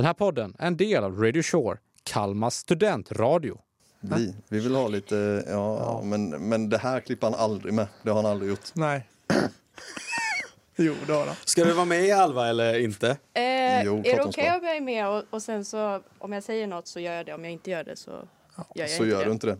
Den 0.00 0.06
här 0.06 0.14
podden 0.14 0.56
är 0.58 0.66
en 0.66 0.76
del 0.76 1.04
av 1.04 1.22
Radio 1.22 1.42
Shore, 1.42 1.78
Kalmars 2.02 2.54
studentradio. 2.54 3.58
Vi, 4.00 4.34
vi 4.48 4.60
vill 4.60 4.74
ha 4.74 4.88
lite, 4.88 5.44
ja, 5.48 6.00
Men, 6.04 6.48
men 6.48 6.68
det 6.68 6.78
här 6.78 7.00
klipper 7.00 7.26
han 7.30 7.40
aldrig 7.40 7.74
med. 7.74 7.86
Det 8.02 8.10
har 8.10 8.16
han 8.22 8.26
aldrig 8.26 8.50
gjort. 8.50 8.74
Nej. 8.74 9.08
jo, 10.76 10.94
det 11.06 11.12
har 11.12 11.26
han. 11.26 11.36
Ska 11.44 11.64
du 11.64 11.72
vara 11.72 11.84
med 11.84 12.04
i 12.04 12.12
Alva 12.12 12.48
eller 12.48 12.78
inte? 12.78 13.08
Eh, 13.10 13.82
Jo, 13.84 13.98
är 13.98 14.02
det 14.02 14.16
de 14.16 14.20
okej 14.28 14.32
ska. 14.44 14.58
om 14.58 14.64
jag 14.64 14.76
är 14.76 14.80
med 14.80 15.08
och, 15.08 15.24
och 15.30 15.42
sen 15.42 15.64
så 15.64 16.02
om 16.18 16.32
jag 16.32 16.42
säger 16.42 16.66
något 16.66 16.86
så 16.86 17.00
gör 17.00 17.12
jag 17.14 17.26
det. 17.26 17.34
Om 17.34 17.44
jag 17.44 17.52
inte 17.52 17.70
gör 17.70 17.84
det 17.84 17.96
så 17.96 18.10
gör 18.10 18.26
jag 18.74 18.90
Så 18.90 18.94
inte 19.04 19.06
gör 19.06 19.18
det. 19.18 19.24
du 19.24 19.32
inte 19.32 19.46
det. 19.46 19.58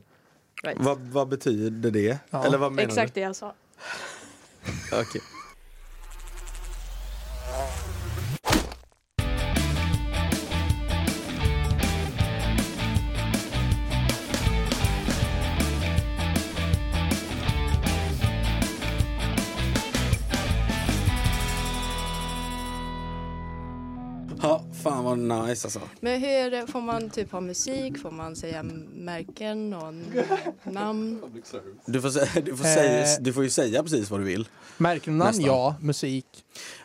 Right. 0.62 0.78
Vad, 0.80 0.98
vad 1.00 1.28
betyder 1.28 1.90
det? 1.90 2.18
Ja. 2.30 2.44
Eller 2.44 2.58
vad 2.58 2.72
menar 2.72 2.88
Exakt 2.88 3.14
det 3.14 3.20
jag 3.20 3.36
sa. 3.36 3.54
du? 4.90 4.96
Okej. 5.00 5.20
Ja, 5.22 5.39
fan 25.28 25.46
nice 25.48 25.66
alltså. 25.66 25.80
Men 26.00 26.20
hur 26.20 26.66
får 26.66 26.80
man 26.80 27.10
typ 27.10 27.32
ha 27.32 27.40
musik? 27.40 27.98
Får 27.98 28.10
man 28.10 28.36
säga 28.36 28.62
märken 28.94 29.74
och 29.74 29.94
namn? 30.72 31.22
Du 31.86 32.00
får, 32.00 32.10
du, 32.40 32.56
får 32.56 32.64
Eh. 32.66 32.74
säga, 32.74 33.18
du 33.20 33.32
får 33.32 33.42
ju 33.44 33.50
säga 33.50 33.82
precis 33.82 34.10
vad 34.10 34.20
du 34.20 34.24
vill. 34.24 34.48
Märken 34.78 35.12
och 35.12 35.18
namn, 35.18 35.28
Nästan. 35.28 35.46
ja. 35.46 35.74
Musik. 35.80 36.26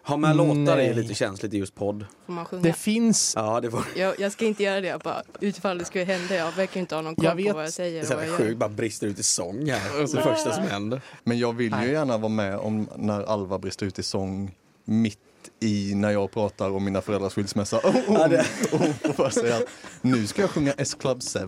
Ha 0.03 0.17
med 0.17 0.35
låtar 0.37 0.77
är 0.77 0.93
lite 0.93 1.13
känsligt 1.13 1.53
i 1.53 1.57
just 1.57 1.75
podd. 1.75 2.05
Får 2.25 2.33
man 2.33 2.45
sjunga? 2.45 2.63
Det 2.63 2.73
finns... 2.73 3.33
Ja, 3.35 3.61
det 3.61 3.69
var 3.69 3.83
Jag, 3.95 4.19
jag 4.19 4.31
ska 4.31 4.45
inte 4.45 4.63
göra 4.63 4.81
det. 4.81 4.87
Jag 4.87 4.99
bara, 5.01 5.23
utifall 5.39 5.77
det 5.77 5.85
skulle 5.85 6.03
hända. 6.03 6.35
Jag 6.35 6.51
verkar 6.51 6.79
inte 6.79 6.95
ha 6.95 7.01
någon 7.01 7.15
koll 7.15 7.25
Jag 7.25 7.35
vet- 7.35 7.47
på 7.47 7.53
vad 7.55 7.63
jag 7.65 7.73
säger 7.73 8.01
och 8.01 8.07
så 8.07 8.15
vad 8.15 8.27
jag 8.27 8.37
sjukt, 8.37 8.57
bara 8.57 8.69
brister 8.69 9.07
ut 9.07 9.19
i 9.19 9.23
sång 9.23 9.69
här. 9.69 9.99
Det 10.01 10.07
första 10.21 10.51
som 10.53 10.63
händer. 10.63 11.01
Men 11.23 11.39
jag 11.39 11.53
vill 11.53 11.75
ju 11.83 11.91
gärna 11.91 12.17
vara 12.17 12.29
med 12.29 12.57
om 12.57 12.87
när 12.95 13.21
Alva 13.23 13.59
brister 13.59 13.85
ut 13.85 13.99
i 13.99 14.03
sång 14.03 14.55
mitt 14.85 15.19
i 15.59 15.95
när 15.95 16.11
jag 16.11 16.31
pratar 16.31 16.69
om 16.69 16.85
mina 16.85 17.01
föräldrars 17.01 17.33
skilsmässa. 17.33 17.77
Oh, 17.77 18.11
oh, 18.11 18.39
och 18.71 18.79
hon 18.79 18.93
får 18.93 19.13
bara 19.13 19.31
säga 19.31 19.55
att 19.57 19.67
nu 20.01 20.27
ska 20.27 20.41
jag 20.41 20.49
sjunga 20.49 20.73
S-Club 20.77 21.21
7. 21.23 21.39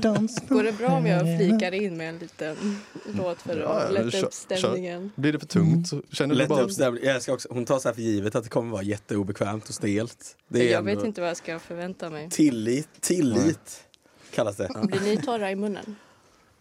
Dans. 0.00 0.40
Går 0.48 0.62
det 0.62 0.72
bra 0.72 0.88
om 0.88 1.06
jag 1.06 1.38
flikar 1.38 1.74
in 1.74 1.96
med 1.96 2.08
en 2.08 2.18
liten 2.18 2.80
låt 3.04 3.42
för 3.42 3.52
att 3.52 3.58
Ja, 3.58 3.84
ja, 3.84 4.02
lätta 4.02 4.26
upp 4.26 4.32
stämningen? 4.32 5.12
Blir 5.16 5.32
det 5.32 5.38
för 5.38 5.46
tungt 5.46 5.90
känner 6.12 6.34
du 6.34 6.38
Lätt 6.38 6.48
bara... 6.48 6.62
upp. 6.62 7.02
Jag 7.02 7.22
ska 7.22 7.32
också, 7.32 7.48
hon 7.50 7.64
tar 7.64 7.78
så 7.78 7.88
här 7.88 7.94
för 7.94 8.02
givet 8.02 8.34
att 8.34 8.44
det 8.44 8.50
kommer 8.50 8.70
vara 8.70 8.82
jätteobekvämt 8.82 9.68
och 9.68 9.74
stelt. 9.74 10.36
Det 10.48 10.68
är 10.68 10.72
Jag 10.72 10.82
vet 10.82 11.04
inte 11.04 11.20
vad 11.20 11.30
jag 11.30 11.36
ska 11.36 11.58
förvänta 11.58 12.10
mig. 12.10 12.30
Tillit, 12.30 12.88
tillit 13.00 13.84
kallas 14.30 14.56
det. 14.56 14.68
Blir 14.82 15.00
ni 15.00 15.16
torra 15.16 15.50
i 15.50 15.56
munnen? 15.56 15.96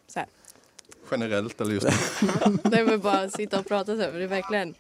Så 0.08 0.20
här. 0.20 0.28
Generellt 1.12 1.62
eller 1.62 1.74
just 1.74 1.88
Nej 2.64 2.86
men 2.86 3.00
bara 3.00 3.30
sitta 3.30 3.60
och 3.60 3.66
prata 3.66 3.96
så 3.96 4.02
här, 4.02 4.12
för 4.12 4.18
det 4.18 4.24
är 4.24 4.28
verkligen... 4.28 4.76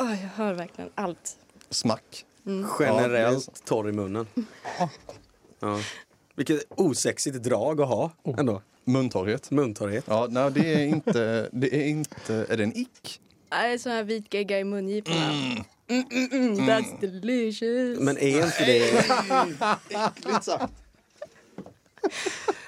Åh, 0.00 0.10
jag 0.10 0.28
hör 0.28 0.54
verkligen 0.54 0.90
allt. 0.94 1.36
smack. 1.70 2.24
Generellt 2.78 3.64
torr 3.64 3.88
i 3.88 3.92
munnen. 3.92 4.26
Ja. 5.60 5.80
Vilket 6.34 6.62
osexigt 6.70 7.42
drag 7.42 7.80
att 7.80 7.88
ha 7.88 8.10
ändå. 8.38 8.62
Muntorrhet. 8.84 9.50
Muntorrhet. 9.50 10.04
Ja, 10.08 10.26
nej, 10.30 10.50
det 10.50 10.74
är 10.74 10.86
inte, 10.86 11.48
det 11.52 11.74
är 11.74 11.86
inte, 11.86 12.34
är 12.48 12.56
det 12.56 12.62
en 12.62 12.76
ick? 12.76 13.20
Nej, 13.50 13.78
sån 13.78 13.92
här 13.92 14.04
vit 14.04 14.34
gegga 14.34 14.58
i 14.58 14.64
mungiporna. 14.64 15.32
Mm. 15.32 15.64
Mm, 15.88 16.28
mm, 16.32 16.54
that's 16.54 17.00
delicious. 17.00 18.00
Men 18.00 18.18
är 18.18 18.44
inte 18.44 18.64
det... 18.64 19.04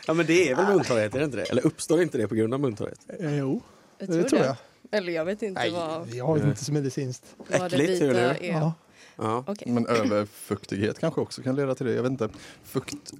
Ja 0.07 0.15
men 0.15 0.27
det 0.27 0.51
är 0.51 0.55
väl 0.55 0.67
muntorrhet, 0.67 1.15
är 1.15 1.19
det 1.19 1.25
inte 1.25 1.37
det? 1.37 1.51
Eller 1.51 1.67
uppstår 1.67 2.03
inte 2.03 2.19
det 2.19 2.29
på 2.29 2.35
grund 2.35 2.55
av 2.55 2.61
muntorrhet? 2.61 2.99
Eh, 3.21 3.39
jo, 3.39 3.61
det 3.99 4.23
tror 4.25 4.43
jag. 4.43 4.57
Eller 4.91 5.13
jag 5.13 5.25
vet 5.25 5.43
inte 5.43 5.61
Nej, 5.61 5.71
vad, 5.71 6.09
jag 6.09 6.35
vet 6.35 6.45
inte 6.45 6.65
så 6.65 6.73
medicinskt. 6.73 7.25
vad 7.37 7.61
det 7.61 7.67
Äckligt, 7.67 7.91
vita 7.91 8.05
eller? 8.05 8.23
är. 8.43 8.53
Ja. 8.53 8.73
Ja. 9.17 9.45
Okej. 9.47 9.73
Men 9.73 9.87
överfuktighet 9.87 10.99
kanske 10.99 11.21
också 11.21 11.43
kan 11.43 11.57
leda 11.57 11.75
till 11.75 11.87
det. 11.87 11.93
Jag 11.93 12.03
vet 12.03 12.11
inte. 12.13 12.29
Fukt, 12.65 13.13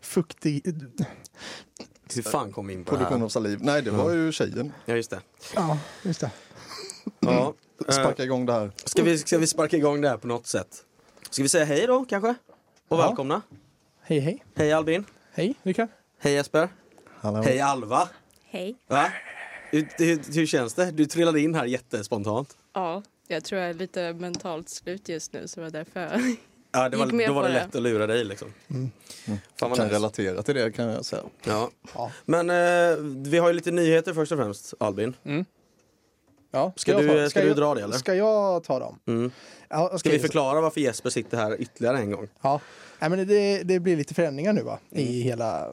Fuktig... 0.00 0.74
Hur 2.14 2.22
fan 2.22 2.52
kom 2.52 2.66
vi 2.66 2.74
in 2.74 2.84
på 2.84 2.90
det 2.90 2.96
produktion 2.96 3.18
här? 3.18 3.24
av 3.24 3.28
saliv. 3.28 3.58
Nej, 3.62 3.82
det 3.82 3.90
var 3.90 4.12
ju 4.12 4.32
tjejen. 4.32 4.72
Ja 4.84 4.96
just 4.96 5.10
det. 5.10 5.20
Ja, 5.54 5.78
just 6.02 6.20
det. 6.20 6.30
Ja. 7.20 7.54
Eh, 7.88 7.92
Sparka 7.92 8.22
igång 8.24 8.46
det 8.46 8.52
här. 8.52 8.70
Ska 8.84 9.02
vi, 9.02 9.18
ska 9.18 9.38
vi 9.38 9.46
sparka 9.46 9.76
igång 9.76 10.00
det 10.00 10.08
här 10.08 10.16
på 10.16 10.26
något 10.26 10.46
sätt? 10.46 10.84
Ska 11.30 11.42
vi 11.42 11.48
säga 11.48 11.64
hej 11.64 11.86
då 11.86 12.04
kanske? 12.04 12.28
Och 12.88 12.98
Ja. 12.98 13.06
välkomna. 13.06 13.42
Hej, 14.02 14.18
hej. 14.20 14.44
Hej 14.54 14.72
Albin. 14.72 15.04
Hej, 15.32 15.54
Rickard. 15.62 15.88
Hej 16.18 16.32
Jesper. 16.34 16.68
Hallå. 17.20 17.42
Hej 17.42 17.60
Alva. 17.60 18.08
Hej. 18.44 18.76
Va? 18.88 19.12
Hur, 19.74 19.88
hur, 19.98 20.34
hur 20.34 20.46
känns 20.46 20.74
det? 20.74 20.90
Du 20.90 21.06
trillade 21.06 21.40
in 21.40 21.54
här 21.54 21.64
jättespontant. 21.64 22.56
Ja, 22.72 23.02
jag 23.28 23.44
tror 23.44 23.60
jag 23.60 23.70
är 23.70 23.74
lite 23.74 24.12
mentalt 24.12 24.68
slut 24.68 25.08
just 25.08 25.32
nu 25.32 25.48
så 25.48 25.60
det 25.60 25.64
var 25.64 25.70
därför 25.70 26.00
jag... 26.00 26.36
Ja, 26.72 26.88
det 26.88 26.96
var, 26.96 27.04
Gick 27.06 27.14
med 27.14 27.28
då 27.28 27.32
var 27.34 27.42
det 27.42 27.48
det. 27.48 27.54
lätt 27.54 27.74
att 27.74 27.82
lura 27.82 28.06
dig 28.06 28.24
liksom. 28.24 28.52
Fan 28.68 28.90
vad 29.70 29.76
Kan 29.76 29.86
nice. 29.86 29.96
relatera 29.96 30.42
till 30.42 30.54
det 30.54 30.72
kan 30.72 30.84
jag 30.88 31.04
säga. 31.04 31.22
Ja. 31.44 31.70
Ja. 31.94 32.10
Men 32.24 32.50
eh, 32.50 32.96
vi 33.30 33.38
har 33.38 33.48
ju 33.48 33.54
lite 33.54 33.70
nyheter 33.70 34.14
först 34.14 34.32
och 34.32 34.38
främst, 34.38 34.74
Albin. 34.80 35.16
Ja, 36.50 36.72
Ska 36.76 36.92
jag 36.92 37.02
du- 37.02 37.08
ta- 37.24 37.30
ska 37.30 37.40
du 37.40 37.46
jag- 37.48 37.56
dra 37.56 37.74
det, 37.74 37.82
eller? 37.82 37.94
Ska 37.96 38.14
jag 38.14 38.64
ta 38.64 38.78
dem? 38.78 38.98
Mm. 39.06 39.30
Ja, 39.68 39.86
Ska 39.86 39.96
okej, 39.96 40.12
vi 40.12 40.18
förklara 40.18 40.60
varför 40.60 40.80
Jesper 40.80 41.10
sitter 41.10 41.36
här 41.36 41.60
ytterligare 41.60 41.98
en 41.98 42.10
gång? 42.10 42.28
Ja, 42.42 42.60
Nej, 42.98 43.10
men 43.10 43.26
det, 43.28 43.62
det 43.62 43.80
blir 43.80 43.96
lite 43.96 44.14
förändringar 44.14 44.52
nu 44.52 44.62
va? 44.62 44.78
i 44.90 45.02
Mm. 45.02 45.22
hela 45.22 45.66
eh, 45.68 45.72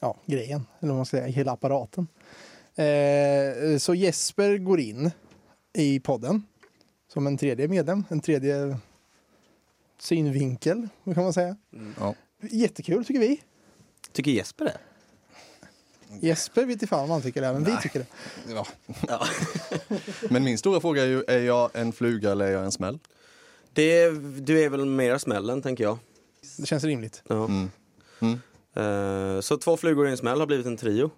ja, 0.00 0.16
grejen, 0.26 0.66
eller 0.80 0.88
vad 0.88 0.96
man 0.96 1.06
ska 1.06 1.16
säga, 1.16 1.28
i 1.28 1.32
hela 1.32 1.52
apparaten. 1.52 2.08
Eh, 2.76 3.78
så 3.78 3.94
Jesper 3.94 4.58
går 4.58 4.80
in 4.80 5.10
i 5.72 6.00
podden 6.00 6.42
som 7.12 7.26
en 7.26 7.38
tredje 7.38 7.68
medlem, 7.68 8.04
en 8.08 8.20
tredje 8.20 8.76
synvinkel, 9.98 10.88
kan 11.04 11.22
man 11.24 11.32
säga. 11.32 11.56
Ja. 11.98 12.14
Jättekul 12.50 13.04
tycker 13.04 13.20
vi. 13.20 13.42
Tycker 14.12 14.30
Jesper 14.30 14.64
det? 14.64 14.78
Jesper 16.20 16.64
vet 16.64 16.72
inte 16.72 16.86
fan 16.86 17.00
vad 17.00 17.10
han 17.10 17.22
tycker 17.22 17.40
det, 17.40 17.52
men 17.52 17.64
vi 17.64 17.76
tycker 17.82 17.98
det. 17.98 18.06
Ja. 18.54 18.66
Ja. 19.08 19.26
Men 20.30 20.44
min 20.44 20.58
stora 20.58 20.80
fråga 20.80 21.02
är 21.02 21.06
ju, 21.06 21.24
är 21.28 21.38
jag 21.38 21.70
en 21.74 21.92
fluga 21.92 22.32
eller 22.32 22.46
är 22.46 22.50
jag 22.50 22.64
en 22.64 22.72
smäll? 22.72 22.98
Det, 23.72 24.10
du 24.40 24.60
är 24.60 24.68
väl 24.68 24.86
mer 24.86 25.18
smällen, 25.18 25.62
tänker 25.62 25.84
jag. 25.84 25.98
Det 26.56 26.66
känns 26.66 26.84
rimligt. 26.84 27.22
Ja. 27.28 27.44
Mm. 27.44 27.70
Mm. 28.20 28.40
Eh, 28.74 29.40
så 29.40 29.56
två 29.56 29.76
flugor 29.76 30.08
i 30.08 30.10
en 30.10 30.16
smäll 30.16 30.40
har 30.40 30.46
blivit 30.46 30.66
en 30.66 30.76
trio. 30.76 31.10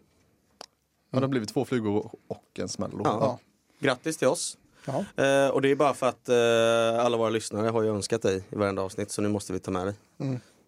Ja, 1.15 1.21
det 1.21 1.25
har 1.27 1.29
blivit 1.29 1.49
två 1.49 1.65
flugor 1.65 2.11
och 2.29 2.45
en 2.59 2.69
smäll. 2.69 2.91
Ja. 2.93 3.01
Ja. 3.05 3.39
Grattis 3.81 4.17
till 4.17 4.29
oss. 4.29 4.59
Ja. 4.87 5.25
Eh, 5.25 5.49
och 5.49 5.63
det 5.63 5.71
är 5.71 5.75
bara 5.77 5.95
för 5.95 6.07
att 6.07 6.29
eh, 6.29 7.05
alla 7.07 7.17
våra 7.17 7.31
lyssnare 7.31 7.69
har 7.69 7.83
ju 7.83 7.89
önskat 7.89 8.23
dig 8.23 8.43
i 8.51 8.57
varenda 8.57 8.83
avsnitt, 8.83 9.11
så 9.11 9.23
nu 9.23 9.29
måste 9.29 9.53
vi 9.53 9.59
ta 9.59 9.71
med 9.71 9.87
dig. 9.87 9.95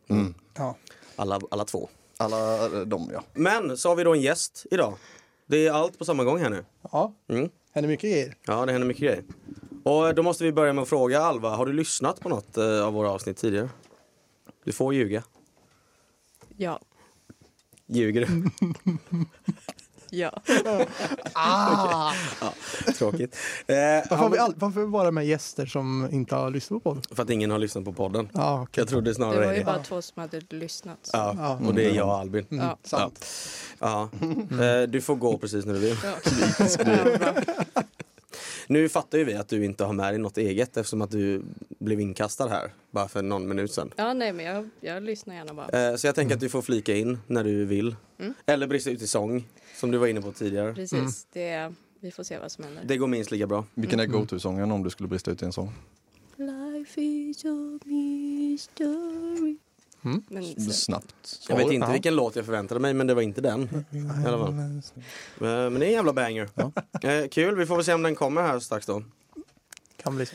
Mm. 0.08 0.34
Ja. 0.54 0.76
Alla, 1.16 1.40
alla 1.50 1.64
två. 1.64 1.88
Alla 2.16 2.64
eh, 2.66 2.80
de 2.80 3.10
ja. 3.12 3.22
Men 3.34 3.76
så 3.78 3.88
har 3.88 3.96
vi 3.96 4.04
då 4.04 4.14
en 4.14 4.20
gäst 4.20 4.66
idag. 4.70 4.94
Det 5.46 5.66
är 5.66 5.72
allt 5.72 5.98
på 5.98 6.04
samma 6.04 6.24
gång 6.24 6.38
här 6.38 6.50
nu. 6.50 6.64
ja, 6.92 7.12
Mm. 7.28 7.48
händer 7.72 7.88
mycket 7.88 8.10
grejer. 8.10 8.34
Ja, 8.46 8.66
det 8.66 8.72
händer 8.72 8.88
mycket 8.88 9.02
grejer. 9.02 9.24
Och 9.84 10.14
då 10.14 10.22
måste 10.22 10.44
vi 10.44 10.52
börja 10.52 10.72
med 10.72 10.82
att 10.82 10.88
fråga 10.88 11.20
Alva, 11.20 11.56
har 11.56 11.66
du 11.66 11.72
lyssnat 11.72 12.20
på 12.20 12.28
något 12.28 12.56
eh, 12.56 12.86
av 12.86 12.92
våra 12.92 13.10
avsnitt 13.10 13.36
tidigare? 13.36 13.70
Du 14.64 14.72
får 14.72 14.94
ljuga. 14.94 15.22
Ja. 16.56 16.80
Ljuger 17.86 18.26
du? 18.26 18.50
Ja. 20.10 20.32
Ah! 21.38 22.12
Tråkigt. 22.98 23.36
Eh, 23.66 23.76
Varför, 23.76 24.16
har 24.16 24.24
ja, 24.24 24.28
vi 24.28 24.38
all, 24.38 24.54
varför 24.56 24.80
har 24.80 24.86
vi 24.86 24.92
bara 24.92 25.10
med 25.10 25.26
gäster 25.26 25.66
som 25.66 26.08
inte 26.12 26.34
har 26.34 26.50
lyssnat 26.50 26.82
på 26.84 26.90
podden? 26.90 27.02
för 27.16 27.22
att 27.22 27.30
ingen 27.30 27.50
har 27.50 27.58
lyssnat 27.58 27.84
på 27.84 27.92
podden. 27.92 28.28
Ja, 28.34 28.62
okej. 28.62 28.80
Jag 28.82 28.88
trodde 28.88 29.10
Det 29.10 29.14
snarare 29.14 29.46
var 29.46 29.52
ju 29.52 29.58
det. 29.58 29.64
bara 29.64 29.78
två 29.82 30.02
som 30.02 30.20
hade 30.20 30.40
lyssnat. 30.50 31.10
Ja, 31.12 31.34
Ja. 31.38 31.58
och 31.66 31.74
det 31.74 31.84
är 31.84 31.94
jag 31.94 32.06
och 32.08 32.14
Albin. 32.18 32.46
Ja. 32.48 32.78
Sant. 32.82 33.26
Ja. 33.78 34.08
Eh, 34.50 34.82
du 34.88 35.00
får 35.00 35.14
gå 35.16 35.38
precis 35.38 35.64
när 35.66 35.74
du 35.74 35.80
vill. 35.80 35.96
Ja. 36.04 36.14
Nu 38.68 38.88
fattar 38.88 39.18
ju 39.18 39.24
vi 39.24 39.34
att 39.34 39.48
du 39.48 39.64
inte 39.64 39.84
har 39.84 39.92
med 39.92 40.12
dig 40.12 40.18
något 40.18 40.38
eget 40.38 40.76
eftersom 40.76 41.02
att 41.02 41.10
du 41.10 41.42
blev 41.78 42.00
inkastad 42.00 42.48
här 42.48 42.70
bara 42.90 43.08
för 43.08 43.22
någon 43.22 43.48
minut 43.48 43.72
sedan. 43.72 43.92
ja, 43.96 44.12
nej 44.14 44.32
men 44.32 44.46
jag, 44.46 44.68
jag 44.80 45.02
lyssnar 45.02 45.34
gärna 45.34 45.54
bara. 45.54 45.90
Eh, 45.90 45.96
Så 45.96 46.06
jag 46.06 46.14
tänker 46.14 46.34
att 46.34 46.40
du 46.40 46.48
får 46.48 46.62
flika 46.62 46.94
in 46.96 47.18
när 47.26 47.44
du 47.44 47.64
vill. 47.64 47.96
Mm. 48.18 48.34
Eller 48.46 48.66
brista 48.66 48.90
ut 48.90 49.02
i 49.02 49.06
sång, 49.06 49.48
som 49.74 49.90
du 49.90 49.98
var 49.98 50.06
inne 50.06 50.22
på 50.22 50.32
tidigare. 50.32 50.74
Precis, 50.74 51.26
det, 51.32 51.72
vi 52.00 52.10
får 52.10 52.22
se 52.22 52.38
vad 52.38 52.52
som 52.52 52.64
händer. 52.64 52.82
Det 52.84 52.96
går 52.96 53.06
minst 53.06 53.30
lika 53.30 53.46
bra. 53.46 53.64
Vilken 53.74 54.00
är 54.00 54.06
go-to-sången 54.06 54.70
om 54.72 54.82
du 54.82 54.90
skulle 54.90 55.08
brista 55.08 55.30
ut 55.30 55.42
i 55.42 55.44
en 55.44 55.52
sång? 55.52 55.72
Life 56.36 57.00
is 57.00 57.44
a 57.44 57.78
mystery. 57.84 59.56
Mm. 60.06 60.22
Men 60.28 60.60
så, 60.64 60.70
Snabbt. 60.72 61.40
Jag 61.48 61.56
vet 61.56 61.72
inte 61.72 61.86
Ja. 61.86 61.92
vilken 61.92 62.16
låt 62.16 62.36
jag 62.36 62.44
förväntade 62.44 62.80
mig, 62.80 62.94
men 62.94 63.06
det 63.06 63.14
var 63.14 63.22
inte 63.22 63.40
den. 63.40 63.62
Eh, 63.62 63.78
Men 65.38 65.74
det 65.74 65.86
är 65.86 65.88
en 65.88 65.92
jävla 65.92 66.12
banger. 66.12 66.48
Ja. 66.54 66.72
Eh, 67.10 67.28
Kul, 67.28 67.56
vi 67.56 67.66
får 67.66 67.76
väl 67.76 67.84
se 67.84 67.94
om 67.94 68.02
den 68.02 68.14
kommer 68.14 68.42
här 68.42 68.58
strax 68.58 68.86
då. 68.86 69.02
Kan 70.02 70.16
bli 70.16 70.26
så. 70.26 70.34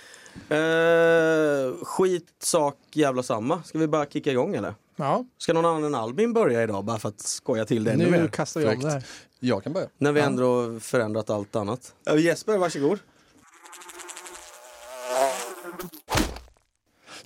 Eh, 0.54 1.74
skit, 1.86 2.28
sak, 2.40 2.78
jävla 2.94 3.24
samma. 3.24 3.64
Ska 3.64 3.80
vi 3.80 3.88
bara 3.88 4.06
kicka 4.06 4.32
igång 4.32 4.56
eller? 4.56 4.76
Ja, 4.96 5.26
Ska 5.38 5.54
någon 5.54 5.66
annan 5.66 5.84
än 5.84 5.96
Albin 5.96 6.34
börja 6.34 6.64
idag 6.64 6.84
bara 6.86 7.00
för 7.00 7.10
att 7.10 7.20
skoja 7.20 7.66
till 7.66 7.84
det 7.84 7.92
ännu 7.92 8.06
nu 8.06 8.12
mer? 8.12 8.28
kastar 8.28 8.62
vi 8.62 8.68
om 8.68 8.80
det 8.80 8.90
här. 8.92 9.04
Jag 9.40 9.64
kan 9.64 9.74
börja. 9.74 9.88
När 9.98 10.12
vi 10.12 10.22
ändå 10.22 10.80
förändrat 10.80 11.30
allt 11.30 11.56
annat. 11.56 11.94
Eh, 12.10 12.18
Jesper, 12.18 12.58
varsågod. 12.58 13.00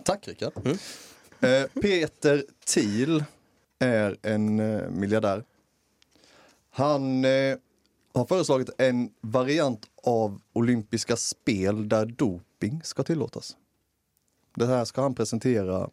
Tack 0.03 0.27
Rickard. 0.27 0.51
Eh, 0.67 0.73
Peter 1.81 2.45
Thiel 2.65 3.23
är 3.79 4.17
en 4.21 4.59
eh, 4.59 4.89
miljardär. 4.89 5.43
Han 6.69 7.25
eh, 7.25 7.57
har 8.13 8.25
föreslagit 8.25 8.69
en 8.77 9.09
variant 9.21 9.85
av 10.03 10.41
olympiska 10.53 11.15
spel 11.15 11.89
där 11.89 12.05
doping 12.05 12.81
ska 12.83 13.03
tillåtas. 13.03 13.57
Det 14.55 14.65
här 14.65 14.85
ska 14.85 15.01
han 15.01 15.15
presentera 15.15 15.89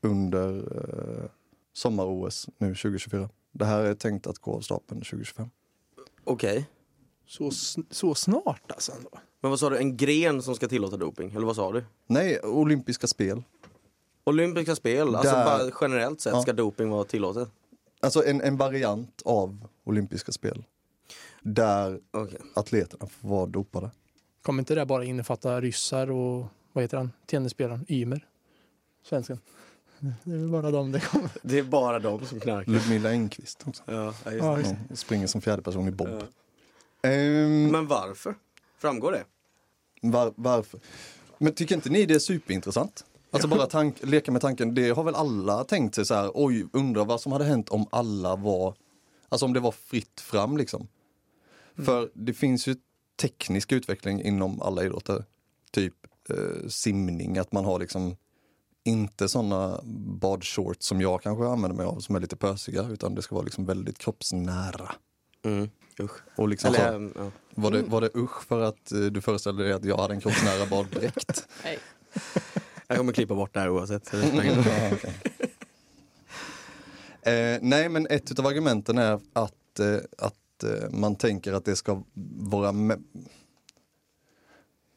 under 0.00 0.56
eh, 0.58 1.30
sommar-OS 1.72 2.48
nu 2.58 2.68
2024. 2.74 3.28
Det 3.52 3.64
här 3.64 3.80
är 3.84 3.94
tänkt 3.94 4.26
att 4.26 4.38
gå 4.38 4.54
av 4.56 4.60
stapeln 4.60 5.00
2025. 5.00 5.50
Okej. 6.24 6.68
Så, 7.26 7.44
sn- 7.50 7.86
så 7.90 8.14
snart 8.14 8.70
alltså 8.72 8.92
ändå. 8.92 9.10
Men 9.40 9.50
vad 9.50 9.60
sa 9.60 9.70
du, 9.70 9.78
en 9.78 9.96
gren 9.96 10.42
som 10.42 10.54
ska 10.54 10.68
tillåta 10.68 10.96
doping? 10.96 11.30
Eller 11.30 11.46
vad 11.46 11.56
sa 11.56 11.72
du? 11.72 11.84
Nej, 12.06 12.40
olympiska 12.40 13.06
spel. 13.06 13.42
Olympiska 14.24 14.76
spel, 14.76 15.14
alltså 15.14 15.34
Där- 15.34 15.44
bara 15.44 15.70
generellt 15.80 16.20
sett 16.20 16.32
Ja. 16.32 16.42
ska 16.42 16.52
doping 16.52 16.90
vara 16.90 17.04
tillåtet? 17.04 17.48
Alltså 18.00 18.24
en, 18.26 18.40
en 18.40 18.56
variant 18.56 19.22
av 19.24 19.68
olympiska 19.84 20.32
spel. 20.32 20.64
Där 21.42 22.00
Okej. 22.10 22.38
atleterna 22.54 23.06
får 23.06 23.28
vara 23.28 23.46
dopade. 23.46 23.90
Kommer 24.42 24.58
inte 24.62 24.74
det 24.74 24.86
bara 24.86 25.04
innefatta 25.04 25.60
ryssar 25.60 26.10
och 26.10 26.46
vad 26.72 26.84
heter 26.84 26.96
han? 26.96 27.12
Tennisspelaren 27.26 27.86
Ymer? 27.88 28.26
Svensken. 29.02 29.38
Det 30.24 30.32
är 30.32 30.36
väl 30.38 30.48
bara 30.48 30.70
dem 30.70 30.92
det 30.92 31.00
kommer. 31.00 31.30
Det 31.42 31.58
är 31.58 31.62
bara 31.62 31.98
de 31.98 32.26
som 32.26 32.40
knarkar. 32.40 32.72
Ludmila 32.72 33.10
Engqvist 33.10 33.62
också. 33.68 33.82
Ja, 33.86 34.14
ja, 34.24 34.32
just 34.32 34.44
Ja, 34.44 34.56
det. 34.56 34.76
Hon 34.88 34.96
springer 34.96 35.26
som 35.26 35.40
fjärde 35.40 35.62
person 35.62 35.88
i 35.88 35.90
bob. 35.90 36.08
Ja. 37.02 37.08
Ehm, 37.10 37.66
Men 37.66 37.86
varför? 37.86 38.34
Framgår 38.78 39.12
det? 39.12 39.24
var, 40.02 40.32
varför? 40.36 40.80
Men 41.38 41.54
tycker 41.54 41.74
inte 41.74 41.90
ni 41.90 42.06
det 42.06 42.14
är 42.14 42.18
superintressant? 42.18 43.04
Alltså 43.34 43.48
bara 43.48 43.66
tank, 43.66 43.96
leka 44.02 44.32
med 44.32 44.40
tanken, 44.40 44.74
det 44.74 44.90
har 44.90 45.04
väl 45.04 45.14
alla 45.14 45.64
tänkt 45.64 45.94
sig 45.94 46.06
så 46.06 46.14
här, 46.14 46.30
oj, 46.34 46.66
undrar 46.72 47.04
vad 47.04 47.20
som 47.20 47.32
hade 47.32 47.44
hänt 47.44 47.68
om 47.68 47.86
alla 47.90 48.36
var, 48.36 48.74
alltså 49.28 49.46
om 49.46 49.52
det 49.52 49.60
var 49.60 49.72
fritt 49.72 50.20
fram 50.20 50.56
liksom. 50.56 50.88
För 51.76 52.10
det 52.14 52.34
finns 52.34 52.66
ju 52.66 52.76
teknisk 53.20 53.72
utveckling 53.72 54.22
inom 54.22 54.62
alla 54.62 54.84
idrotter. 54.84 55.24
Typ 55.70 55.94
eh, 56.30 56.68
simning, 56.68 57.38
att 57.38 57.52
man 57.52 57.64
har 57.64 57.78
liksom 57.78 58.16
inte 58.84 59.28
sådana 59.28 59.80
badshorts 60.20 60.86
som 60.86 61.00
jag 61.00 61.22
kanske 61.22 61.46
använder 61.46 61.76
mig 61.76 61.86
av 61.86 62.00
som 62.00 62.16
är 62.16 62.20
lite 62.20 62.36
pösiga 62.36 62.88
utan 62.88 63.14
det 63.14 63.22
ska 63.22 63.34
vara 63.34 63.44
liksom 63.44 63.66
väldigt 63.66 63.98
kroppsnära. 63.98 64.92
Mm. 65.44 65.70
Usch. 66.00 66.20
Och 66.36 66.48
liksom 66.48 66.74
Eller, 66.74 66.90
så, 66.90 66.94
ähm, 66.94 67.12
ja. 67.16 67.30
var, 67.54 67.70
det, 67.70 67.82
var 67.82 68.00
det 68.00 68.10
usch 68.14 68.42
för 68.46 68.60
att 68.60 68.92
eh, 68.92 69.00
du 69.00 69.20
föreställde 69.20 69.64
dig 69.64 69.72
att 69.72 69.84
jag 69.84 69.96
hade 69.98 70.14
en 70.14 70.20
kroppsnära 70.20 70.66
baddräkt? 70.66 71.48
Nej. 71.64 71.78
Jag 72.86 72.96
kommer 72.96 73.12
klippa 73.12 73.34
bort 73.34 73.54
det 73.54 73.60
här 73.60 73.68
oavsett. 73.68 74.06
så 74.06 74.16
okej. 74.26 75.14
eh, 77.22 77.58
nej, 77.62 77.88
men 77.88 78.06
ett 78.06 78.38
av 78.38 78.46
argumenten 78.46 78.98
är 78.98 79.20
att, 79.32 79.80
eh, 79.80 79.96
att 80.18 80.62
eh, 80.64 80.90
man 80.90 81.16
tänker 81.16 81.52
att 81.52 81.64
det 81.64 81.76
ska 81.76 82.02
vara 82.36 82.98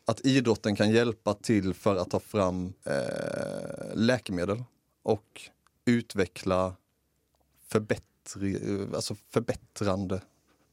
att 0.06 0.26
idrotten 0.26 0.76
kan 0.76 0.92
hjälpa 0.92 1.34
till 1.34 1.74
för 1.74 1.96
att 1.96 2.10
ta 2.10 2.20
fram 2.20 2.74
eh, 2.84 3.96
läkemedel 3.96 4.64
och 5.04 5.42
utveckla 5.86 6.76
förbättri, 7.68 8.60
alltså 8.96 9.16
förbättrande 9.16 10.22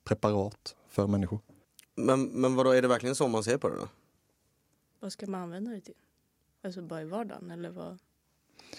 preparat 0.04 0.76
för 0.88 1.06
människor. 1.06 1.40
men, 1.94 2.24
men 2.24 2.54
vadå, 2.54 2.70
är 2.70 2.82
det 2.82 2.88
verkligen 2.88 3.14
så 3.14 3.28
man 3.28 3.44
ser 3.44 3.58
på 3.58 3.68
det 3.68 3.76
då? 3.76 3.88
Vad 5.00 5.12
ska 5.12 5.26
man 5.26 5.40
använda 5.42 5.70
det 5.70 5.80
till? 5.80 5.94
Alltså 6.64 6.82
bara 6.82 7.02
i 7.02 7.04
vardagen 7.04 7.50
eller 7.50 7.70
vad? 7.70 7.98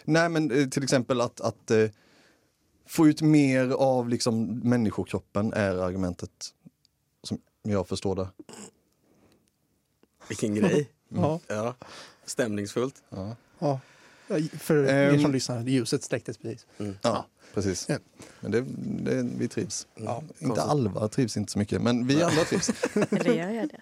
Nej 0.03 0.29
men 0.29 0.51
eh, 0.51 0.69
till 0.69 0.83
exempel 0.83 1.21
att, 1.21 1.41
att 1.41 1.71
eh, 1.71 1.89
få 2.85 3.07
ut 3.07 3.21
mer 3.21 3.69
av 3.69 4.09
liksom 4.09 4.59
människokroppen 4.59 5.53
är 5.53 5.75
argumentet 5.75 6.53
som 7.23 7.39
jag 7.63 7.87
förstår 7.87 8.15
det. 8.15 8.27
Vilken 10.27 10.55
grej. 10.55 10.91
Ja, 11.09 11.39
Ja. 11.47 11.75
Stämningsfullt. 12.25 13.03
Ja, 13.09 13.35
ja. 13.59 13.79
För 14.59 14.75
er 14.83 15.09
Ehm. 15.13 15.21
som 15.21 15.31
lyssnar, 15.31 15.63
ljuset 15.63 16.03
släcktes 16.03 16.37
precis. 16.37 16.65
ja 17.01 17.25
precis. 17.55 17.85
Ja. 17.89 17.97
Men 18.39 18.51
det, 18.51 18.65
det, 19.11 19.29
vi 19.37 19.47
trivs. 19.47 19.87
Ja, 19.95 20.23
Inte. 20.39 20.61
Alva 20.61 21.07
trivs 21.07 21.37
inte 21.37 21.51
så 21.51 21.59
mycket 21.59 21.81
men 21.81 22.07
vi 22.07 22.23
andra 22.23 22.43
trivs. 22.43 22.69
Eller 23.11 23.33
gör 23.33 23.49
jag 23.49 23.69
det? 23.69 23.81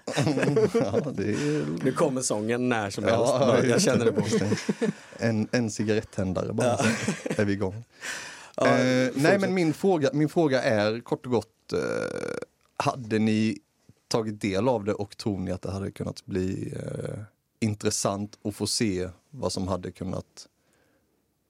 ja, 0.79 1.11
det 1.11 1.23
är 1.23 1.83
Nu 1.83 1.91
kommer 1.91 2.21
sången 2.21 2.69
när 2.69 2.89
som 2.89 3.03
helst. 3.03 3.19
Ja, 3.19 3.63
jag 3.63 3.81
känner 3.81 4.05
det 4.05 4.11
på 4.11 4.21
mig. 4.21 4.57
en, 5.17 5.47
en 5.51 5.71
cigarettändare 5.71 6.53
bara 6.53 6.77
så 6.77 6.83
är 7.41 7.45
vi 7.45 7.53
igång. 7.53 7.83
Ja, 8.55 8.67
eh, 8.67 9.11
nej 9.15 9.39
men 9.39 9.53
min 9.53 9.73
fråga, 9.73 10.09
min 10.13 10.29
fråga 10.29 10.63
är 10.63 10.99
kort 10.99 11.25
och 11.25 11.31
gott, 11.31 11.73
eh, 11.73 11.79
hade 12.77 13.19
ni 13.19 13.57
tagit 14.07 14.41
del 14.41 14.67
av 14.69 14.83
det 14.83 14.93
och 14.93 15.17
tror 15.17 15.39
ni 15.39 15.51
att 15.51 15.61
det 15.61 15.71
hade 15.71 15.91
kunnat 15.91 16.25
bli 16.25 16.73
eh, 16.75 17.19
intressant 17.63 18.39
att 18.43 18.55
få 18.55 18.67
se 18.67 19.09
vad 19.29 19.51
som 19.51 19.67
hade 19.67 19.91
kunnat, 19.91 20.47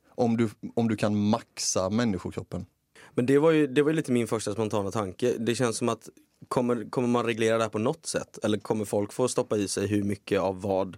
om 0.07 0.38
du, 0.38 0.50
om 0.75 0.88
du 0.88 0.95
kan 0.95 1.30
maxa 1.30 1.89
människokroppen? 1.89 2.65
Men 3.12 3.25
det 3.25 3.39
var, 3.39 3.51
ju, 3.51 3.68
det 3.68 3.81
var 3.81 3.89
ju 3.89 3.95
lite 3.95 4.12
min 4.12 4.27
första 4.27 4.54
spontana 4.54 4.92
tanke. 4.92 5.33
Det 5.39 5.56
känns 5.56 5.77
som 5.77 5.89
att 5.89 6.10
kommer, 6.48 6.89
kommer 6.89 7.07
man 7.07 7.25
reglera 7.25 7.57
det 7.57 7.63
här 7.63 7.69
på 7.69 7.80
något 7.80 8.06
sätt? 8.06 8.39
Eller 8.44 8.57
kommer 8.57 8.86
folk 8.86 9.13
få 9.13 9.27
stoppa 9.27 9.57
i 9.57 9.68
sig 9.68 9.88
hur 9.88 10.04
mycket 10.04 10.39
av 10.39 10.62
vad 10.62 10.98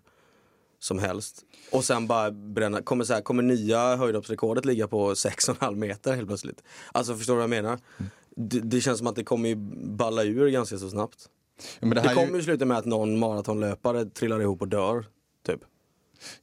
som 0.79 0.99
helst? 0.99 1.45
Och 1.71 1.83
sen 1.83 2.07
bara 2.07 2.31
bränna, 2.31 2.81
kommer, 2.81 3.03
så 3.03 3.13
här, 3.13 3.21
kommer 3.21 3.43
nya 3.43 3.95
höjdhoppsrekordet 3.95 4.65
ligga 4.65 4.87
på 4.87 5.13
6,5 5.13 5.75
meter 5.75 6.15
helt 6.15 6.27
plötsligt? 6.27 6.63
Alltså 6.91 7.15
förstår 7.15 7.33
du 7.33 7.37
vad 7.37 7.43
jag 7.43 7.63
menar? 7.63 7.79
Det, 8.35 8.59
det 8.59 8.81
känns 8.81 8.97
som 8.97 9.07
att 9.07 9.15
det 9.15 9.23
kommer 9.23 9.49
ju 9.49 9.55
balla 9.95 10.23
ur 10.23 10.49
ganska 10.49 10.77
så 10.77 10.89
snabbt. 10.89 11.29
Ja, 11.57 11.87
men 11.87 11.89
det 11.89 12.01
Det 12.01 12.13
kommer 12.15 12.35
ju 12.37 12.43
sluta 12.43 12.65
med 12.65 12.77
att 12.77 12.85
någon 12.85 13.19
maratonlöpare 13.19 14.05
trillar 14.05 14.41
ihop 14.41 14.61
och 14.61 14.67
dör. 14.67 15.05
Typ. 15.45 15.59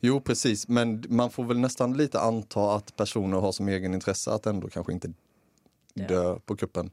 Jo 0.01 0.21
precis, 0.21 0.69
men 0.69 1.05
man 1.09 1.31
får 1.31 1.45
väl 1.45 1.59
nästan 1.59 1.97
lite 1.97 2.21
anta 2.21 2.75
att 2.75 2.97
personer 2.97 3.41
har 3.41 3.53
som 3.53 3.69
egen 3.69 3.95
intresse 3.95 4.31
att 4.33 4.47
ändå 4.47 4.69
kanske 4.69 4.93
inte 4.93 5.13
Ja. 5.95 6.07
dö 6.07 6.39
på 6.47 6.57
kuppen. 6.57 6.91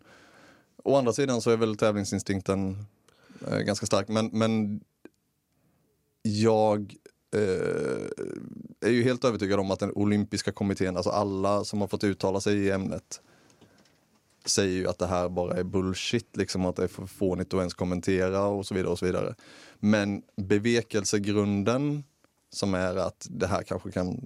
Å 0.84 0.96
andra 0.96 1.14
sidan 1.14 1.42
så 1.42 1.50
är 1.52 1.58
väl 1.58 1.78
tävlingsinstinkten 1.78 2.86
eh, 3.48 3.58
ganska 3.60 3.86
stark, 3.86 4.08
men, 4.08 4.30
men 4.34 4.82
jag 6.22 6.96
eh, 7.36 8.08
är 8.80 8.90
ju 8.90 9.04
helt 9.04 9.26
övertygad 9.26 9.60
om 9.60 9.72
att 9.72 9.80
den 9.80 9.92
olympiska 9.92 10.52
kommittén, 10.52 10.98
alltså 10.98 11.10
alla 11.10 11.64
som 11.64 11.82
har 11.82 11.88
fått 11.88 12.04
uttala 12.04 12.42
sig 12.42 12.58
i 12.58 12.72
ämnet 12.72 13.22
säger 14.50 14.78
ju 14.78 14.88
att 14.88 15.00
det 15.00 15.08
här 15.08 15.30
bara 15.30 15.58
är 15.58 15.64
bullshit, 15.64 16.38
liksom 16.38 16.66
att 16.66 16.76
det 16.76 16.84
är 16.84 16.88
för 16.88 17.06
fånigt 17.06 17.54
att 17.54 17.58
ens 17.58 17.74
kommentera 17.74 18.46
och 18.46 18.66
så 18.66 18.76
vidare 18.76 18.92
och 18.92 19.00
så 19.00 19.06
vidare. 19.06 19.36
Men 19.80 20.24
bevekelsegrunden 20.36 22.04
som 22.50 22.74
är 22.74 22.96
att 22.96 23.28
det 23.30 23.48
här 23.48 23.64
kanske 23.64 23.92
kan 23.92 24.20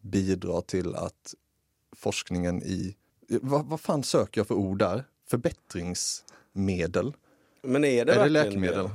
bidra 0.00 0.60
till 0.60 0.94
att 0.94 1.34
forskningen 1.96 2.62
i, 2.62 2.96
vad, 3.28 3.66
vad 3.66 3.80
fan 3.80 4.02
söker 4.02 4.40
jag 4.40 4.46
för 4.46 4.54
ord 4.54 4.78
där? 4.78 5.04
Förbättringsmedel? 5.30 7.16
Men 7.62 7.84
är 7.84 8.04
det 8.04 8.12
är 8.12 8.22
det 8.22 8.28
läkemedel? 8.28 8.90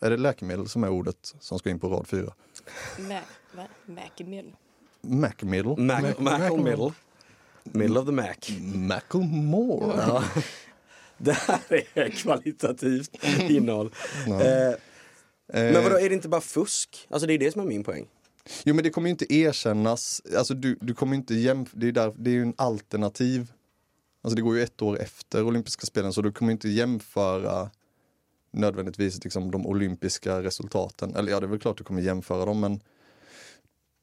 Är 0.00 0.10
det 0.10 0.16
läkemedel 0.16 0.68
som 0.68 0.84
är 0.84 0.88
ordet 0.88 1.34
som 1.40 1.58
ska 1.58 1.70
in 1.70 1.78
på 1.78 1.88
rad 1.88 2.06
fyra? 2.06 2.34
Mä, 2.98 3.22
va? 3.52 3.66
Mäkemedel. 3.86 4.52
Middle. 7.72 7.98
Of 8.00 8.06
the 8.06 8.12
Mac. 8.12 8.34
Macklemore? 8.74 9.94
Ja. 9.96 10.24
Det 11.20 11.32
här 11.32 11.60
är 11.94 12.08
kvalitativt 12.08 13.10
innehåll. 13.50 13.94
Ja. 14.26 14.42
Eh, 14.42 14.74
Eh, 15.52 15.72
men 15.72 15.84
vadå, 15.84 15.98
är 15.98 16.08
det 16.08 16.14
inte 16.14 16.28
bara 16.28 16.40
fusk? 16.40 17.06
Alltså 17.10 17.26
det 17.26 17.34
är 17.34 17.38
det 17.38 17.52
som 17.52 17.60
är 17.60 17.66
min 17.66 17.84
poäng. 17.84 18.06
Jo 18.64 18.74
men 18.74 18.84
det 18.84 18.90
kommer 18.90 19.08
ju 19.08 19.10
inte 19.10 19.34
erkännas, 19.34 20.22
alltså 20.36 20.54
du, 20.54 20.78
du 20.80 20.94
kommer 20.94 21.16
inte 21.16 21.34
jämf- 21.34 21.68
det 21.72 21.88
är, 21.88 21.92
där, 21.92 22.14
det 22.18 22.30
är 22.30 22.34
ju 22.34 22.42
en 22.42 22.54
alternativ. 22.58 23.52
Alltså 24.22 24.36
det 24.36 24.42
går 24.42 24.56
ju 24.56 24.62
ett 24.62 24.82
år 24.82 25.00
efter 25.00 25.42
olympiska 25.42 25.86
spelen 25.86 26.12
så 26.12 26.22
du 26.22 26.32
kommer 26.32 26.52
inte 26.52 26.68
jämföra 26.68 27.70
nödvändigtvis 28.52 29.24
liksom 29.24 29.50
de 29.50 29.66
olympiska 29.66 30.42
resultaten. 30.42 31.14
Eller 31.16 31.32
ja, 31.32 31.40
det 31.40 31.46
är 31.46 31.48
väl 31.48 31.58
klart 31.60 31.78
du 31.78 31.84
kommer 31.84 32.02
jämföra 32.02 32.44
dem 32.44 32.60
men 32.60 32.80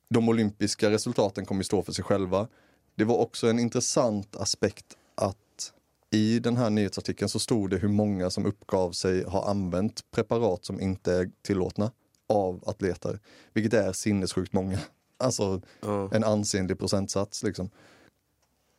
de 0.10 0.30
olympiska 0.30 0.90
resultaten 0.92 1.46
kommer 1.46 1.64
stå 1.64 1.84
för 1.84 1.92
sig 1.92 2.04
själva. 2.04 2.48
Det 2.96 3.04
var 3.04 3.18
också 3.18 3.48
en 3.48 3.60
intressant 3.60 4.36
aspekt 4.36 4.98
att 5.16 5.74
i 6.12 6.40
den 6.40 6.58
här 6.58 6.70
nyhetsartikeln 6.70 7.30
så 7.30 7.40
stod 7.40 7.70
det 7.70 7.78
hur 7.78 7.88
många 7.88 8.30
som 8.30 8.46
uppgav 8.46 8.92
sig 8.92 9.24
ha 9.24 9.50
använt 9.50 10.12
preparat 10.12 10.66
som 10.66 10.82
inte 10.82 11.14
är 11.14 11.32
tillåtna. 11.42 11.92
av 12.28 12.64
atleter, 12.70 13.20
vilket 13.54 13.74
är 13.74 13.94
sinnessjukt 13.94 14.54
många. 14.54 14.80
Alltså 15.18 15.62
Ja. 15.82 16.10
en 16.14 16.24
ansenlig 16.24 16.80
procentsats. 16.80 17.44
Liksom. 17.44 17.70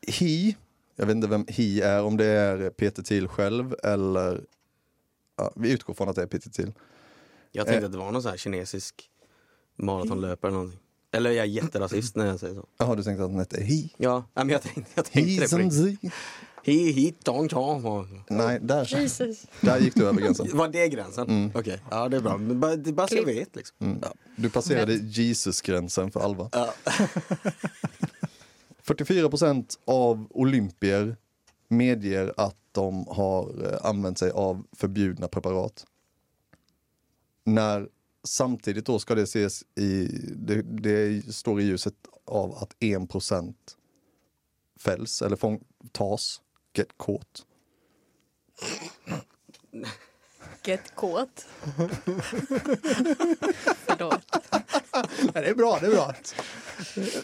He, 0.09 0.55
jag 0.97 1.07
vet 1.07 1.17
inte 1.17 1.29
vem 1.29 1.45
He 1.49 1.83
är, 1.85 2.03
om 2.03 2.17
det 2.17 2.25
är 2.27 2.71
Peter 2.71 3.03
Thiel 3.03 3.29
själv 3.29 3.75
eller 3.83 4.45
ja, 5.37 5.53
vi 5.57 5.73
utgår 5.73 5.95
från 5.95 6.09
att 6.09 6.17
det 6.17 6.23
är 6.23 6.27
Peter 6.27 6.51
Thiel. 6.51 6.73
Jag 7.53 7.67
tänkte 7.67 7.81
Eh. 7.81 7.87
att 7.87 7.93
det 7.93 7.99
var 7.99 8.13
någon 8.13 8.23
sån 8.23 8.31
här 8.31 8.39
kinesisk 8.39 9.11
maratonlöpare 9.77 10.49
eller 10.51 10.59
någonting. 10.59 10.81
Eller 11.17 11.31
jag 11.31 11.47
är 11.47 11.51
jätterasist 11.51 12.17
när 12.17 12.27
jag 12.27 12.41
säger 12.41 12.55
så. 12.55 12.67
Jaha, 12.79 12.95
du 12.95 13.03
tänkte 13.03 13.25
att 13.25 13.31
han 13.31 13.39
hette 13.39 13.63
He? 13.63 13.89
Ja, 13.97 14.25
nej, 14.35 14.45
men 14.45 14.49
jag 14.49 14.63
tänkte, 14.63 14.93
jag 14.95 15.05
tänkte 15.05 15.43
det 15.43 15.51
på 15.51 15.57
riktigt. 15.57 16.13
He, 16.65 16.73
He, 16.73 16.93
he, 16.93 17.13
don, 17.23 17.49
don. 17.49 18.25
Nej, 18.29 18.59
där, 18.63 18.85
Jesus. 18.85 19.47
där 19.61 19.79
gick 19.79 19.95
du 19.95 20.07
över 20.07 20.21
gränsen. 20.21 20.57
Var 20.57 20.69
det 20.69 20.89
gränsen? 20.89 21.29
Mm. 21.29 21.51
Okej, 21.55 21.81
ja 21.91 22.09
det 22.09 22.17
är 22.17 22.21
bra. 22.21 22.37
Men 22.37 22.61
bara, 22.61 22.77
det 22.77 22.91
är 22.91 22.93
bara 22.93 23.09
så 23.09 23.17
jag 23.17 23.25
vet 23.25 23.57
liksom. 23.57 23.77
Mm. 23.81 23.99
Du 24.37 24.51
passerade 24.51 24.95
Jesus-gränsen 24.95 26.11
för 26.11 26.21
Alva. 26.21 26.49
Ja. 26.53 26.75
44 28.83 29.29
procent 29.29 29.79
av 29.85 30.27
olympier 30.31 31.17
medger 31.69 32.33
att 32.37 32.57
de 32.73 33.07
har 33.09 33.73
eh, 33.73 33.87
använt 33.89 34.19
sig 34.19 34.31
av 34.31 34.65
förbjudna 34.73 35.29
preparat. 35.29 35.87
När 37.45 37.89
samtidigt 38.27 38.87
då 38.87 38.99
ska 38.99 39.15
det 39.15 39.23
ses 39.23 39.65
i, 39.75 40.07
det, 40.37 40.63
det 40.63 41.35
står 41.35 41.61
i 41.61 41.65
ljuset 41.65 41.95
av 42.25 42.55
att 42.55 42.77
1 42.79 43.11
procent 43.11 43.77
fälls 44.81 45.23
eller 45.23 45.37
fång, 45.37 45.65
tas, 45.93 46.41
get 46.75 46.89
caught. 46.99 47.47
Get 50.67 50.95
kåt. 50.95 51.47
Förlåt. 53.87 54.21
Det 55.33 55.49
är 55.49 55.55
bra, 55.55 55.79
det 55.81 55.87
är 55.87 55.91
bra. 55.91 56.15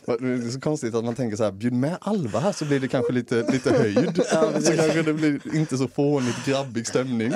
Det 0.07 0.47
är 0.47 0.51
så 0.51 0.61
konstigt 0.61 0.95
att 0.95 1.05
man 1.05 1.15
tänker 1.15 1.37
så 1.37 1.45
här, 1.45 1.53
bjud 1.53 1.73
med 1.73 1.97
Alva 2.01 2.41
här 2.41 2.53
så 2.53 2.65
blir 2.65 2.81
det 2.81 2.89
kanske 2.89 3.13
lite, 3.13 3.53
lite 3.53 3.73
höjd. 3.73 4.23
så 4.65 4.77
kanske 4.77 5.03
det 5.03 5.13
blir 5.13 5.57
inte 5.57 5.79
så 5.79 5.89
fånigt 5.89 6.47
grabbig 6.47 6.87
stämning. 6.87 7.33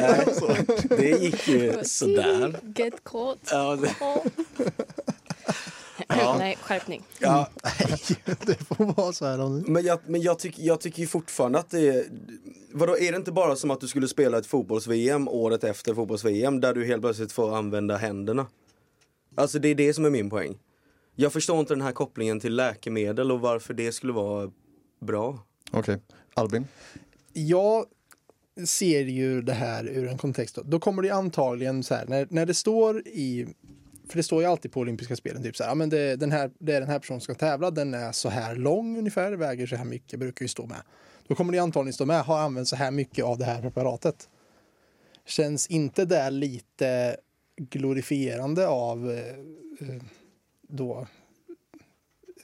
Det 0.89 1.11
gick 1.11 1.49
ju 1.49 1.85
sådär. 1.85 2.57
Get. 2.77 2.95
Ja, 3.51 3.77
det, 3.77 3.95
Nej, 6.39 6.57
skärpning. 6.61 7.03
ja. 7.19 7.49
Det 8.47 8.55
får 8.55 8.95
vara 8.97 9.13
så 9.13 9.27
här. 9.27 9.41
Om... 9.41 9.65
Men, 9.67 9.85
jag, 9.85 9.99
men 10.07 10.23
jag, 10.23 10.39
tycker, 10.39 10.63
jag 10.63 10.81
tycker 10.81 11.01
ju 11.01 11.07
fortfarande 11.07 11.59
att 11.59 11.71
det 11.71 11.89
är... 11.89 12.05
Vadå, 12.73 12.99
är 12.99 13.13
det 13.13 13.17
inte 13.17 13.33
bara 13.33 13.57
som 13.57 13.71
att 13.71 13.81
du 13.81 13.89
skulle 13.89 14.09
spela 14.09 14.39
ett 14.39 14.47
fotbolls-VM 14.47 15.29
året 15.29 15.65
efter 15.65 15.95
fotbolls-VM 15.95 16.61
där 16.61 16.75
du 16.75 16.87
helt 16.87 17.03
plötsligt 17.03 17.33
får 17.33 17.57
använda 17.57 17.97
händerna? 17.97 18.47
Alltså 19.35 19.59
det 19.59 19.69
är 19.69 19.75
det 19.75 19.95
som 19.95 20.05
är 20.05 20.11
min 20.11 20.31
poäng. 20.31 20.59
Jag 21.15 21.33
förstår 21.33 21.61
inte 21.61 21.75
den 21.75 21.83
här 21.83 21.93
kopplingen 21.93 22.41
till 22.41 22.57
läkemedel 22.57 23.33
och 23.33 23.41
varför 23.41 23.75
det 23.75 23.93
skulle 23.93 24.13
vara 24.13 24.51
bra. 25.01 25.39
Okej, 25.71 26.01
Albin? 26.35 26.67
Jag 27.33 27.85
ser 28.67 29.01
ju 29.01 29.43
det 29.43 29.53
här 29.53 29.89
ur 29.89 30.09
en 30.09 30.19
kontext. 30.19 30.55
Då, 30.55 30.63
då 30.63 30.81
kommer 30.81 31.03
det 31.03 31.11
antagligen 31.11 31.83
så 31.83 31.95
här, 31.95 32.07
när, 32.07 32.27
när 32.31 32.47
det 32.47 32.55
står 32.55 33.01
i 33.09 33.47
för 34.09 34.17
det 34.17 34.23
står 34.23 34.43
ju 34.43 34.49
alltid 34.49 34.73
på 34.73 34.81
olympiska 34.81 35.17
spelen, 35.17 35.43
typ 35.43 35.57
så 35.57 35.63
här, 35.63 35.71
ja, 35.71 35.75
men 35.75 35.89
det, 35.89 36.17
den 36.17 36.33
här, 36.33 36.51
det 36.59 36.75
är 36.75 36.81
den 36.81 36.91
här 36.91 36.99
personen 36.99 37.21
som 37.21 37.35
ska 37.35 37.47
tävla, 37.47 37.71
den 37.71 37.95
är 37.95 38.13
så 38.13 38.29
här 38.29 38.57
lång 38.57 38.99
ungefär, 38.99 39.33
väger 39.33 39.67
så 39.67 39.77
här 39.77 39.85
mycket, 39.85 40.19
brukar 40.19 40.45
ju 40.45 40.49
stå 40.49 40.67
med. 40.67 40.83
Då 41.27 41.35
kommer 41.35 41.53
det 41.53 41.59
antagligen 41.59 41.93
stå 41.93 42.07
med, 42.07 42.23
har 42.23 42.39
använt 42.39 42.69
så 42.69 42.77
här 42.77 42.91
mycket 42.91 43.25
av 43.25 43.39
det 43.39 43.45
här 43.45 43.63
preparatet. 43.63 44.29
Känns 45.25 45.67
inte 45.67 46.05
det 46.05 46.31
lite 46.31 47.17
glorifierande 47.57 48.69
av 48.69 49.11
eh, 49.11 49.89
eh, 49.89 50.03
då 50.63 51.07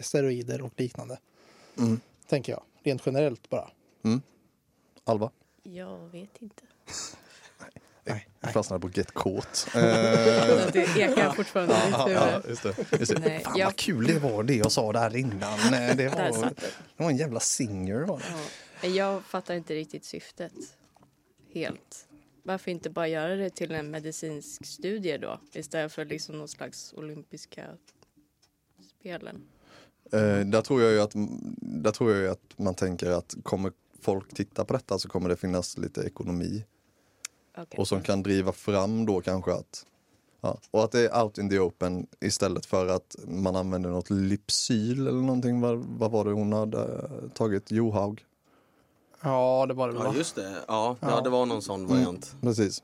steroider 0.00 0.62
och 0.62 0.72
liknande? 0.76 1.18
Mm. 1.78 2.00
Tänker 2.26 2.52
jag, 2.52 2.62
rent 2.82 3.02
generellt 3.06 3.50
bara. 3.50 3.70
Alva? 5.04 5.30
Jag 5.62 6.08
vet 6.08 6.42
inte. 6.42 6.62
Jag 8.44 8.52
fastnade 8.52 8.80
på 8.80 8.90
get 8.94 9.14
caught. 9.14 9.66
Eh, 9.74 9.80
Det 10.72 10.96
ekar 10.96 11.32
fortfarande 11.32 11.74
i 11.74 11.90
mitt 11.90 12.08
huvud. 12.08 12.48
just 12.48 12.62
det. 12.62 12.98
Just 12.98 13.14
det. 13.14 13.18
Nej, 13.20 13.40
Fan 13.44 13.58
jag- 13.58 13.66
vad 13.66 13.76
kul 13.76 14.06
det 14.06 14.18
var 14.18 14.42
det 14.42 14.54
jag 14.54 14.72
sa 14.72 14.92
där 14.92 15.16
innan. 15.16 15.58
Eh, 15.58 15.70
Det 15.70 15.94
Där 15.94 16.30
var, 16.30 16.32
satt 16.40 16.56
det 16.96 17.02
var 17.02 17.10
en 17.10 17.16
jävla 17.16 17.40
singer 17.40 18.00
var 18.00 18.18
det. 18.18 18.24
Ja. 18.30 18.36
Men 18.82 18.94
Jag 18.94 19.22
fattar 19.24 19.54
inte 19.54 19.74
riktigt 19.74 20.04
syftet 20.04 20.52
helt. 21.54 22.08
Varför 22.44 22.70
inte 22.70 22.90
bara 22.90 23.08
göra 23.08 23.36
det 23.36 23.50
till 23.50 23.72
en 23.72 23.90
medicinsk 23.90 24.66
studie 24.66 25.18
då? 25.18 25.40
Istället 25.52 25.92
för 25.92 26.04
liksom 26.04 26.38
någon 26.38 26.48
slags 26.48 26.92
olympiska 26.96 27.64
spelen. 29.00 29.42
Eh, 30.12 30.38
där, 30.46 30.62
tror 30.62 30.82
jag 30.82 30.92
ju 30.92 31.00
att, 31.00 31.10
där 31.60 31.90
tror 31.90 32.10
jag 32.12 32.20
ju 32.20 32.28
att 32.28 32.58
man 32.58 32.74
tänker 32.74 33.10
att 33.10 33.34
kommer 33.42 33.72
folk 34.00 34.34
titta 34.34 34.64
på 34.64 34.72
detta 34.72 34.98
så 34.98 35.08
kommer 35.08 35.28
det 35.28 35.36
finnas 35.36 35.78
lite 35.78 36.00
ekonomi. 36.00 36.64
Okej. 37.58 37.78
Och 37.78 37.88
som 37.88 38.02
kan 38.02 38.22
driva 38.22 38.52
fram 38.52 39.06
då 39.06 39.20
kanske 39.20 39.52
att 39.52 39.86
Ja, 40.44 40.58
och 40.70 40.84
att 40.84 40.92
det 40.92 41.08
är 41.08 41.22
out 41.22 41.38
in 41.38 41.50
the 41.50 41.58
open 41.58 42.06
istället 42.20 42.66
för 42.66 42.86
att 42.86 43.16
man 43.26 43.56
använder 43.56 43.90
något 43.90 44.10
Lypsyl 44.10 45.06
eller 45.06 45.20
någonting. 45.20 45.60
Vad, 45.60 45.78
vad 45.78 46.10
var 46.10 46.24
det 46.24 46.30
hon 46.30 46.52
hade 46.52 46.82
eh, 46.82 47.28
tagit? 47.34 47.70
Johaug? 47.70 48.24
Ja, 49.20 49.66
det 49.68 49.74
var 49.74 49.88
det 49.88 49.94
väl. 49.94 50.02
Ja 50.04 50.14
just 50.14 50.34
det, 50.34 50.50
ja, 50.68 50.96
ja. 51.00 51.10
Ja. 51.10 51.20
det 51.20 51.30
var 51.30 51.46
någon 51.46 51.62
sån 51.62 51.86
variant. 51.86 52.36
Precis. 52.40 52.82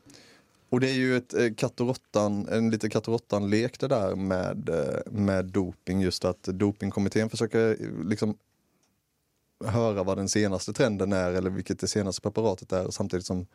Och 0.71 0.81
det 0.81 0.91
är 0.91 0.95
ju 0.95 1.17
ett 1.17 1.35
eh, 1.35 1.69
råttan, 1.77 2.49
en 2.49 2.71
lite 2.71 2.91
katt 2.91 3.09
råttan-lek 3.09 3.81
det 3.81 3.89
där 3.89 4.15
med, 4.15 4.69
eh, 4.69 5.13
med 5.13 5.45
doping. 5.45 6.01
Just 6.01 6.25
att 6.25 6.43
dopingkommittén 6.43 7.31
försöker 7.31 7.71
eh, 7.71 8.09
liksom 8.09 8.37
höra 9.65 10.03
vad 10.03 10.17
den 10.19 10.29
senaste 10.29 10.73
trenden 10.73 11.13
är 11.13 11.33
eller 11.33 11.51
vilket 11.51 11.79
det 11.79 11.89
senaste 11.89 12.23
preparatet 12.23 12.73
är. 12.73 12.91
Samtidigt 12.91 13.27
som 13.27 13.47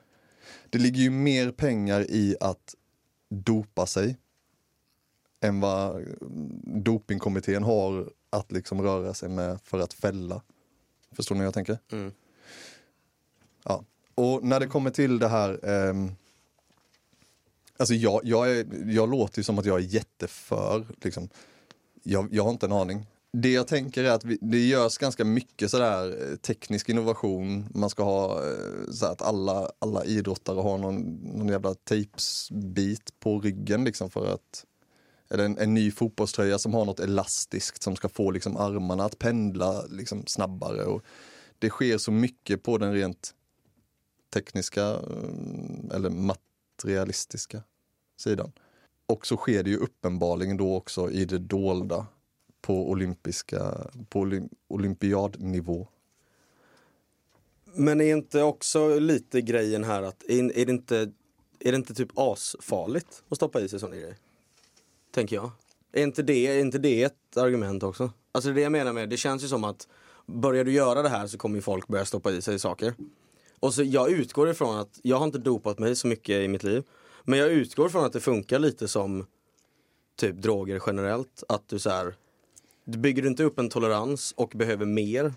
det 0.70 0.78
ligger 0.78 1.02
ju 1.02 1.10
mer 1.10 1.52
pengar 1.52 2.06
i 2.10 2.36
att 2.40 2.76
dopa 3.30 3.86
sig 3.86 4.18
än 5.42 5.60
vad 5.60 5.96
mm, 5.96 6.84
dopingkommittén 6.84 7.64
har 7.64 8.12
att 8.30 8.52
liksom 8.52 8.82
röra 8.82 9.14
sig 9.14 9.30
med 9.30 9.62
för 9.62 9.80
att 9.80 9.94
fälla. 9.94 10.42
Förstår 11.12 11.36
ni 11.36 11.40
vad 11.40 11.48
jag 11.48 11.54
tänker? 11.54 11.78
Mm. 11.92 12.12
Ja. 13.64 13.84
Och 14.16 14.44
när 14.44 14.60
det 14.60 14.68
kommer 14.68 14.90
till 14.90 15.20
det 15.20 15.28
här 15.28 15.66
ehm, 15.66 16.12
Alltså 17.78 17.94
jag, 17.94 18.22
jag, 18.24 18.52
är, 18.52 18.66
jag 18.86 19.10
låter 19.10 19.40
ju 19.40 19.44
som 19.44 19.60
att 19.60 19.66
jag 19.66 19.80
är 19.80 19.84
jätteför. 19.84 20.86
Liksom. 21.02 21.30
Jag, 22.04 22.28
jag 22.32 22.44
har 22.44 22.52
inte 22.52 22.66
en 22.66 22.72
aning. 22.72 23.06
Det 23.38 23.52
jag 23.52 23.68
tänker 23.68 24.04
är 24.04 24.12
att 24.12 24.26
vi, 24.26 24.38
det 24.42 24.60
görs 24.60 24.98
ganska 24.98 25.26
mycket 25.26 25.72
sådär 25.72 26.32
eh, 26.32 26.36
teknisk 26.36 26.90
innovation. 26.90 27.66
Man 27.74 27.90
ska 27.90 28.04
ha 28.04 28.48
eh, 28.48 28.92
så 28.92 29.06
att 29.06 29.22
alla, 29.22 29.70
alla 29.80 30.06
idrottare 30.06 30.62
har 30.62 30.78
någon, 30.78 31.02
någon 31.38 31.48
jävla 31.48 31.74
tejpsbit 31.74 33.20
på 33.20 33.40
ryggen 33.40 33.84
liksom 33.84 34.10
för 34.10 34.34
att 34.34 34.66
eller 35.30 35.46
en, 35.46 35.58
en 35.58 35.74
ny 35.74 35.92
fotbollströja 35.92 36.60
som 36.60 36.74
har 36.74 36.86
något 36.86 37.00
elastiskt 37.00 37.84
som 37.84 37.96
ska 37.96 38.10
få 38.10 38.32
liksom 38.32 38.58
armarna 38.58 39.06
att 39.06 39.20
pendla 39.20 39.86
liksom 39.86 40.26
snabbare. 40.28 40.84
Och 40.84 41.04
det 41.60 41.70
sker 41.70 41.98
så 41.98 42.12
mycket 42.12 42.64
på 42.64 42.78
den 42.78 42.94
rent 42.94 43.34
tekniska 44.34 44.86
mm, 44.86 45.92
eller 45.94 46.10
materialistiska 46.10 47.64
sidan. 48.18 48.52
Och 49.06 49.28
så 49.28 49.38
sker 49.38 49.64
det 49.64 49.70
ju 49.70 49.78
uppenbarligen 49.78 50.58
då 50.58 50.76
också 50.76 51.12
i 51.12 51.26
det 51.26 51.40
dolda 51.40 52.08
på 52.64 52.90
olympiska, 52.90 53.88
på 54.10 54.20
olym, 54.20 54.50
olympiadnivå. 54.68 55.88
Men 57.74 58.02
är 58.02 58.12
inte 58.16 58.42
också 58.44 59.00
lite 59.00 59.42
grejen 59.42 59.84
här 59.84 60.04
att, 60.04 60.24
är, 60.24 60.58
är, 60.58 60.66
det 60.66 60.72
inte, 60.72 61.12
är 61.60 61.72
det 61.72 61.76
inte 61.76 61.94
typ 61.94 62.10
asfarligt 62.16 63.24
att 63.30 63.38
stoppa 63.38 63.62
i 63.62 63.70
sig 63.70 63.80
sådana 63.80 63.96
grejer? 63.96 64.16
Tänker 65.12 65.36
jag. 65.36 65.52
Är 65.92 66.04
inte, 66.04 66.22
det, 66.24 66.48
är 66.48 66.60
inte 66.60 66.78
det 66.78 67.04
ett 67.04 67.38
argument 67.38 67.84
också? 67.84 68.12
Alltså 68.32 68.52
det 68.52 68.62
jag 68.62 68.72
menar 68.72 68.94
med, 68.94 69.10
det 69.10 69.18
känns 69.18 69.44
ju 69.44 69.48
som 69.48 69.64
att 69.64 69.88
börjar 70.26 70.64
du 70.64 70.72
göra 70.72 71.02
det 71.02 71.10
här 71.10 71.28
så 71.28 71.38
kommer 71.38 71.56
ju 71.56 71.62
folk 71.62 71.88
börja 71.88 72.06
stoppa 72.06 72.32
i 72.32 72.42
sig 72.42 72.60
saker. 72.60 72.94
Och 73.60 73.74
så 73.74 73.84
jag 73.84 74.12
utgår 74.12 74.50
ifrån 74.50 74.78
att, 74.78 75.00
jag 75.04 75.18
har 75.18 75.26
inte 75.26 75.38
dopat 75.38 75.80
mig 75.80 75.96
så 75.96 76.08
mycket 76.08 76.36
i 76.36 76.48
mitt 76.48 76.64
liv. 76.64 76.84
Men 77.24 77.40
jag 77.40 77.50
utgår 77.52 77.88
ifrån 77.88 78.06
att 78.06 78.14
det 78.14 78.20
funkar 78.20 78.60
lite 78.60 78.88
som 78.88 79.26
typ 80.16 80.36
droger 80.36 80.82
generellt. 80.88 81.44
Att 81.50 81.68
du 81.68 81.80
så 81.80 81.90
här, 81.90 82.16
du 82.86 82.98
bygger 82.98 83.26
inte 83.26 83.44
upp 83.44 83.60
en 83.60 83.70
tolerans 83.70 84.34
och 84.38 84.50
behöver 84.56 84.86
mer 84.86 85.34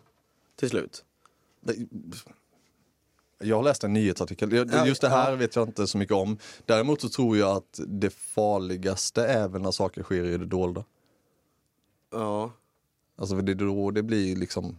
till 0.57 0.71
slut. 0.71 1.05
Jag 3.39 3.57
har 3.57 3.63
läst 3.63 3.85
en 3.85 3.93
nyhetsartikel, 3.93 4.53
just 4.87 5.01
det 5.01 5.09
här 5.09 5.37
vet 5.37 5.57
jag 5.57 5.69
inte 5.69 5.87
så 5.87 5.99
mycket 5.99 6.15
om. 6.15 6.39
Däremot 6.65 7.01
så 7.01 7.09
tror 7.09 7.37
jag 7.37 7.57
att 7.57 7.81
det 7.87 8.11
farligaste 8.11 9.27
är 9.27 9.49
väl 9.49 9.63
när 9.63 9.71
saker 9.71 10.03
sker 10.03 10.25
i 10.25 10.39
det 10.39 10.47
dolda. 10.47 10.85
Ja. 12.13 12.53
Alltså 13.17 13.37
det 13.37 13.53
är 13.53 13.55
då 13.55 13.91
det 13.91 14.03
blir 14.03 14.37
liksom 14.37 14.77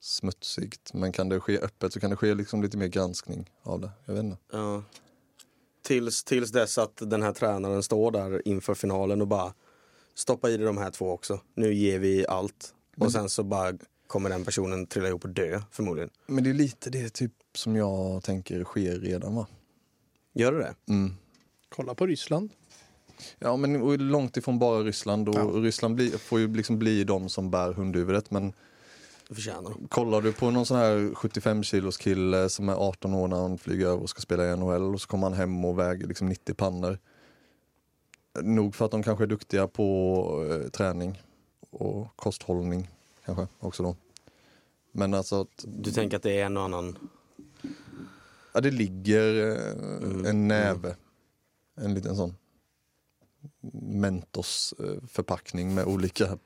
smutsigt. 0.00 0.94
Men 0.94 1.12
kan 1.12 1.28
det 1.28 1.40
ske 1.40 1.58
öppet 1.58 1.92
så 1.92 2.00
kan 2.00 2.10
det 2.10 2.16
ske 2.16 2.34
liksom 2.34 2.62
lite 2.62 2.76
mer 2.76 2.86
granskning 2.86 3.50
av 3.62 3.80
det. 3.80 3.90
Jag 4.04 4.14
vet 4.14 4.24
inte. 4.24 4.38
Ja. 4.52 4.82
tills, 5.82 6.24
tills 6.24 6.50
dess 6.50 6.78
att 6.78 6.96
den 6.96 7.22
här 7.22 7.32
tränaren 7.32 7.82
står 7.82 8.10
där 8.10 8.48
inför 8.48 8.74
finalen 8.74 9.20
och 9.20 9.28
bara 9.28 9.54
stoppa 10.18 10.50
i 10.50 10.56
dig 10.56 10.66
de 10.66 10.78
här 10.78 10.90
två 10.90 11.10
också. 11.10 11.40
Nu 11.54 11.74
ger 11.74 11.98
vi 11.98 12.26
allt. 12.26 12.74
Och 12.96 13.12
sen 13.12 13.28
så 13.28 13.42
bara 13.42 13.72
kommer 14.06 14.30
den 14.30 14.44
personen 14.44 14.86
trilla 14.86 15.08
ihop 15.08 15.24
och 15.24 15.30
dö 15.30 15.60
förmodligen. 15.70 16.10
Men 16.26 16.44
det 16.44 16.50
är 16.50 16.54
lite 16.54 16.90
det 16.90 17.08
typ 17.08 17.32
som 17.54 17.76
jag 17.76 18.22
tänker 18.22 18.64
sker 18.64 18.98
redan 18.98 19.34
va? 19.34 19.46
Gör 20.34 20.52
det 20.52 20.58
det? 20.58 20.92
Mm. 20.92 21.14
Kolla 21.68 21.94
på 21.94 22.06
Ryssland. 22.06 22.50
Ja 23.38 23.56
men 23.56 23.96
långt 24.08 24.36
ifrån 24.36 24.58
bara 24.58 24.80
Ryssland 24.82 25.28
och 25.28 25.34
Ja. 25.34 25.42
Ryssland 25.42 25.94
bli, 25.94 26.10
får 26.10 26.40
ju 26.40 26.54
liksom 26.54 26.78
bli 26.78 27.04
de 27.04 27.28
som 27.28 27.50
bär 27.50 27.72
hundhuvudet 27.72 28.30
men 28.30 28.52
kollar 29.88 30.20
du 30.20 30.32
på 30.32 30.50
någon 30.50 30.66
sån 30.66 30.76
här 30.76 31.14
75 31.14 31.62
kilos 31.62 31.96
kille 31.96 32.48
som 32.48 32.68
är 32.68 32.74
18 32.74 33.14
år 33.14 33.28
när 33.28 33.36
han 33.36 33.58
flyger 33.58 33.86
över 33.86 34.02
och 34.02 34.10
ska 34.10 34.20
spela 34.20 34.52
i 34.52 34.56
NHL 34.56 34.94
och 34.94 35.00
så 35.00 35.08
kommer 35.08 35.26
han 35.26 35.38
hem 35.38 35.64
och 35.64 35.78
väger 35.78 36.06
liksom 36.06 36.28
90 36.28 36.54
pannor. 36.54 36.98
Nog 38.42 38.74
för 38.74 38.84
att 38.84 38.90
de 38.90 39.02
kanske 39.02 39.24
är 39.24 39.28
duktiga 39.28 39.66
på 39.68 40.46
eh, 40.50 40.70
träning 40.70 41.22
och 41.70 42.16
kosthållning 42.16 42.88
kanske 43.24 43.46
också 43.58 43.82
då. 43.82 43.96
Men 44.92 45.14
alltså 45.14 45.40
att 45.40 45.64
Du 45.66 45.90
tänker 45.92 46.16
att 46.16 46.22
det 46.22 46.40
är 46.40 46.44
en 46.46 46.56
och 46.56 46.62
annan... 46.62 46.98
ja, 48.54 48.60
det 48.60 48.70
ligger 48.70 49.50
eh, 49.56 49.72
Mm, 50.04 50.26
en 50.26 50.48
näve, 50.48 50.96
en 51.80 51.94
liten 51.94 52.16
sån 52.16 52.34
Mentos 53.82 54.74
eh, 54.78 55.08
förpackning 55.08 55.74
med 55.74 55.84
olika 55.84 56.38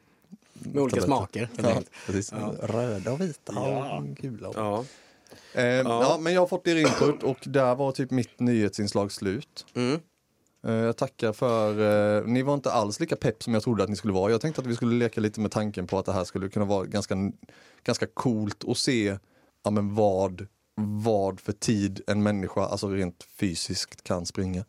Med 0.53 0.83
olika 0.83 1.01
tabletter. 1.01 1.07
smaker. 1.07 1.49
Ja. 1.57 1.83
Ja. 2.33 2.67
Röda 2.67 3.13
och 3.13 3.21
vita 3.21 3.53
Ja. 3.57 3.97
och 3.99 4.05
gula. 4.05 4.51
Ja. 4.55 4.85
Eh, 5.55 5.65
ja. 5.65 6.19
men 6.21 6.33
jag 6.35 6.41
har 6.41 6.47
fått 6.47 6.67
er 6.67 6.77
input 6.77 7.23
och 7.23 7.39
där 7.47 7.75
var 7.75 7.93
typ 7.93 8.11
mitt 8.11 8.41
nyhetsinslag 8.41 9.13
slut. 9.13 9.67
Mm. 9.75 10.01
Eh, 10.67 10.75
jag 10.75 10.97
tackar 10.97 11.33
för, 11.33 11.71
eh, 12.19 12.25
ni 12.27 12.43
var 12.43 12.55
inte 12.55 12.73
alls 12.73 13.01
lika 13.01 13.17
pepp 13.17 13.43
som 13.43 13.55
jag 13.55 13.63
trodde 13.63 13.83
att 13.83 13.91
ni 13.91 13.97
skulle 13.97 14.13
vara. 14.13 14.31
Jag 14.31 14.41
tänkte 14.41 14.61
att 14.61 14.67
vi 14.67 14.77
skulle 14.77 14.95
leka 14.95 15.21
lite 15.21 15.41
med 15.41 15.51
tanken 15.51 15.87
på 15.87 15.99
att 15.99 16.07
det 16.07 16.13
här 16.13 16.25
skulle 16.25 16.49
kunna 16.49 16.65
vara 16.65 16.85
ganska, 16.85 17.15
ganska 17.85 18.07
coolt 18.07 18.65
att 18.69 18.79
se 18.79 19.19
ja, 19.65 19.71
men 19.71 19.95
vad, 19.95 20.47
vad 20.77 21.41
för 21.41 21.53
tid 21.53 22.01
en 22.07 22.23
människa, 22.23 22.67
alltså 22.67 22.89
rent 22.89 23.27
fysiskt 23.37 24.05
kan 24.05 24.27
springa. 24.27 24.65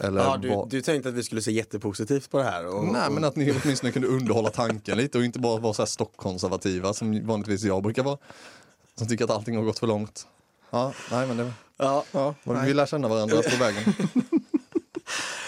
Eller 0.00 0.20
Ja, 0.20 0.36
du, 0.36 0.48
vad, 0.48 0.70
du 0.70 0.80
tänkte 0.80 1.08
att 1.08 1.14
vi 1.14 1.22
skulle 1.22 1.42
se 1.42 1.52
jättepositivt 1.52 2.30
på 2.30 2.38
det 2.38 2.44
här? 2.44 2.66
Och, 2.66 2.84
Nej 2.84 3.10
men 3.10 3.24
att 3.24 3.36
ni 3.36 3.60
åtminstone 3.62 3.92
kunde 3.92 4.08
underhålla 4.08 4.50
tanken 4.50 4.98
lite 4.98 5.18
och 5.18 5.24
inte 5.24 5.38
bara 5.38 5.60
vara 5.60 5.74
så 5.74 5.82
här 5.82 5.86
stockkonservativa 5.86 6.94
som 6.94 7.26
vanligtvis 7.26 7.64
jag 7.64 7.82
brukar 7.82 8.02
vara. 8.02 8.18
Som 8.94 9.08
tycker 9.08 9.24
att 9.24 9.30
allting 9.30 9.56
har 9.56 9.62
gått 9.62 9.78
för 9.78 9.86
långt. 9.86 10.26
Ja, 10.70 10.92
nej 11.10 11.26
men 11.26 11.36
det 11.36 11.52
Ja, 11.76 12.04
Ja, 12.12 12.34
vi 12.44 12.74
lär 12.74 12.86
känna 12.86 13.08
varandra 13.08 13.36
på 13.36 13.56
vägen. 13.56 13.94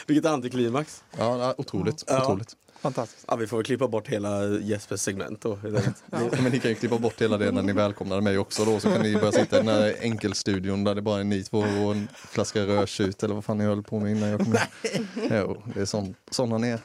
vilket 0.07 0.27
antiklimax. 0.27 1.05
Ja, 1.19 1.55
otroligt, 1.59 2.05
Ja. 2.07 2.23
otroligt. 2.23 2.57
fantastiskt. 2.81 3.25
Ja, 3.29 3.37
vi 3.37 3.47
får 3.47 3.57
väl 3.57 3.65
klippa 3.67 3.89
bort 3.89 4.09
hela 4.09 4.45
Jespers 4.45 5.01
segment 5.01 5.41
då. 5.41 5.59
Ni, 5.63 6.43
men 6.43 6.53
ni 6.53 6.59
kan 6.61 6.71
ju 6.71 6.75
klippa 6.75 6.99
bort 6.99 7.23
hela 7.23 7.39
det 7.39 7.51
när 7.53 7.63
ni 7.63 7.73
välkomnar 7.73 8.21
mig 8.21 8.39
också 8.39 8.65
då 8.65 8.81
så 8.81 8.91
kan 8.93 9.03
ni 9.03 9.15
börja 9.17 9.33
sitta 9.33 9.57
i 9.57 9.59
den 9.59 9.69
här 9.69 9.95
enkelstudion 10.01 10.85
där 10.85 10.95
det 10.95 11.03
bara 11.03 11.21
är 11.21 11.25
ni 11.25 11.43
två 11.43 11.59
och 11.59 11.67
en 11.95 12.09
flaska 12.15 12.67
rödtjut 12.67 13.23
eller 13.23 13.35
vad 13.35 13.45
fan 13.45 13.59
ni 13.59 13.65
höll 13.65 13.83
på 13.83 14.01
med 14.01 14.11
innan 14.17 14.29
jag 14.29 14.41
kom 14.41 14.55
in. 14.55 15.07
Jo, 15.31 15.63
det 15.75 15.81
är 15.81 15.85
sån, 15.85 16.15
såna 16.31 16.59
ni 16.59 16.69
är. 16.69 16.81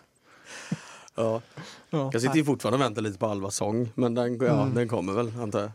Ja. 1.16 1.42
Ja. 1.90 2.10
Jag 2.14 2.22
sitter 2.22 2.36
ju 2.36 2.46
fortfarande 2.46 2.76
och 2.78 2.82
väntar 2.82 3.02
lite 3.02 3.18
på 3.20 3.26
Alvas 3.28 3.56
sång, 3.56 3.90
men 3.96 4.16
den, 4.16 4.38
ja, 4.42 4.70
den 4.76 4.88
kommer 4.88 5.14
väl 5.14 5.32
antar 5.40 5.60
jag. 5.60 5.72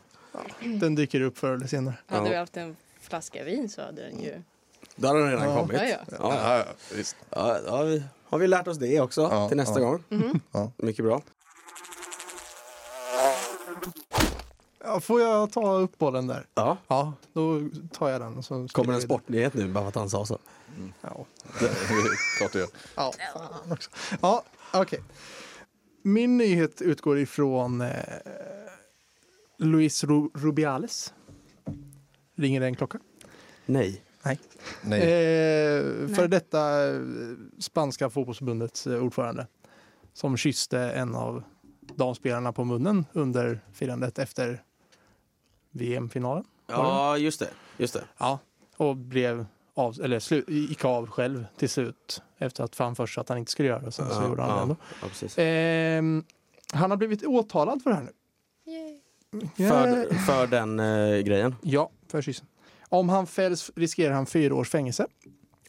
Den 0.81 0.95
dyker 0.95 1.21
upp 1.21 1.39
förr 1.39 1.55
eller 1.55 1.67
senare. 1.67 1.95
Hade 2.07 2.25
Ja. 2.25 2.31
vi 2.31 2.37
haft 2.37 2.57
en 2.57 2.77
flaska 3.01 3.45
vin 3.45 3.69
så 3.69 3.83
hade 3.83 4.03
den 4.03 4.21
ju... 4.23 4.43
Då 4.97 5.09
har 5.09 5.15
den 5.19 5.31
redan 5.31 5.49
Ja. 5.49 5.61
kommit. 5.61 5.77
Ja, 5.77 5.85
ja. 5.89 5.97
Ja, 6.11 6.17
Ja, 6.21 6.59
ja, 6.59 6.65
visst. 6.97 7.17
ja, 7.31 7.59
ja, 7.67 7.83
vi, 7.83 8.03
har 8.25 8.39
vi 8.39 8.47
lärt 8.49 8.69
oss 8.69 8.79
det 8.79 9.01
också 9.01 9.21
Ja, 9.21 9.49
till 9.49 9.57
nästa 9.57 9.81
ja. 9.81 9.87
gång. 10.09 10.41
Ja. 10.53 10.73
Mycket 10.77 11.05
bra. 11.05 11.23
Ja, 14.85 15.01
får 15.01 15.21
jag 15.21 15.53
ta 15.53 15.73
upp 15.78 15.99
bollen 15.99 16.26
där? 16.26 16.47
Ja. 16.54 16.76
Ja, 16.89 17.13
då 17.33 17.61
tar 17.93 18.09
jag 18.09 18.21
den. 18.21 18.37
Och 18.39 18.45
så 18.45 18.69
Kommer 18.73 18.93
en 18.95 19.02
sportnyhet 19.02 19.54
nu 19.54 19.69
bara 19.69 19.83
för 19.85 19.89
att 19.89 19.95
han 19.95 20.11
sa 20.11 20.26
så? 20.26 20.39
Ja, 21.00 21.25
Det 21.61 21.67
är 21.67 22.39
klart 22.39 22.54
gör. 22.54 22.67
ja 22.97 23.13
fan 23.35 23.73
också. 23.73 23.91
Ja, 24.23 24.45
okej. 24.73 25.00
Min 26.02 26.37
nyhet 26.37 26.83
utgår 26.83 27.19
ifrån 27.19 27.80
eh, 27.80 27.91
Luis 29.59 30.04
Ru- 30.04 30.30
Rubiales. 30.35 31.13
Ringer 32.37 32.61
det 32.61 32.67
en 32.67 32.76
klocka? 32.76 32.99
Nej. 33.67 34.03
Nej. 34.25 34.39
Nej. 34.82 35.00
Eh, 35.00 36.08
för 36.08 36.28
detta 36.28 36.87
eh, 36.89 37.00
spanska 37.58 38.10
fotbollsförbundets 38.10 38.87
eh, 38.87 39.04
ordförande 39.04 39.47
som 40.13 40.37
kysste 40.37 40.78
en 40.78 41.15
av 41.15 41.43
damspelarna 41.95 42.52
på 42.52 42.65
munnen 42.65 43.06
under 43.13 43.60
firandet 43.73 44.19
efter 44.19 44.63
VM-finalen. 45.71 46.45
Ja, 46.67 47.19
just 47.19 47.41
det. 47.41 47.50
Just 47.76 47.95
det. 47.95 48.04
Ja, 48.19 48.39
och 48.76 48.97
blev 48.97 49.47
av, 49.75 50.00
eller 50.02 50.19
slu, 50.21 50.45
gick 50.49 50.84
av 50.84 51.06
själv 51.06 51.47
till 51.56 51.69
slut 51.69 52.23
efter 52.39 52.65
att 52.65 52.78
han 52.78 52.97
först 52.97 53.19
att 53.19 53.28
han 53.28 53.39
inte 53.39 53.52
skulle 53.52 53.69
göra 53.69 53.80
det. 53.80 53.93
Sen 53.93 54.08
så 54.08 54.23
ja, 54.23 54.28
gjorde 54.28 54.43
han 54.43 54.50
det 54.50 54.56
ja, 54.56 54.63
ändå. 54.63 54.76
ja, 55.02 55.08
precis. 55.08 55.34
Ehm, 55.39 56.25
han 56.73 56.91
har 56.91 56.97
blivit 56.97 57.25
åtalad 57.25 57.82
för 57.82 57.91
det 57.91 57.97
här 57.97 58.02
nu. 58.02 58.13
Yay. 58.73 59.00
För, 59.56 60.15
för 60.15 60.47
den 60.47 60.80
eh, 60.80 61.19
grejen. 61.19 61.54
Ja, 61.63 61.91
för 62.08 62.23
kyssen. 62.23 62.47
Om 62.95 63.09
han 63.09 63.26
fälls 63.26 63.71
riskerar 63.76 64.15
han 64.15 64.26
fyra 64.26 64.54
års 64.54 64.71
fängelse 64.71 65.07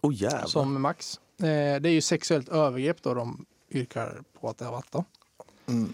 oh, 0.01 0.13
jävlar. 0.13 0.45
som 0.45 0.81
max. 0.81 1.19
Eh, 1.39 1.45
det 1.81 1.89
är 1.89 1.93
ju 1.93 2.01
sexuellt 2.01 2.49
övergrepp 2.49 3.03
då 3.03 3.13
de 3.13 3.45
yrkar 3.71 4.21
på 4.39 4.49
att 4.49 4.57
det 4.57 4.65
har 4.65 4.71
varit 4.71 4.91
då. 4.91 5.05
Mm. 5.67 5.93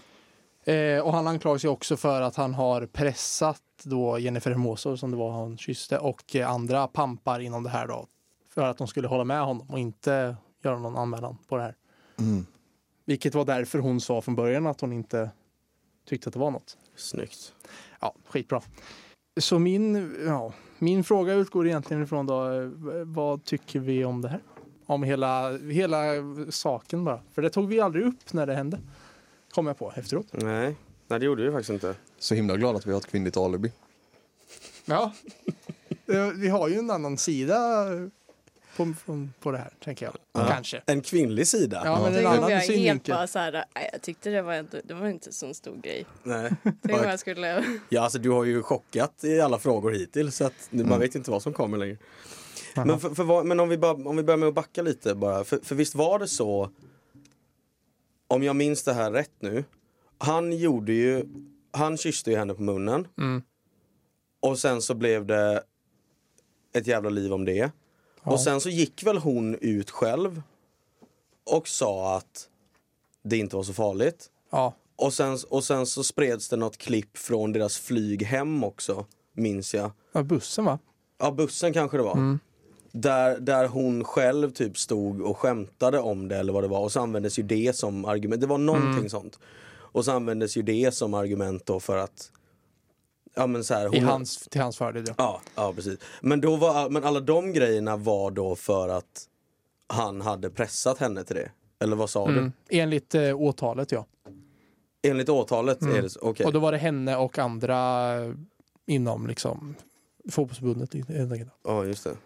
Eh, 0.64 1.04
och 1.04 1.12
han 1.12 1.26
anklagas 1.26 1.64
ju 1.64 1.68
också 1.68 1.96
för 1.96 2.22
att 2.22 2.36
han 2.36 2.54
har 2.54 2.86
pressat 2.86 3.62
då 3.82 4.18
Jennifer 4.18 4.50
Hermoso 4.50 4.96
som 4.96 5.10
det 5.10 5.16
var 5.16 5.30
han 5.30 5.58
kysste 5.58 5.98
och 5.98 6.36
eh, 6.36 6.50
andra 6.50 6.86
pampar 6.86 7.40
inom 7.40 7.62
det 7.62 7.70
här 7.70 7.86
då 7.86 8.06
för 8.54 8.62
att 8.62 8.78
de 8.78 8.86
skulle 8.86 9.08
hålla 9.08 9.24
med 9.24 9.40
honom 9.40 9.70
och 9.70 9.78
inte 9.78 10.36
göra 10.64 10.78
någon 10.78 10.96
anmälan 10.96 11.38
på 11.48 11.56
det 11.56 11.62
här. 11.62 11.76
Mm. 12.18 12.46
Vilket 13.04 13.34
var 13.34 13.44
därför 13.44 13.78
hon 13.78 14.00
sa 14.00 14.20
från 14.20 14.34
början 14.34 14.66
att 14.66 14.80
hon 14.80 14.92
inte 14.92 15.30
tyckte 16.08 16.28
att 16.28 16.32
det 16.32 16.40
var 16.40 16.50
något. 16.50 16.78
Snyggt. 16.96 17.54
Ja, 18.00 18.14
skitbra. 18.28 18.62
Så 19.40 19.58
min, 19.58 20.16
ja, 20.26 20.52
min 20.82 21.04
fråga 21.04 21.34
utgår 21.34 21.66
egentligen 21.66 22.02
ifrån 22.02 22.26
då, 22.26 22.50
eh, 22.50 22.68
vad 23.04 23.44
tycker 23.44 23.80
vi 23.80 24.04
om 24.04 24.22
det 24.22 24.28
här? 24.28 24.40
Om 24.86 25.02
hela, 25.02 25.58
hela 25.58 26.00
saken 26.50 27.04
bara. 27.04 27.20
För 27.32 27.42
det 27.42 27.50
tog 27.50 27.68
vi 27.68 27.80
aldrig 27.80 28.06
upp 28.06 28.32
när 28.32 28.46
det 28.46 28.54
hände. 28.54 28.80
Kom 29.54 29.66
jag 29.66 29.78
på 29.78 29.92
efteråt. 29.96 30.26
Nej. 30.30 30.76
Nej, 31.08 31.20
det 31.20 31.26
gjorde 31.26 31.42
vi 31.42 31.50
faktiskt 31.50 31.70
inte. 31.70 31.94
Så 32.18 32.34
himla 32.34 32.56
glad 32.56 32.76
att 32.76 32.86
vi 32.86 32.90
har 32.90 32.98
ett 32.98 33.06
kvinnligt 33.06 33.36
alibi. 33.36 33.72
Ja, 34.84 35.12
Eh, 36.06 36.26
vi 36.26 36.48
har 36.48 36.68
ju 36.68 36.74
en 36.74 36.90
annan 36.90 37.18
sida 37.18 37.86
på, 38.76 38.94
på, 39.06 39.28
på 39.40 39.50
det 39.52 39.58
här, 39.58 39.72
tänker 39.84 40.06
jag. 40.06 40.16
Ja. 40.32 40.46
Kanske. 40.50 40.82
En 40.86 41.00
kvinnlig 41.00 41.46
sida? 41.46 41.82
Ja, 41.84 42.02
men 42.02 42.14
en 42.16 42.26
annan 42.26 42.50
jag 42.50 42.58
helt 42.58 42.66
synvinkel. 42.66 43.14
bara 43.14 43.26
så 43.26 43.38
här, 43.38 43.64
jag 43.92 44.02
tyckte 44.02 44.30
det 44.30 44.42
var, 44.42 44.52
ändå, 44.54 44.78
det 44.84 44.94
var 44.94 45.08
inte 45.08 45.28
en 45.28 45.32
sån 45.32 45.54
stor 45.54 45.76
grej. 45.82 46.06
Nej. 46.22 46.50
Tänk 46.62 47.00
om 47.02 47.08
jag 47.08 47.18
skulle... 47.20 47.64
Ja, 47.88 48.00
alltså 48.02 48.18
du 48.18 48.30
har 48.30 48.44
ju 48.44 48.62
chockat 48.62 49.24
i 49.24 49.40
alla 49.40 49.58
frågor 49.58 49.90
hittills 49.92 50.36
så 50.36 50.44
att 50.44 50.68
nu- 50.70 50.84
man 50.84 51.00
vet 51.00 51.14
inte 51.14 51.30
vad 51.30 51.42
som 51.42 51.52
kommer 51.52 51.78
längre. 51.78 51.96
Men, 52.76 53.00
för, 53.00 53.10
för, 53.14 53.24
vad- 53.24 53.46
men 53.46 53.60
om, 53.60 53.68
vi 53.68 53.78
bara, 53.78 53.92
om 54.08 54.16
vi 54.16 54.22
börjar 54.22 54.38
med 54.38 54.48
att 54.48 54.54
backa 54.54 54.82
lite 54.82 55.14
bara. 55.14 55.44
För, 55.44 55.58
för 55.62 55.74
visst 55.74 55.94
var 55.94 56.18
det 56.18 56.28
så, 56.28 56.70
om 58.28 58.42
jag 58.42 58.56
minns 58.56 58.82
det 58.84 58.92
här 58.92 59.10
rätt 59.12 59.32
nu. 59.40 59.64
Han 60.18 60.52
gjorde 60.52 60.92
ju, 60.92 61.24
han 61.70 61.96
kysste 61.96 62.30
ju 62.30 62.36
henne 62.36 62.54
på 62.54 62.62
munnen. 62.62 63.06
Mm. 63.18 63.42
Och 64.40 64.58
sen 64.58 64.82
så 64.82 64.94
blev 64.94 65.26
det 65.26 65.62
ett 66.74 66.86
jävla 66.86 67.10
liv 67.10 67.32
om 67.32 67.44
det. 67.44 67.70
Ja. 68.22 68.32
Och 68.32 68.40
sen 68.40 68.60
så 68.60 68.68
gick 68.68 69.02
väl 69.02 69.18
hon 69.18 69.54
ut 69.60 69.90
själv 69.90 70.42
och 71.44 71.68
sa 71.68 72.16
att 72.16 72.48
det 73.22 73.36
inte 73.38 73.56
var 73.56 73.62
så 73.62 73.72
farligt. 73.72 74.30
Ja, 74.50 74.74
Och 74.96 75.12
sen, 75.14 75.38
och 75.48 75.64
sen 75.64 75.86
så 75.86 76.04
spreds 76.04 76.48
det 76.48 76.56
något 76.56 76.76
klipp 76.78 77.18
från 77.18 77.52
deras 77.52 77.78
flyg 77.78 78.22
hem 78.22 78.64
också, 78.64 79.06
minns 79.32 79.74
jag. 79.74 79.90
ja, 80.12 80.22
bussen 80.22 80.64
va? 80.64 80.78
Ja, 81.18 81.30
bussen 81.30 81.72
kanske 81.72 81.96
det 81.96 82.02
var. 82.02 82.38
Där, 82.92 83.38
där 83.40 83.68
hon 83.68 84.04
själv 84.04 84.50
typ 84.50 84.78
stod 84.78 85.20
och 85.20 85.38
skämtade 85.38 85.98
om 86.00 86.28
det 86.28 86.36
eller 86.36 86.52
vad 86.52 86.64
det 86.64 86.68
var. 86.68 86.80
Och 86.80 86.92
så 86.92 87.00
användes 87.00 87.38
ju 87.38 87.42
det 87.42 87.76
som 87.76 88.04
argument. 88.04 88.40
Det 88.40 88.46
var 88.46 88.58
någonting 88.58 89.10
sånt. 89.10 89.38
Och 89.72 90.04
så 90.04 90.12
användes 90.12 90.56
ju 90.56 90.62
det 90.62 90.94
som 90.94 91.14
argument 91.14 91.66
då 91.66 91.80
för 91.80 91.96
att... 91.96 92.30
Ja 93.34 93.46
men 93.46 93.64
så 93.64 93.74
här, 93.74 93.86
hon, 93.86 93.94
I 93.94 94.00
hans, 94.00 94.38
till 94.38 94.60
hans 94.60 94.76
fördel 94.76 95.04
ja. 95.08 95.14
Ja, 95.18 95.40
ja 95.54 95.72
precis. 95.72 95.98
Men, 96.20 96.40
då 96.40 96.56
var, 96.56 96.90
men 96.90 97.04
alla 97.04 97.20
de 97.20 97.52
grejerna 97.52 97.96
var 97.96 98.30
då 98.30 98.56
för 98.56 98.88
att 98.88 99.28
han 99.86 100.20
hade 100.20 100.50
pressat 100.50 100.98
henne 100.98 101.24
till 101.24 101.36
det? 101.36 101.50
Eller 101.78 101.96
vad 101.96 102.10
sa 102.10 102.28
Mm. 102.28 102.52
Enligt 102.68 103.14
eh, 103.14 103.40
åtalet 103.40 103.92
ja. 103.92 104.06
du? 105.02 105.10
Enligt 105.10 105.28
åtalet 105.28 105.82
är 105.82 106.02
det? 106.02 106.16
Okej. 106.20 106.46
Och 106.46 106.52
då 106.52 106.58
var 106.58 106.72
det 106.72 106.78
henne 106.78 107.16
och 107.16 107.38
andra 107.38 108.10
inom 108.86 109.26
liksom 109.26 109.74
fotbollsförbundet. 110.30 110.94
Ja, 111.64 111.84
just 111.84 112.04
det. 112.04 112.16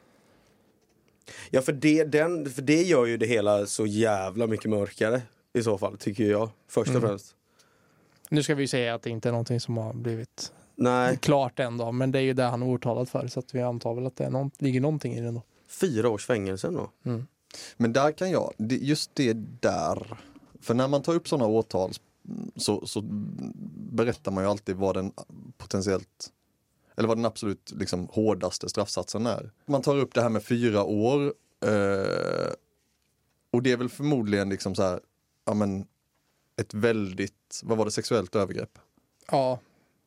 Ja, 1.50 1.62
för 1.62 1.72
det, 1.72 2.04
den, 2.04 2.50
för 2.50 2.62
det 2.62 2.82
gör 2.82 3.06
ju 3.06 3.16
det 3.16 3.26
hela 3.26 3.66
så 3.66 3.86
jävla 3.86 4.46
mycket 4.46 4.70
mörkare 4.70 5.22
i 5.52 5.62
så 5.62 5.78
fall, 5.78 5.96
tycker 5.98 6.24
jag. 6.24 6.50
Först 6.68 6.88
och 6.90 6.96
Mm. 6.96 7.08
främst. 7.08 7.34
Nu 8.30 8.42
ska 8.42 8.54
vi 8.54 8.62
ju 8.62 8.68
säga 8.68 8.94
att 8.94 9.02
det 9.02 9.10
inte 9.10 9.28
är 9.28 9.32
någonting 9.32 9.60
som 9.60 9.76
har 9.76 9.92
blivit 9.94 10.52
Nej, 10.76 11.16
klart 11.16 11.60
än 11.60 11.76
då, 11.76 11.92
men 11.92 12.12
det 12.12 12.18
är 12.18 12.22
ju 12.22 12.32
det 12.32 12.42
han 12.42 12.62
är 12.62 12.68
åtalad 12.68 13.08
för 13.08 13.28
så 13.28 13.40
att 13.40 13.54
vi 13.54 13.62
antar 13.62 13.94
väl 13.94 14.06
att 14.06 14.16
det 14.16 14.24
är 14.24 14.30
någon, 14.30 14.50
ligger 14.58 14.80
någonting 14.80 15.14
i 15.14 15.20
det 15.20 15.30
då. 15.30 15.42
fyra 15.68 16.08
års 16.08 16.26
fängelse 16.26 16.68
då. 16.70 16.90
Men 17.76 17.92
där 17.92 18.12
kan 18.12 18.30
jag, 18.30 18.52
just 18.58 19.10
det 19.14 19.32
där. 19.60 20.16
För 20.60 20.74
när 20.74 20.88
man 20.88 21.02
tar 21.02 21.14
upp 21.14 21.28
sådana 21.28 21.46
åtal 21.46 21.92
så, 22.56 22.86
så 22.86 23.02
berättar 23.90 24.32
man 24.32 24.44
ju 24.44 24.50
alltid 24.50 24.76
vad 24.76 24.96
den 24.96 25.12
potentiellt 25.58 26.32
eller 26.96 27.08
vad 27.08 27.18
den 27.18 27.24
absolut 27.24 27.72
liksom, 27.76 28.08
hårdaste 28.12 28.68
straffsatsen 28.68 29.26
är. 29.26 29.50
Man 29.66 29.82
tar 29.82 29.96
upp 29.96 30.14
det 30.14 30.22
här 30.22 30.28
med 30.28 30.42
fyra 30.44 30.84
år 30.84 31.34
eh, 31.60 32.52
och 33.50 33.62
det 33.62 33.72
är 33.72 33.76
väl 33.76 33.88
förmodligen 33.88 34.48
liksom 34.48 34.74
så 34.74 34.82
här, 34.82 35.00
ja 35.44 35.54
men 35.54 35.86
ett 36.56 36.74
väldigt, 36.74 37.60
vad 37.62 37.78
var 37.78 37.84
det, 37.84 37.90
sexuellt 37.90 38.34
övergrepp. 38.36 38.78
Ja, 39.30 39.58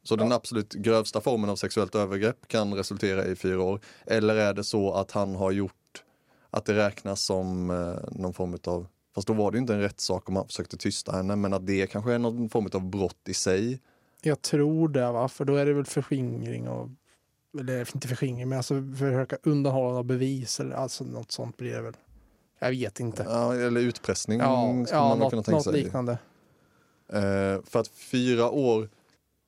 Så 0.10 0.16
den 0.16 0.32
absolut 0.32 0.74
grövsta 0.74 1.22
formen 1.22 1.50
av 1.50 1.56
sexuellt 1.56 1.96
övergrepp 1.96 2.48
kan 2.48 2.74
resultera 2.74 3.26
i 3.26 3.36
fyra 3.36 3.62
år. 3.62 3.80
Eller 4.06 4.36
är 4.36 4.54
det 4.54 4.64
så 4.64 4.94
att 4.94 5.12
han 5.12 5.36
har 5.36 5.52
gjort 5.52 6.04
att 6.50 6.66
det 6.66 6.74
räknas 6.76 7.22
som 7.22 7.70
eh, 7.70 8.20
någon 8.20 8.34
form 8.34 8.58
av, 8.68 8.88
fast 9.16 9.28
då 9.28 9.34
var 9.34 9.52
det 9.52 9.56
ju 9.56 9.62
inte 9.62 9.74
en 9.74 9.82
rättssak 9.82 10.30
om 10.30 10.36
han 10.36 10.48
försökte 10.48 10.78
tysta 10.78 11.12
henne, 11.12 11.36
men 11.36 11.54
att 11.54 11.66
det 11.68 11.88
kanske 11.88 12.14
är 12.14 12.20
någon 12.20 12.50
form 12.50 12.70
av 12.74 12.90
brott 12.90 13.30
i 13.30 13.34
sig. 13.34 13.80
jag 14.22 14.42
tror 14.42 14.90
det 14.90 15.12
va, 15.12 15.28
för 15.28 15.46
då 15.46 15.56
är 15.56 15.66
det 15.66 15.74
väl 15.74 15.86
förskingring 15.86 16.68
och 16.70 16.90
eller 17.60 17.96
inte 17.96 18.08
förskingring, 18.08 18.50
men 18.50 18.58
alltså 18.58 18.74
försöka 18.98 19.38
undanhålla 19.44 20.04
bevis 20.04 20.60
eller 20.60 20.76
alltså 20.76 21.04
något 21.04 21.32
sånt 21.32 21.58
blir 21.58 21.74
det 21.74 21.82
väl. 21.82 21.98
Jag 22.60 22.70
vet 22.70 23.00
inte. 23.00 23.24
Ja, 23.28 23.56
eller 23.56 23.82
utpressning 23.82 24.40
Ja, 24.40 24.86
skulle 24.86 25.00
ja 25.00 25.10
man 25.10 25.20
nog 25.20 25.30
kunna 25.30 25.38
något, 25.40 25.46
tänka 25.46 25.56
något 25.56 25.64
sig. 25.64 25.74
liknande. 25.84 26.12
Eh, 27.14 27.62
för 27.64 27.80
att 27.80 27.88
fyra 27.88 28.50
år, 28.50 28.90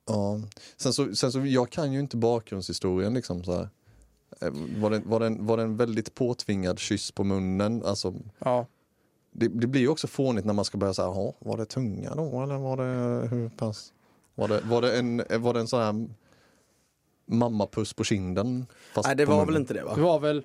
ja. 0.06 0.40
Sen 0.76 0.92
så, 0.92 1.14
sen 1.14 1.32
så, 1.32 1.46
jag 1.46 1.70
kan 1.70 1.92
ju 1.92 2.00
inte 2.00 2.16
bakgrundshistorien 2.16 3.14
liksom 3.14 3.44
så 3.44 3.52
här. 3.52 3.68
Eh, 4.40 4.50
Var 4.80 4.90
det, 4.90 5.02
var, 5.04 5.20
det 5.20 5.26
en, 5.26 5.46
var 5.46 5.56
det 5.56 5.62
en 5.62 5.76
väldigt 5.76 6.14
påtvingad 6.14 6.78
kyss 6.78 7.10
på 7.12 7.24
munnen? 7.24 7.82
Alltså, 7.84 8.14
Ja, 8.38 8.66
det, 9.32 9.48
det 9.48 9.66
blir 9.66 9.80
ju 9.80 9.88
också 9.88 10.06
fånigt 10.06 10.46
när 10.46 10.52
man 10.54 10.64
ska 10.64 10.78
börja 10.78 10.94
säga, 10.94 11.08
var 11.38 11.56
det 11.56 11.64
tunga 11.64 12.14
då 12.14 12.42
eller 12.42 12.58
var 12.58 12.76
det 12.76 13.28
hur 13.28 13.48
pass? 13.48 13.92
Var 14.34 14.48
det, 14.48 14.60
var 14.60 14.82
det 14.82 14.98
en, 14.98 15.22
var 15.38 15.54
det 15.54 15.60
en 15.60 15.68
sån 15.68 15.80
här 15.80 16.08
mammapuss 17.26 17.92
på 17.94 18.04
kinden? 18.04 18.66
Fast 18.94 19.06
Nej, 19.06 19.16
det 19.16 19.24
var 19.24 19.46
väl 19.46 19.56
inte 19.56 19.74
det 19.74 19.84
va? 19.84 19.94
det 19.94 20.00
var 20.00 20.20
väl, 20.20 20.42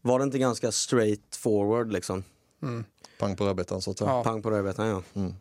Var 0.00 0.18
det 0.18 0.22
inte 0.22 0.38
ganska 0.38 0.72
straight 0.72 1.36
forward 1.36 1.92
liksom? 1.92 2.24
mm, 2.62 2.84
Pang 3.18 3.36
på 3.36 3.44
rödbetan 3.46 3.82
så 3.82 3.90
att 3.90 3.98
säga. 3.98 4.10
Ja. 4.10 4.24
Pang 4.24 4.42
på 4.42 4.50
rödbetan 4.50 4.86
ja. 4.86 5.02
Mm. 5.14 5.34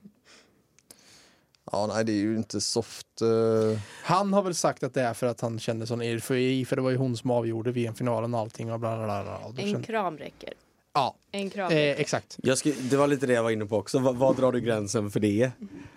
Ja, 1.72 1.88
nej 1.88 2.06
det 2.06 2.12
är 2.12 2.16
ju 2.22 2.36
inte 2.38 2.62
soft. 2.62 3.22
eh, 3.22 3.80
han 4.04 4.34
har 4.34 4.42
väl 4.44 4.56
sagt 4.56 4.84
att 4.84 4.94
det 4.94 5.02
är 5.02 5.14
för 5.14 5.28
att 5.28 5.42
han 5.42 5.60
kände 5.60 5.88
sån 5.88 6.02
eufori, 6.02 6.66
för 6.66 6.76
det 6.76 6.82
var 6.82 6.90
ju 6.90 6.98
hon 6.98 7.18
som 7.18 7.32
avgjorde 7.32 7.72
VM-finalen 7.72 8.34
och 8.34 8.40
allting 8.40 8.72
och 8.72 8.80
bla 8.80 8.96
bla 8.98 9.06
bla. 9.06 9.24
bla. 9.24 9.38
Och 9.38 9.60
En 9.60 9.72
kände- 9.72 9.84
kram 9.88 10.18
räcker. 10.18 10.54
Ja, 10.94 11.16
En 11.32 11.50
kram 11.50 11.72
eh, 11.72 11.78
exakt. 11.78 12.38
Jag 12.44 12.58
sku, 12.58 12.72
det 12.90 12.98
var 12.98 13.08
lite 13.08 13.28
det 13.28 13.34
jag 13.34 13.44
var 13.44 13.52
inne 13.52 13.66
på 13.66 13.78
också. 13.78 14.00
Vad, 14.00 14.16
vad 14.16 14.36
drar 14.36 14.52
du 14.52 14.60
gränsen 14.62 15.12
för 15.12 15.20
det? 15.20 15.52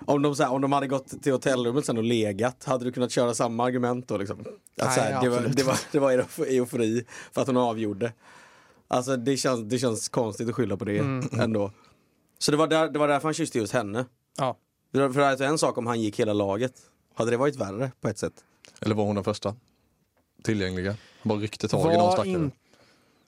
Om 0.07 0.23
de, 0.23 0.37
så 0.37 0.43
här, 0.43 0.53
om 0.53 0.61
de 0.61 0.73
hade 0.73 0.87
gått 0.87 1.23
till 1.23 1.33
hotellrummet 1.33 1.87
sen 1.87 1.99
och 1.99 2.05
legat, 2.05 2.65
hade 2.65 2.85
du 2.85 2.93
kunnat 2.93 3.11
köra 3.11 3.35
samma 3.35 3.65
argument 3.65 4.09
då? 4.09 4.17
Liksom? 4.17 4.41
Att, 4.41 4.47
Nej, 4.87 4.95
så 4.95 5.01
här, 5.01 5.23
det, 5.23 5.29
var, 5.29 5.37
absolut 5.37 5.57
det, 5.57 5.63
var, 5.63 5.79
det 5.93 5.99
var 5.99 6.13
euf- 6.13 6.47
eufori 6.49 7.05
för 7.33 7.41
att 7.41 7.47
hon 7.47 7.57
avgjorde. 7.57 8.13
Alltså 8.89 9.17
det 9.17 9.37
känns, 9.37 9.61
det 9.71 9.79
känns 9.79 10.09
konstigt 10.09 10.49
att 10.49 10.55
skylla 10.55 10.77
på 10.77 10.85
det 10.85 10.99
ändå. 11.41 11.73
Så 12.39 12.51
det 12.51 12.57
var, 12.57 12.67
där, 12.67 12.89
det 12.89 12.99
var 12.99 13.09
därför 13.09 13.29
han 13.29 13.35
kysste 13.35 13.59
just 13.59 13.73
henne. 13.73 14.05
Ja. 14.39 14.57
Det 14.90 14.98
var- 15.00 15.11
För 15.11 15.20
alltså 15.20 15.44
en 15.44 15.59
sak 15.59 15.79
om 15.79 15.87
han 15.87 16.00
gick 16.00 16.20
hela 16.20 16.33
laget. 16.33 16.83
Hade 17.14 17.31
det 17.31 17.37
varit 17.37 17.57
värre 17.57 17.92
på 18.00 18.09
ett 18.09 18.18
sätt? 18.18 18.44
Eller 18.81 18.94
var 18.94 19.05
hon 19.05 19.14
den 19.14 19.24
första? 19.24 19.55
Tillgängliga? 20.42 20.96
Bara 21.22 21.38
ryckte 21.38 21.68
tag 21.68 21.81
i 21.81 21.85
någon 21.96 21.96
Var 22.05 22.12
stackare. 22.12 22.29
in, 22.33 22.50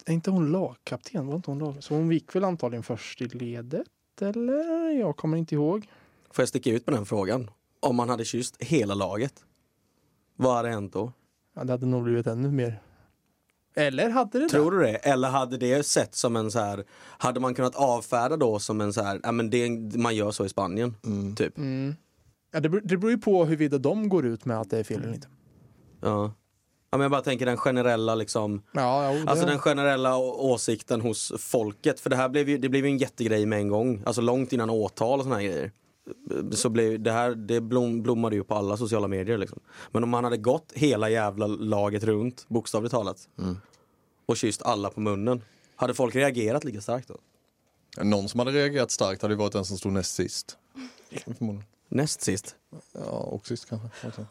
är 0.07 0.13
inte 0.13 0.31
hon 0.31 0.53
lagkapten? 0.53 1.27
Var 1.27 1.35
inte 1.37 1.51
hon 1.51 1.59
lag? 1.59 1.77
Så 1.81 1.95
hon 1.95 2.13
gick 2.13 2.35
väl 2.35 2.45
antagligen 2.45 2.83
först 2.83 3.21
i 3.23 3.29
ledet? 3.29 3.87
Eller? 4.21 4.91
Jag 4.91 5.17
kommer 5.17 5.37
inte 5.37 5.55
ihåg. 5.55 5.89
Får 6.31 6.43
jag 6.43 6.49
sticka 6.49 6.71
ut 6.71 6.85
på 6.85 6.91
den 6.91 7.07
frågan? 7.07 7.51
Om 7.81 7.97
man 7.97 8.09
hade 8.09 8.25
kysst 8.25 8.63
hela 8.63 8.95
laget. 8.95 9.45
Vad 10.37 10.57
hade 10.57 10.69
hänt 10.69 10.93
då? 10.93 11.13
Ja, 11.55 11.65
det 11.65 11.73
hade 11.73 11.87
nog 11.87 12.03
blivit 12.05 12.27
ännu 12.27 12.51
mer. 12.51 12.83
Eller 13.75 14.11
hade 14.11 14.39
det 14.39 14.49
Tror 14.49 14.71
du 14.71 14.79
det? 14.79 14.95
Eller 14.95 15.29
hade 15.29 15.57
det 15.57 15.87
sett 15.87 16.15
som 16.15 16.37
en 16.37 16.51
så 16.51 16.59
här, 16.59 16.85
hade 17.19 17.41
man 17.41 17.55
kunnat 17.55 17.75
avfärda 17.75 18.37
då 18.37 18.59
som 18.59 18.81
en 18.81 18.93
så 18.93 19.03
här, 19.03 19.21
ja 19.23 19.33
men 19.33 19.51
det, 19.51 19.69
man 19.99 20.17
gör 20.17 20.31
så 20.31 20.45
i 20.45 20.49
Spanien, 20.49 20.95
typ. 21.37 21.57
det? 21.57 21.61
Mm. 21.61 21.95
Ja, 22.53 22.61
det, 22.61 22.69
beror, 22.69 22.83
det 22.85 22.97
beror 22.97 23.11
ju 23.11 23.19
på 23.19 23.45
huruvida 23.45 23.79
de 23.79 24.09
går 24.09 24.27
ut 24.27 24.45
med 24.45 24.61
att 24.61 24.71
det 24.71 24.79
är 24.79 24.85
fel 24.85 25.03
eller 25.03 25.15
inte. 25.15 25.29
Ja. 26.01 26.35
ja 26.91 26.99
men 26.99 27.01
jag 27.01 27.11
bara 27.11 27.23
tänker 27.23 27.47
den 27.47 27.57
generella 27.57 28.15
liksom, 28.15 28.63
Ja, 28.73 29.13
jo, 29.13 29.25
det, 29.25 29.31
alltså 29.31 29.47
den 29.47 29.59
generella 29.59 30.17
åsikten 30.19 31.01
hos 31.01 31.33
folket. 31.39 32.01
För 32.01 32.11
det 32.11 32.17
här 32.17 32.29
blev 32.29 32.49
ju, 32.49 32.59
det 32.59 32.69
blev 32.69 32.85
ju 32.85 32.91
en 32.91 32.99
jättegrej 32.99 33.47
med 33.47 33.59
en 33.59 33.69
gång, 33.69 34.03
alltså 34.07 34.23
långt 34.23 34.53
innan 34.53 34.71
åtal 34.71 35.19
och 35.19 35.25
såna 35.25 35.35
här 35.35 35.43
grejer. 35.43 35.73
Så 36.53 36.69
blev 36.69 37.01
det 37.03 37.13
här, 37.13 37.35
det 37.35 37.61
blom, 37.61 38.03
blommade 38.03 38.37
ju 38.37 38.45
på 38.45 38.55
alla 38.55 38.77
sociala 38.77 39.09
medier 39.09 39.39
liksom. 39.39 39.61
Men 39.91 40.03
om 40.03 40.11
man 40.11 40.25
hade 40.25 40.37
gått 40.37 40.73
hela 40.75 41.11
jävla 41.11 41.47
laget 41.47 42.05
runt, 42.05 42.49
bokstavligt 42.49 42.93
talat, 42.93 43.29
och 44.27 44.37
kysst 44.37 44.63
alla 44.63 44.91
på 44.91 45.01
munnen, 45.01 45.43
hade 45.77 45.95
folk 45.95 46.15
reagerat 46.15 46.65
lika 46.65 46.81
starkt 46.81 47.09
då? 47.09 47.17
Någon 48.05 48.29
som 48.29 48.39
hade 48.39 48.53
reagerat 48.53 48.91
starkt 48.91 49.23
hade 49.23 49.35
ju 49.35 49.39
varit 49.39 49.53
den 49.53 49.65
som 49.65 49.79
stod 49.79 49.93
näst 49.93 50.15
sist. 50.15 50.59
Näst 51.89 52.21
sist. 52.23 52.57
Ja, 52.93 53.01
och 53.11 53.47
sist 53.47 53.69
kanske. 53.69 53.89
också. 54.09 54.27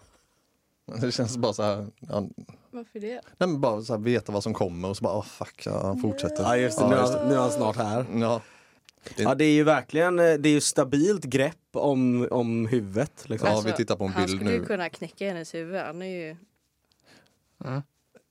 Men 0.85 0.99
Det 0.99 1.11
känns 1.11 1.37
bara 1.37 1.53
så 1.53 1.63
här, 1.63 1.87
ja, 1.99 2.27
Varför 2.71 2.99
det? 2.99 3.21
nej, 3.37 3.49
men 3.49 3.61
bara 3.61 3.81
så 3.81 3.93
här 3.93 3.99
veta 3.99 4.31
vad 4.31 4.43
som 4.43 4.53
kommer 4.53 4.89
och 4.89 4.97
så 4.97 5.03
bara, 5.03 5.17
oh, 5.19 5.23
fuck, 5.23 5.63
ja, 5.65 5.81
han 5.83 6.01
fortsätter. 6.01 6.43
Ja 6.43 6.57
just 6.57 6.79
det, 6.79 6.87
nu, 6.87 6.95
är 6.95 7.01
just 7.01 7.13
han, 7.13 7.27
nu 7.27 7.33
är 7.33 7.39
han 7.39 7.51
snart 7.51 7.75
här. 7.75 8.05
Ja, 8.15 8.41
Ja 9.15 9.35
det 9.35 9.45
är 9.45 9.51
ju 9.53 9.63
verkligen, 9.63 10.19
eh, 10.19 10.33
det 10.33 10.49
är 10.49 10.53
ju 10.53 10.61
stabilt 10.61 11.23
grepp 11.23 11.57
om, 11.71 12.27
om 12.31 12.67
huvudet. 12.67 13.29
Liksom. 13.29 13.49
Ja, 13.49 13.61
vi 13.65 13.71
tittar 13.71 13.95
på 13.95 14.03
en 14.03 14.11
han 14.11 14.25
bild 14.25 14.37
skulle 14.37 14.53
ju 14.53 14.59
nu. 14.59 14.65
kunna 14.65 14.89
knäcka 14.89 15.27
hennes 15.27 15.53
huvud. 15.53 15.81
Han 15.81 16.01
är 16.01 16.05
ju... 16.05 16.35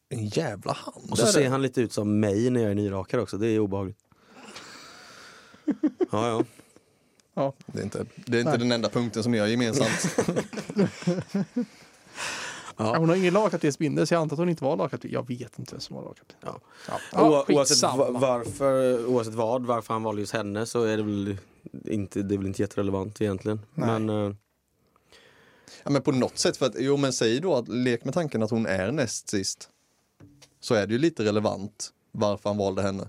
en 0.09 0.26
jävla 0.26 0.72
hand. 0.72 1.11
Och 1.11 1.18
så 1.18 1.26
ser 1.26 1.48
han 1.48 1.62
lite 1.62 1.80
ut 1.80 1.92
som 1.92 2.20
mig 2.20 2.50
när 2.50 2.61
jag 2.61 2.70
är 2.70 2.74
nyrakad 2.74 3.20
också, 3.20 3.38
det 3.38 3.48
är 3.48 3.59
obehagligt. 3.59 3.98
Ja, 6.12 6.44
ja. 7.35 7.52
Det 7.66 7.78
är 7.78 7.83
inte, 7.83 8.06
det 8.26 8.37
är 8.37 8.40
inte 8.40 8.56
den 8.56 8.72
enda 8.72 8.88
punkten 8.88 9.22
som 9.22 9.33
ni 9.33 9.38
har 9.38 9.46
gemensamt. 9.46 10.16
Ja, 12.85 12.99
hon 12.99 13.09
har 13.09 13.16
ingen 13.16 13.35
lagkaptensbindel 13.35 14.07
så 14.07 14.14
jag 14.14 14.21
antar 14.21 14.35
att 14.35 14.38
hon 14.38 14.49
inte 14.49 14.64
var 14.64 14.77
lagkapten. 14.77 15.11
Jag 15.11 15.29
vet 15.29 15.59
inte 15.59 15.75
vem 15.75 15.81
som 15.81 15.97
var 15.97 16.03
lagkapten. 16.03 16.37
Ja. 16.40 16.61
Ja, 17.12 17.45
oavsett, 17.49 17.83
varför, 18.11 19.07
oavsett 19.07 19.35
vad, 19.35 19.66
varför 19.66 19.95
han 19.95 20.03
valde 20.03 20.21
just 20.21 20.33
henne 20.33 20.66
så 20.66 20.83
är 20.83 20.97
det 20.97 21.03
väl 21.03 21.37
inte, 21.85 22.23
det 22.23 22.35
är 22.35 22.38
väl 22.38 22.47
inte 22.47 22.62
jätterelevant 22.62 23.21
egentligen. 23.21 23.61
Nej. 23.75 23.87
Men 23.88 24.09
eh, 24.09 24.35
ja, 25.83 25.90
men 25.90 26.03
på 26.03 26.12
något 26.12 26.38
sätt, 26.38 26.57
för 26.57 26.66
att, 26.66 26.75
jo 26.79 26.97
men 26.97 27.12
säg 27.12 27.40
då 27.40 27.55
att, 27.55 27.69
lek 27.69 28.05
med 28.05 28.14
tanken 28.14 28.43
att 28.43 28.51
hon 28.51 28.66
är 28.66 28.93
näst 28.93 29.29
sist. 29.29 29.69
Så 30.61 30.75
är 30.75 30.87
det 30.87 30.93
ju 30.93 30.99
lite 30.99 31.25
relevant 31.25 31.93
varför 32.12 32.51
han 32.51 32.59
valde 32.59 32.83
henne. 32.83 33.09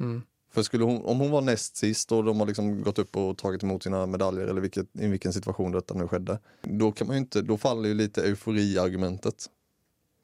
Mm. 0.00 0.22
För 0.54 0.62
skulle 0.62 0.84
hon, 0.84 1.04
om 1.04 1.20
hon 1.20 1.30
var 1.30 1.40
näst 1.40 1.76
sist 1.76 2.12
och 2.12 2.24
de 2.24 2.40
har 2.40 2.46
liksom 2.46 2.82
gått 2.82 2.98
upp 2.98 3.16
och 3.16 3.38
tagit 3.38 3.62
emot 3.62 3.82
sina 3.82 4.06
medaljer 4.06 4.46
eller 4.46 4.60
vilket, 4.60 4.86
i 4.92 5.06
vilken 5.06 5.32
situation 5.32 5.72
detta 5.72 5.94
nu 5.94 6.08
skedde. 6.08 6.38
Då 6.62 6.92
kan 6.92 7.06
man 7.06 7.16
ju 7.16 7.20
inte, 7.20 7.42
då 7.42 7.58
faller 7.58 7.88
ju 7.88 7.94
lite 7.94 8.22
euforiargumentet. 8.22 9.50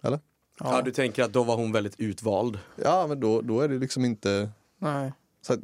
Eller? 0.02 0.20
ja. 0.60 0.76
Ja, 0.76 0.82
du 0.82 0.90
tänker 0.90 1.22
att 1.22 1.32
då 1.32 1.42
var 1.42 1.56
hon 1.56 1.72
väldigt 1.72 2.00
utvald. 2.00 2.58
Ja 2.76 3.06
men 3.06 3.20
då, 3.20 3.40
då 3.40 3.60
är 3.60 3.68
det 3.68 3.78
liksom 3.78 4.04
inte, 4.04 4.50
nej. 4.78 5.12
så 5.42 5.52
att, 5.52 5.60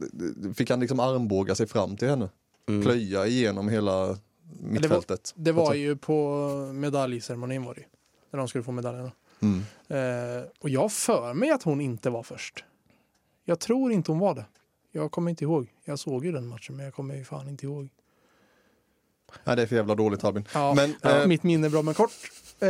fick 0.56 0.70
han 0.70 0.80
liksom 0.80 1.00
armbåga 1.00 1.54
sig 1.54 1.66
fram 1.66 1.96
till 1.96 2.08
henne? 2.08 2.28
Mm. 2.68 2.82
Plöja 2.82 3.26
igenom 3.26 3.68
hela 3.68 4.16
mittfältet? 4.60 5.32
Det 5.36 5.52
var 5.52 5.74
ju 5.74 5.96
på 5.96 6.48
medaljceremonin 6.72 7.64
var 7.64 7.74
det 7.74 7.80
ju. 7.80 7.86
När 8.30 8.38
de 8.38 8.48
skulle 8.48 8.64
få 8.64 8.72
medaljerna. 8.72 9.12
Mm. 9.40 9.64
Eh, 9.88 10.44
och 10.60 10.70
jag 10.70 10.92
för 10.92 11.34
mig 11.34 11.50
att 11.50 11.62
hon 11.62 11.80
inte 11.80 12.10
var 12.10 12.22
först. 12.22 12.64
Jag 13.48 13.58
tror 13.60 13.92
inte 13.92 14.10
hon 14.10 14.18
var 14.18 14.34
det. 14.34 14.44
Jag 14.92 15.10
kommer 15.10 15.30
inte 15.30 15.44
ihåg. 15.44 15.72
Jag 15.84 15.98
såg 15.98 16.24
ju 16.24 16.32
den 16.32 16.46
matchen 16.46 16.76
men 16.76 16.84
jag 16.84 16.94
kommer 16.94 17.14
ju 17.16 17.24
fan 17.24 17.48
inte 17.48 17.66
ihåg. 17.66 17.88
Nej 19.44 19.56
det 19.56 19.62
är 19.62 19.66
för 19.66 19.76
jävla 19.76 19.94
dåligt 19.94 20.24
Albin. 20.24 20.48
Ja, 20.54 20.74
Men, 20.74 20.94
ja, 21.02 21.20
eh, 21.20 21.26
mitt 21.26 21.42
minne 21.42 21.66
är 21.66 21.70
bra 21.70 21.82
men 21.82 21.94
kort. 21.94 22.10
Eh, 22.60 22.68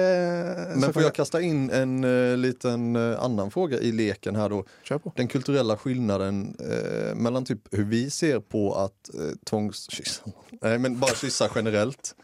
Men 0.77 0.93
får 0.93 1.03
jag 1.03 1.15
kasta 1.15 1.41
in 1.41 1.71
en 1.71 2.05
eh, 2.05 2.37
liten 2.37 2.97
eh, 2.97 3.23
annan 3.23 3.51
fråga 3.51 3.79
i 3.79 3.93
leken 3.93 4.37
här 4.37 4.49
då? 4.49 4.65
Kör 4.83 4.99
på. 4.99 5.13
Den 5.17 5.29
kulturella 5.29 5.77
skillnaden 5.77 6.57
eh, 6.61 7.15
mellan 7.15 7.45
typ 7.45 7.61
hur 7.71 7.85
vi 7.85 8.11
ser 8.11 8.41
på 8.41 8.75
att 8.75 9.15
eh, 9.15 9.21
tvångskyssa, 9.45 10.23
nej 10.63 10.79
men 10.79 10.99
bara 11.01 11.15
kyssa 11.15 11.51
generellt. 11.55 12.15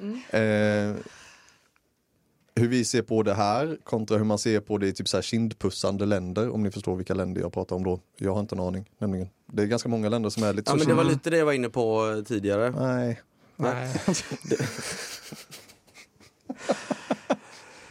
Mm. 0.00 0.20
Hur 2.58 2.68
vi 2.68 2.84
ser 2.84 3.02
på 3.02 3.22
det 3.22 3.34
här 3.34 3.78
kontra 3.84 4.16
hur 4.16 4.24
man 4.24 4.38
ser 4.38 4.60
på 4.60 4.78
det 4.78 4.88
i 4.88 4.92
typ 4.92 5.08
så 5.08 5.16
här 5.16 5.22
kindpussande 5.22 6.06
länder, 6.06 6.50
om 6.50 6.62
ni 6.62 6.70
förstår 6.70 6.96
vilka 6.96 7.14
länder 7.14 7.40
jag 7.40 7.52
pratar 7.52 7.76
om 7.76 7.84
då. 7.84 8.00
Jag 8.16 8.32
har 8.32 8.40
inte 8.40 8.54
en 8.54 8.60
aning, 8.60 8.90
nämligen. 8.98 9.28
Det 9.52 9.62
är 9.62 9.66
ganska 9.66 9.88
många 9.88 10.08
länder 10.08 10.30
som 10.30 10.42
är 10.42 10.52
lite 10.52 10.70
Ja, 10.70 10.72
så 10.72 10.78
men 10.78 10.88
det 10.88 10.94
var 10.94 11.10
lite 11.10 11.30
det 11.30 11.38
jag 11.38 11.46
var 11.46 11.52
inne 11.52 11.68
på 11.68 12.14
eh, 12.16 12.22
tidigare. 12.24 12.70
Nej, 12.70 13.20
Nej. 13.56 13.94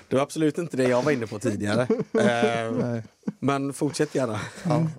Det 0.09 0.15
var 0.15 0.23
absolut 0.23 0.57
inte 0.57 0.77
det 0.77 0.83
jag 0.83 1.01
var 1.03 1.11
inne 1.11 1.27
på 1.27 1.39
tidigare. 1.39 1.87
Eh, 2.17 2.71
nej. 2.71 3.03
men 3.39 3.73
fortsätt 3.73 4.15
gärna. 4.15 4.39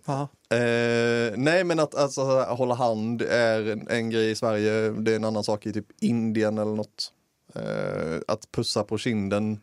Ja. 0.05 0.29
Eh, 0.57 1.33
nej 1.37 1.65
men 1.65 1.81
att 1.81 1.95
alltså, 1.95 2.23
hålla 2.43 2.75
hand 2.75 3.23
är 3.23 3.71
en, 3.71 3.89
en 3.89 4.11
grej 4.11 4.31
i 4.31 4.35
Sverige, 4.35 4.91
det 4.91 5.13
är 5.13 5.17
en 5.17 5.25
annan 5.25 5.45
sak 5.45 5.67
i 5.67 5.73
typ 5.73 5.87
Indien 6.01 6.59
eller 6.59 6.75
något. 6.75 7.13
Eh, 7.59 8.21
att 8.29 8.53
pussa 8.53 8.85
på 8.85 8.99
kinden 8.99 9.61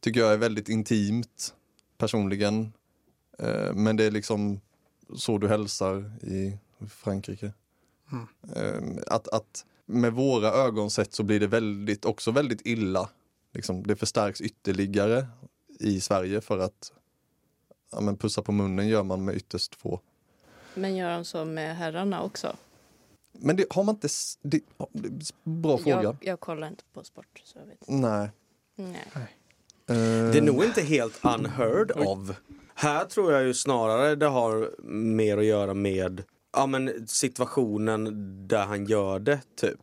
tycker 0.00 0.20
jag 0.20 0.32
är 0.32 0.36
väldigt 0.36 0.68
intimt 0.68 1.54
personligen. 1.98 2.72
Eh, 3.38 3.74
men 3.74 3.96
det 3.96 4.04
är 4.04 4.10
liksom 4.10 4.60
så 5.16 5.38
du 5.38 5.48
hälsar 5.48 6.12
i 6.22 6.58
Frankrike. 6.88 7.52
Eh, 8.56 8.82
att, 9.06 9.28
att 9.28 9.64
med 9.86 10.12
våra 10.12 10.48
ögon 10.48 10.90
sett 10.90 11.14
så 11.14 11.22
blir 11.22 11.40
det 11.40 11.46
väldigt, 11.46 12.04
också 12.04 12.30
väldigt 12.30 12.66
illa. 12.66 13.08
Liksom, 13.52 13.86
det 13.86 13.96
förstärks 13.96 14.40
ytterligare 14.40 15.26
i 15.80 16.00
Sverige 16.00 16.40
för 16.40 16.58
att 16.58 16.92
ja, 17.92 18.00
men 18.00 18.16
pussa 18.16 18.42
på 18.42 18.52
munnen 18.52 18.88
gör 18.88 19.02
man 19.02 19.24
med 19.24 19.36
ytterst 19.36 19.74
få. 19.74 20.00
Men 20.74 20.96
gör 20.96 21.10
de 21.10 21.24
så 21.24 21.44
med 21.44 21.76
herrarna 21.76 22.22
också? 22.22 22.56
Men 23.40 23.56
det 23.56 23.64
har 23.70 23.84
man 23.84 23.94
inte... 23.94 24.08
Det, 24.42 24.60
bra 25.44 25.78
fråga. 25.78 26.02
Jag, 26.02 26.16
jag 26.20 26.40
kollar 26.40 26.68
inte 26.68 26.84
på 26.92 27.04
sport 27.04 27.42
så 27.44 27.58
jag 27.58 27.66
vet. 27.66 27.78
Nej. 27.86 28.30
Nej. 28.76 28.96
Eh, 29.88 30.30
Det 30.32 30.38
är 30.38 30.42
nog 30.42 30.64
inte 30.64 30.82
helt 30.82 31.20
unheard 31.24 31.90
of. 31.90 32.30
Här 32.74 33.04
tror 33.04 33.32
jag 33.32 33.42
ju 33.44 33.54
snarare 33.54 34.14
det 34.14 34.26
har 34.26 34.70
mer 34.90 35.38
att 35.38 35.44
göra 35.44 35.74
med 35.74 36.22
ja, 36.52 36.66
men 36.66 37.08
situationen 37.08 38.04
där 38.48 38.64
han 38.66 38.86
gör 38.86 39.18
det, 39.18 39.40
typ. 39.60 39.80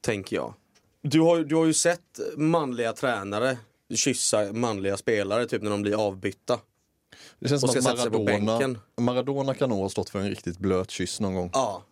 Tänker 0.00 0.36
jag. 0.36 0.54
Du 1.02 1.20
har, 1.20 1.36
ju- 1.36 1.44
du 1.44 1.54
har 1.56 1.64
ju 1.66 1.72
sett 1.74 2.20
manliga 2.36 2.92
tränare 2.92 3.58
kyssa 3.94 4.52
manliga 4.52 4.96
spelare 4.96 5.46
typ 5.46 5.62
när 5.62 5.70
de 5.70 5.82
blir 5.82 6.06
avbytta. 6.06 6.60
det 7.38 7.48
känns 7.48 7.60
som 7.60 7.70
att 7.70 7.98
Maradona. 7.98 8.76
Maradona 9.00 9.54
kan 9.54 9.68
nog 9.68 9.78
ha 9.78 9.88
stått 9.88 10.10
för 10.10 10.18
en 10.18 10.28
riktigt 10.28 10.58
blöt 10.58 10.90
kyss 10.90 11.20
någon 11.20 11.34
gång. 11.34 11.50
Ja, 11.52 11.82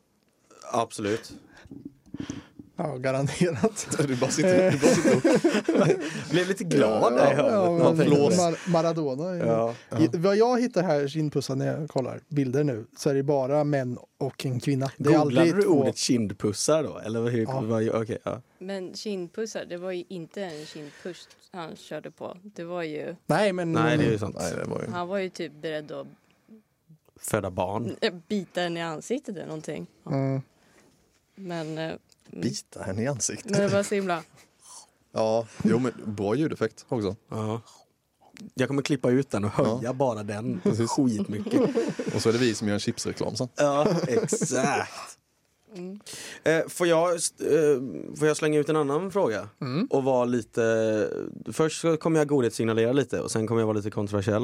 absolut. 0.73 1.33
ja, 2.77 2.97
garanterat. 2.97 3.87
Du 4.07 4.17
bara 4.17 4.31
sitter, 4.31 4.71
du 4.71 4.79
bara 4.79 4.95
sitter 4.95 5.81
och... 5.81 6.31
Blev 6.31 6.49
lite 6.49 6.65
glad 6.65 7.13
där. 7.17 7.37
Ja, 7.39 7.93
men 7.95 8.07
flås. 8.07 8.39
Mar- 8.39 8.71
Maradona. 8.71 9.37
Ja. 9.37 9.75
I, 10.01 10.09
vad 10.17 10.37
jag 10.37 10.61
hittar 10.61 10.83
här 10.83 11.09
kindpussar 11.09 11.57
när 11.57 11.67
jag 11.67 11.89
kollar 11.91 12.21
bilder 12.29 12.65
nu 12.65 12.87
så 12.97 13.11
är 13.11 13.15
det 13.15 13.23
bara 13.23 13.65
män 13.65 13.99
och 14.19 14.47
en 14.47 14.61
kvinna. 14.61 14.91
Det 14.97 15.09
är 15.15 15.19
Googlade 15.19 15.41
aldrig 15.41 15.55
du 15.57 15.63
två. 15.63 15.71
ordet 15.71 15.97
kindpussar 15.97 16.83
då? 16.83 16.99
Eller 16.99 17.23
hur? 17.31 17.43
Ja. 17.43 17.61
Vad, 17.61 17.89
okej, 17.89 18.19
ja. 18.25 18.41
Men 18.59 18.95
kindpussar, 18.95 19.65
det 19.65 19.77
var 19.77 19.93
ju 19.93 20.05
inte 20.09 20.43
en 20.45 20.67
kindpuss 20.67 21.29
han 21.53 21.77
körde 21.77 22.11
på. 22.11 22.37
Det 22.43 22.65
var 22.65 22.83
ju, 22.83 23.17
Nej, 23.27 23.53
men 23.53 23.73
Nej, 23.73 23.99
det 23.99 24.05
är 24.05 24.11
ju 24.11 24.19
sant. 24.19 24.37
Nej, 24.39 24.53
det 24.65 24.71
var 24.71 24.81
ju... 24.83 24.91
han 24.91 25.09
var 25.09 25.19
ju 25.19 25.29
typ 25.29 25.53
beredd 25.63 25.93
att 25.93 26.07
Föda 27.21 27.51
barn. 27.51 27.97
bita 28.29 28.63
en 28.63 28.77
i 28.77 28.83
ansiktet 28.83 29.37
eller 29.37 29.47
någonting. 29.47 29.87
Ja. 30.05 30.11
Mm. 30.15 30.43
Men, 31.35 31.79
eh, 31.79 31.93
Bita 32.31 32.83
henne 32.83 33.03
i 33.03 33.07
ansiktet. 33.07 33.51
men 33.51 33.61
det 33.61 33.69
var 33.69 33.83
så 33.83 33.95
himla... 33.95 34.23
Ja, 35.13 35.47
jo 35.65 35.79
men 35.79 35.93
bra 36.07 36.35
ljudeffekt 36.35 36.85
också. 36.89 37.17
Ja. 37.29 37.61
Jag 38.55 38.69
kommer 38.69 38.83
klippa 38.83 39.11
ut 39.11 39.31
den 39.31 39.45
och 39.45 39.51
höja 39.51 39.79
Ja. 39.83 39.93
bara 39.93 40.23
den 40.23 40.61
skitmycket. 40.89 41.61
Och 42.15 42.23
så 42.23 42.29
är 42.29 42.33
det 42.33 42.39
vi 42.39 42.55
som 42.55 42.69
gör 42.69 42.75
en 42.75 42.81
chipsreklam 42.81 43.37
sen. 43.37 43.49
Ja, 43.57 43.97
exakt. 44.09 45.19
Mm. 45.77 46.01
Eh, 46.45 46.69
får, 46.69 46.87
jag, 46.87 47.11
eh, 47.13 47.83
får 48.19 48.29
jag 48.29 48.37
slänga 48.37 48.59
ut 48.59 48.69
en 48.69 48.77
annan 48.77 49.11
fråga? 49.11 49.49
Mm. 49.61 49.87
Och 49.91 50.05
vara 50.05 50.25
lite... 50.25 51.11
Först 51.53 51.81
så 51.81 51.97
kommer 51.97 52.21
jag 52.21 52.29
godhetssignalera 52.29 52.93
lite 52.93 53.21
och 53.21 53.31
sen 53.31 53.47
kommer 53.47 53.61
jag 53.61 53.67
vara 53.67 53.77
lite 53.77 53.91
kontroversiell. 53.91 54.43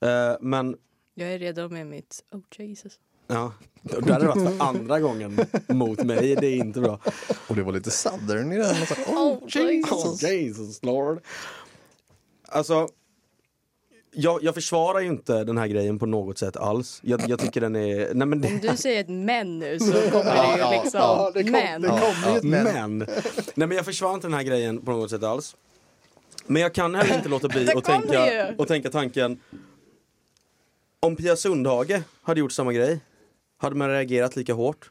Eh, 0.00 0.36
men 0.40 0.76
Jag 1.14 1.32
är 1.32 1.38
redo 1.38 1.68
med 1.68 1.86
mitt 1.86 2.24
Oh 2.32 2.40
Jesus. 2.66 2.98
Ja, 3.26 3.52
det 3.82 4.12
hade 4.12 4.24
det 4.24 4.28
varit 4.28 4.58
för 4.58 4.64
andra 4.64 5.00
gången 5.00 5.40
mot 5.68 6.02
mig. 6.04 6.36
Det 6.36 6.46
är 6.46 6.56
inte 6.56 6.80
bra. 6.80 7.00
Och 7.46 7.56
det 7.56 7.62
var 7.62 7.72
lite 7.72 7.90
southern 7.90 8.52
i 8.52 8.56
den. 8.56 8.74
Så, 8.86 8.94
Oh, 8.94 9.38
Jesus. 9.46 10.22
Oh, 10.24 10.32
Jesus 10.32 10.82
Lord. 10.82 11.20
Alltså, 12.48 12.88
jag, 14.18 14.42
jag 14.42 14.54
försvarar 14.54 15.00
ju 15.00 15.06
inte 15.06 15.44
den 15.44 15.58
här 15.58 15.66
grejen 15.66 15.98
på 15.98 16.06
något 16.06 16.38
sätt 16.38 16.56
alls. 16.56 17.00
Jag, 17.04 17.28
jag 17.28 17.38
tycker 17.38 17.60
den 17.60 17.76
är... 17.76 18.14
Nej, 18.14 18.26
men 18.26 18.40
det, 18.40 18.48
Om 18.48 18.58
du 18.58 18.76
säger 18.76 19.00
ett 19.00 19.08
men 19.08 19.58
nu 19.58 19.78
så 19.78 19.92
kommer 19.92 20.58
det 20.58 20.76
ju 20.76 20.82
liksom... 20.82 21.00
Ja, 21.00 21.30
det 21.34 21.42
kom- 21.42 21.52
men. 21.52 21.82
det 21.82 21.88
kommer 21.88 22.32
ju 22.32 22.36
ett 22.38 22.44
men. 22.44 22.64
men. 22.64 22.98
Nej, 23.54 23.68
men 23.68 23.70
jag 23.70 23.84
försvarar 23.84 24.14
inte 24.14 24.26
den 24.26 24.34
här 24.34 24.42
grejen 24.42 24.80
på 24.80 24.90
något 24.90 25.10
sätt 25.10 25.22
alls. 25.22 25.56
Men 26.46 26.62
jag 26.62 26.74
kan 26.74 26.94
heller 26.94 27.14
inte 27.16 27.28
låta 27.28 27.48
bli 27.48 27.70
att 27.70 27.84
tänka, 27.84 28.48
och 28.58 28.68
tänka 28.68 28.90
tanken 28.90 29.40
om 31.00 31.16
Pia 31.16 31.36
Sundhage 31.36 32.00
hade 32.22 32.40
gjort 32.40 32.52
samma 32.52 32.72
grej, 32.72 33.00
hade 33.56 33.76
man 33.76 33.88
reagerat 33.88 34.36
lika 34.36 34.54
hårt? 34.54 34.90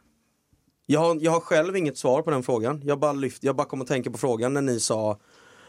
Jag 0.86 1.00
har, 1.00 1.18
jag 1.22 1.32
har 1.32 1.40
själv 1.40 1.78
inget 1.78 1.98
svar 1.98 2.22
på 2.22 2.32
den 2.32 2.44
frågan. 2.44 2.82
Jag 2.84 3.00
bara, 3.00 3.14
lyft, 3.14 3.44
jag 3.44 3.56
bara 3.56 3.68
kom 3.68 3.82
att 3.82 3.88
tänka 3.88 4.12
på 4.12 4.18
frågan 4.18 4.54
när 4.54 4.62
ni 4.62 4.80
sa 4.80 5.18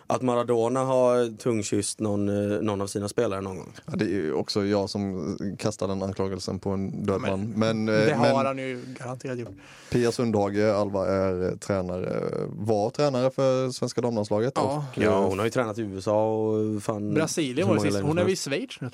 att 0.07 0.23
Maradona 0.23 0.85
har 0.85 1.37
tungkysst 1.37 2.01
någon, 2.01 2.29
eh, 2.53 2.61
någon 2.61 2.81
av 2.81 2.87
sina 2.87 3.09
spelare 3.09 3.41
någon 3.41 3.57
gång. 3.57 3.73
Ja, 3.87 3.93
det 3.97 4.05
är 4.05 4.09
ju 4.09 4.33
också 4.33 4.65
jag 4.65 4.91
som 4.91 5.37
kastar 5.59 5.89
den 5.89 6.03
anklagelsen 6.03 6.59
på 6.59 6.71
en 6.71 7.07
död 7.07 7.21
man. 7.21 7.53
Men, 7.57 7.87
Det 7.87 8.11
eh, 8.11 8.19
har 8.19 8.37
men 8.37 8.47
han 8.47 8.59
ju 8.59 8.85
garanterat 8.99 9.39
gjort. 9.39 9.49
Pia 9.91 10.13
Sundhage, 10.13 10.75
Alva, 10.75 11.07
är 11.07 11.49
eh, 11.49 11.57
tränare, 11.57 12.23
var 12.49 12.91
tränare 12.91 13.31
för 13.31 13.71
svenska 13.71 14.01
damlandslaget. 14.01 14.53
Ja. 14.57 14.85
Och 14.97 15.03
Ja, 15.03 15.27
hon 15.27 15.39
har 15.39 15.47
ju 15.47 15.51
tränat 15.51 15.79
i 15.79 15.83
USA 15.83 16.35
och 16.35 16.83
fan... 16.83 17.15
Brasilien 17.15 17.69
var 17.69 17.75
det 17.75 17.81
sist. 17.81 18.01
Hon 18.03 18.19
är 18.19 18.25
vid 18.25 18.29
helst. 18.29 18.45
Schweiz 18.45 18.81
nu. 18.81 18.91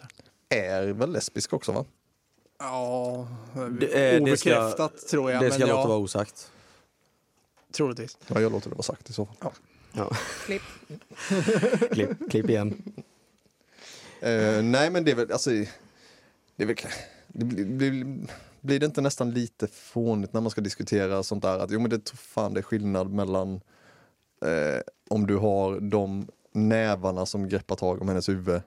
är 0.49 0.93
väl 0.93 1.13
lesbisk 1.13 1.53
också 1.53 1.73
va? 1.73 1.85
Ja, 2.63 3.29
Det, 3.81 4.15
eh, 4.17 4.25
det 4.25 4.37
ska, 4.37 4.51
obekräftat 4.51 5.09
tror 5.09 5.31
jag. 5.31 5.43
det 5.43 5.45
men 5.49 5.53
ska 5.53 5.67
låta 5.67 5.81
ja, 5.81 5.87
vara 5.87 5.99
osagt. 5.99 6.51
troligtvis. 7.73 8.19
Ja, 8.27 8.41
jag 8.41 8.53
låter 8.53 8.71
det 8.71 8.77
vara 8.77 8.83
sagt 8.83 9.11
i 9.11 9.13
så 9.13 9.27
fall. 9.27 9.53
Ja. 9.93 10.11
Klipp. 10.47 10.63
klipp, 11.93 12.31
klipp 12.31 12.51
igen. 12.51 12.83
Eh, 14.21 14.63
nej 14.63 14.91
men 14.91 15.05
det 15.05 15.11
är 15.11 15.15
väl, 15.15 15.33
alltså, 15.33 15.51
det 16.57 16.63
är 16.63 16.67
väl, 16.67 16.77
det 17.29 17.45
blir, 17.45 17.65
blir, 17.65 18.27
blir 18.61 18.81
det 18.81 18.87
inte 18.87 19.01
nästan 19.01 19.31
lite 19.31 19.67
fånigt 19.67 20.33
när 20.33 20.41
man 20.41 20.51
ska 20.51 20.61
diskutera 20.61 21.23
sånt 21.23 21.43
där 21.43 21.59
att 21.59 21.71
jo 21.71 21.81
men 21.81 21.91
det 21.91 22.05
tror 22.05 22.17
fan 22.17 22.55
det 22.55 22.61
är 22.61 22.63
skillnad 22.63 23.11
mellan 23.11 23.61
eh, 24.45 24.81
om 25.11 25.27
du 25.27 25.37
har 25.37 25.81
de 25.81 26.29
nävarna 26.53 27.27
som 27.27 27.49
greppar 27.49 27.77
tag 27.77 28.03
om 28.03 28.09
hennes 28.09 28.29
huvud 28.29 28.61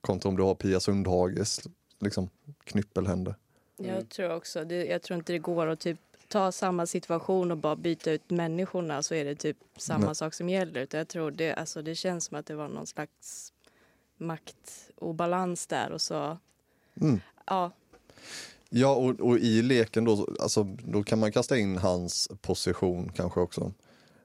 kontra 0.00 0.28
om 0.28 0.36
du 0.36 0.42
har 0.42 0.54
Pia 0.54 0.80
Sundhages 0.80 1.60
liksom 2.02 2.30
knyppelhänder. 2.64 3.34
Jag 3.76 4.08
tror 4.08 4.34
också, 4.34 4.64
det, 4.64 4.84
jag 4.84 5.02
tror 5.02 5.18
inte 5.18 5.32
det 5.32 5.38
går 5.38 5.66
att 5.66 5.80
typ 5.80 5.98
ta 6.28 6.52
samma 6.52 6.86
situation 6.86 7.50
och 7.50 7.58
bara 7.58 7.76
byta 7.76 8.10
ut 8.12 8.30
människorna 8.30 9.02
så 9.02 9.14
är 9.14 9.24
det 9.24 9.34
typ 9.34 9.56
samma 9.76 10.06
Nej. 10.06 10.14
sak 10.14 10.34
som 10.34 10.48
gäller. 10.48 10.80
Utan 10.80 10.98
jag 10.98 11.08
tror 11.08 11.30
det, 11.30 11.54
alltså 11.54 11.82
det 11.82 11.94
känns 11.94 12.24
som 12.24 12.36
att 12.38 12.46
det 12.46 12.54
var 12.54 12.68
någon 12.68 12.86
slags 12.86 13.52
maktobalans 14.16 15.66
där 15.66 15.90
och 15.92 16.00
så, 16.00 16.38
Mm. 17.00 17.20
ja, 17.46 17.70
Ja 18.74 18.94
och, 18.94 19.20
och 19.20 19.38
i 19.38 19.62
leken 19.62 20.04
då, 20.04 20.28
alltså, 20.40 20.62
då 20.84 21.02
kan 21.02 21.18
man 21.18 21.32
kasta 21.32 21.58
in 21.58 21.76
hans 21.78 22.28
position 22.40 23.12
kanske 23.14 23.40
också. 23.40 23.72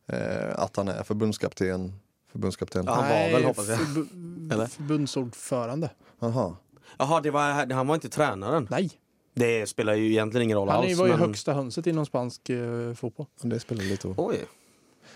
Eh, 0.05 0.59
att 0.59 0.75
han 0.75 0.87
är 0.87 1.03
förbundskapten. 1.03 1.93
förbundskapten. 2.31 2.83
Ja. 2.85 2.93
Han 2.93 3.03
var 3.09 3.31
väl, 3.31 3.43
hoppas 3.43 3.69
jag. 3.69 3.79
förbu- 3.79 4.53
Eller? 4.53 4.65
Förbundsordförande. 4.65 5.89
Aha. 6.19 6.55
Jaha, 6.97 7.21
det 7.21 7.31
var, 7.31 7.73
han 7.73 7.87
var 7.87 7.95
inte 7.95 8.09
tränaren. 8.09 8.67
Nej, 8.71 8.89
Det 9.33 9.69
spelar 9.69 9.93
ju 9.93 10.07
egentligen 10.11 10.43
ingen 10.43 10.57
roll 10.57 10.69
han 10.69 10.83
alls. 10.85 10.97
var 10.97 11.05
ju 11.05 11.11
men... 11.11 11.19
högsta 11.21 11.53
hönset 11.53 11.87
inom 11.87 12.05
spansk 12.05 12.49
eh, 12.49 12.93
fotboll. 12.93 13.25
Det 13.41 13.59
spelar 13.59 13.83
lite 13.83 14.07
roll. 14.07 14.15
Oj. 14.17 14.37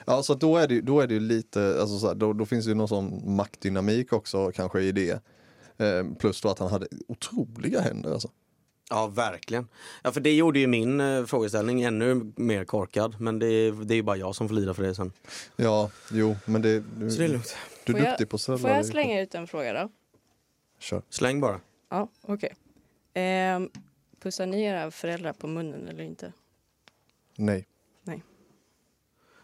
Ja, 0.05 0.23
så 0.23 0.33
då 0.33 0.57
är 0.57 0.67
det, 0.67 0.73
ju- 0.73 0.81
då 0.81 0.99
är 0.99 1.07
det 1.07 1.13
ju 1.13 1.19
lite, 1.19 1.77
alltså 1.81 1.99
så 1.99 2.07
här, 2.07 2.15
då, 2.15 2.33
då 2.33 2.45
finns 2.45 2.65
det 2.65 2.69
ju 2.69 2.75
någon 2.75 2.87
sån 2.87 3.35
maktdynamik 3.35 4.13
också 4.13 4.51
kanske 4.51 4.81
i 4.81 4.91
det. 4.91 5.11
Eh, 5.77 6.05
plus 6.19 6.41
då 6.41 6.49
att 6.49 6.59
han 6.59 6.71
hade 6.71 6.87
otroliga 7.07 7.81
händer 7.81 8.11
alltså. 8.13 8.29
Ja, 8.89 9.07
verkligen. 9.07 9.67
Ja, 10.03 10.11
för 10.11 10.21
det 10.21 10.33
gjorde 10.35 10.59
ju 10.59 10.67
min 10.67 10.99
eh, 11.01 11.25
frågeställning 11.25 11.81
ännu 11.81 12.33
mer 12.35 12.65
korkad. 12.65 13.15
Men 13.21 13.39
det, 13.39 13.47
är- 13.47 13.85
det 13.85 13.93
är 13.93 13.95
ju 13.95 14.03
bara 14.03 14.17
jag 14.17 14.35
som 14.35 14.47
får 14.47 14.55
lida 14.55 14.73
för 14.73 14.83
det 14.83 14.95
sen. 14.95 15.11
Ja, 15.55 15.89
jo, 16.11 16.35
men 16.45 16.61
det, 16.61 16.79
du, 16.97 17.11
Så 17.11 17.17
det 17.19 17.25
är 17.25 17.29
lugnt. 17.29 17.55
du 17.85 17.91
är 17.93 17.97
Får 17.97 18.05
jag- 18.05 18.11
duktig 18.13 18.29
på 18.29 18.35
att 18.35 18.61
Får 18.61 18.69
jag 18.69 18.85
slänga 18.85 19.21
ut 19.21 19.35
en 19.35 19.47
fråga 19.47 19.73
då? 19.73 19.89
Kör. 20.81 21.01
Släng 21.09 21.41
bara. 21.41 21.59
Ja, 21.89 22.07
okej. 22.21 22.55
Ehm, 23.13 23.69
pussar 24.21 24.45
ni 24.45 24.63
era 24.63 24.91
föräldrar 24.91 25.33
på 25.33 25.47
munnen 25.47 25.87
eller 25.87 26.03
inte? 26.03 26.33
Nej. 27.37 27.67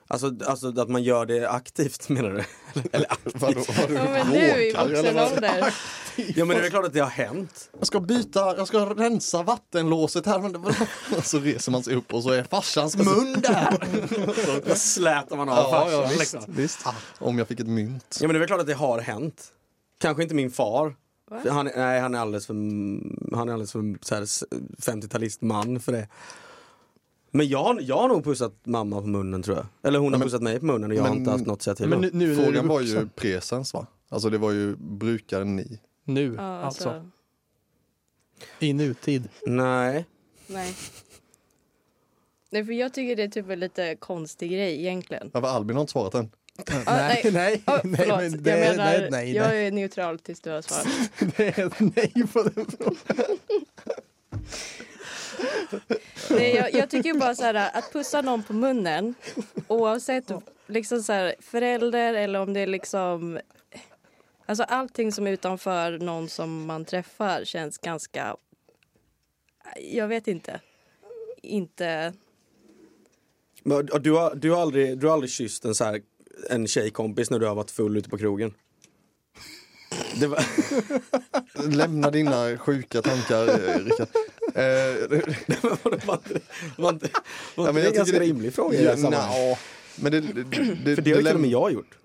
Alltså, 0.10 0.32
alltså 0.45 0.82
att 0.82 0.89
man 0.89 1.04
gör 1.04 1.26
det 1.26 1.50
aktivt 1.50 2.10
menar 2.10 2.30
du? 2.30 2.43
Eller 2.91 3.12
aktivt? 3.12 3.41
Vadå, 3.41 3.63
vadå, 3.78 3.93
Ja, 3.93 4.04
men 4.04 4.28
nu 4.28 4.38
i 4.38 4.71
vuxen 4.71 5.19
ålder. 5.19 5.73
Ja 6.15 6.45
men 6.45 6.58
det 6.58 6.65
är 6.65 6.69
klart 6.69 6.86
att 6.86 6.93
det 6.93 7.00
har 7.00 7.10
hänt. 7.10 7.69
Jag 7.78 7.88
ska 7.88 8.00
byta, 8.00 8.58
jag 8.58 8.67
ska 8.67 8.86
rensa 8.86 9.43
vattenlåset 9.43 10.26
här. 10.26 10.39
Men 10.39 10.52
det 10.54 11.21
så 11.23 11.39
reser 11.39 11.71
man 11.71 11.84
sig 11.84 11.95
upp 11.95 12.13
och 12.13 12.23
så 12.23 12.30
är 12.30 12.43
farsans 12.43 12.97
mun 12.97 13.41
där. 13.41 13.78
Då 14.69 14.76
slätar 14.76 15.36
man 15.38 15.50
av 15.50 15.56
Ja, 15.58 15.71
farsan. 15.71 15.91
ja, 16.02 16.08
visst, 16.08 16.19
liksom. 16.19 16.43
visst. 16.47 16.86
Om 17.19 17.38
jag 17.38 17.47
fick 17.47 17.60
ett 17.60 17.67
mynt. 17.67 18.17
Ja 18.21 18.28
men 18.28 18.36
det 18.39 18.43
är 18.45 18.47
klart 18.47 18.60
att 18.62 18.67
det 18.67 18.73
har 18.73 19.00
hänt. 19.00 19.54
Kanske 20.00 20.23
inte 20.23 20.36
min 20.36 20.52
far. 20.52 20.95
Han, 21.32 21.68
är- 21.68 21.78
nej, 21.78 22.00
han 22.02 22.16
är 22.16 22.20
alldeles 22.20 22.46
för, 22.48 22.54
han 23.36 23.50
är 23.50 23.54
alldeles 23.54 23.72
för 23.72 24.06
så 24.06 24.16
här, 24.16 24.22
s- 24.22 24.44
50-talistman 24.78 25.80
för 25.80 25.92
det. 25.92 26.08
Men 27.32 27.48
jag, 27.48 27.63
har- 27.63 27.80
jag 27.82 27.98
har 27.98 28.08
nog 28.08 28.24
pussat 28.24 28.54
mamma 28.66 29.02
på 29.02 29.08
munnen 29.08 29.44
tror 29.44 29.58
jag. 29.58 29.66
Eller 29.84 30.00
hon 30.00 30.13
har 30.13 30.20
men- 30.20 30.26
pussat 30.28 30.42
mig 30.42 30.60
på 30.60 30.66
munnen 30.66 30.92
och 30.92 30.98
jag 30.98 31.02
har 31.04 31.10
men- 31.10 31.18
inte 31.18 31.32
haft 31.32 31.46
något 31.46 31.56
att 31.58 31.62
säga 31.62 31.76
till 31.76 31.88
Men 31.88 32.02
nu, 32.02 32.10
nu 32.13 32.36
Frågan 32.36 32.68
var 32.68 32.82
ju 32.82 33.08
presens 33.16 33.74
va? 33.74 33.88
Alltså 34.10 34.30
det 34.30 34.38
var 34.38 34.52
ju 34.52 34.76
brukar 34.76 35.44
ni. 35.44 35.80
Nu, 36.04 36.36
Ja, 36.38 36.42
alltså. 36.42 36.90
alltså. 36.90 37.10
I 38.60 38.74
nutid. 38.74 39.30
Nej. 39.48 40.06
Nej. 40.48 40.76
Nej, 42.50 42.66
för 42.66 42.74
jag 42.74 42.94
tycker 42.94 43.16
det 43.16 43.24
är 43.24 43.28
typ 43.28 43.50
en 43.50 43.60
lite 43.60 43.96
konstig 43.96 44.52
grej 44.52 44.80
egentligen. 44.80 45.32
Ja, 45.34 45.48
Albin 45.50 45.76
har 45.76 45.82
inte 45.82 45.92
svarat 45.92 46.13
än. 46.16 46.32
Nej, 46.86 47.22
nej. 47.24 47.32
nej, 47.34 47.63
Oh, 47.67 47.80
nej, 47.84 48.08
men 48.08 48.43
det, 48.43 48.50
jag 48.50 48.60
menar, 48.60 48.86
nej, 48.86 49.08
nej, 49.12 49.36
jag 49.36 49.58
är 49.58 49.72
neutral 49.72 50.20
tills 50.20 50.41
du 50.41 50.50
har 50.50 50.62
svarat. 50.62 50.88
Det 51.38 51.58
är 51.58 51.72
nej 51.80 52.28
på 52.34 52.43
den 52.43 52.65
frågan. 52.65 53.38
Nej, 56.30 56.56
jag, 56.56 56.74
jag 56.74 56.89
tycker 56.89 57.13
bara 57.13 57.36
så 57.36 57.43
här 57.43 57.78
att 57.78 57.93
pussa 57.93 58.22
någon 58.22 58.43
på 58.43 58.54
munnen 58.54 59.15
oavsett 59.67 60.32
liksom 60.67 61.04
så 61.04 61.13
här, 61.13 61.36
förälder 61.39 62.13
eller 62.13 62.39
om 62.39 62.54
det 62.54 62.60
är 62.60 62.67
liksom 62.67 63.39
Alltså 64.46 64.63
allting 64.63 65.12
som 65.12 65.28
är 65.28 65.32
utanför 65.32 65.98
någon 66.00 66.30
som 66.30 66.65
man 66.65 66.86
träffar 66.86 67.46
känns 67.46 67.78
ganska 67.78 68.36
Jag 69.82 70.08
vet 70.08 70.28
inte. 70.28 70.60
Inte 71.41 72.13
Men, 73.63 73.86
Du 73.86 74.12
har, 74.12 74.36
du, 74.36 74.52
har 74.52 74.62
aldrig, 74.62 75.00
du 75.00 75.08
har 75.08 75.13
aldrig 75.13 75.32
kysst 75.32 75.65
en, 75.65 75.76
så 75.76 75.84
här, 75.84 76.02
en 76.50 76.67
tjejkompis 76.67 77.30
när 77.30 77.39
du 77.39 77.45
har 77.45 77.56
varit 77.56 77.71
full 77.71 77.97
ute 77.97 78.10
på 78.10 78.17
krogen? 78.17 78.54
Det 80.19 80.28
var, 80.28 80.43
Lämna 81.76 82.12
dina 82.12 82.58
sjuka 82.58 83.02
tankar 83.02 83.45
Rickard. 83.84 84.08
Eh, 84.54 84.63
var, 86.08 86.19
det- 86.30 86.41
var, 86.78 86.89
inte- 86.89 87.10
Ja, 87.56 87.71
det 87.71 87.88
en 87.88 87.93
ganska 87.93 88.19
det- 88.19 88.26
rimlig 88.26 88.54
fråga 88.54 88.80
i 88.80 88.84
det 88.84 88.89
här 88.89 88.95
sammanhanget? 88.97 89.60
men 89.95 90.12
det, 90.12 90.19
det, 90.21 90.43
det, 90.86 90.95
För 90.95 91.02
det 91.02 91.12
har 91.12 91.17
ju 91.19 91.23
till 91.26 91.36
och 91.36 91.39
med 91.41 91.50
jag 91.50 91.71
gjort. 91.73 91.97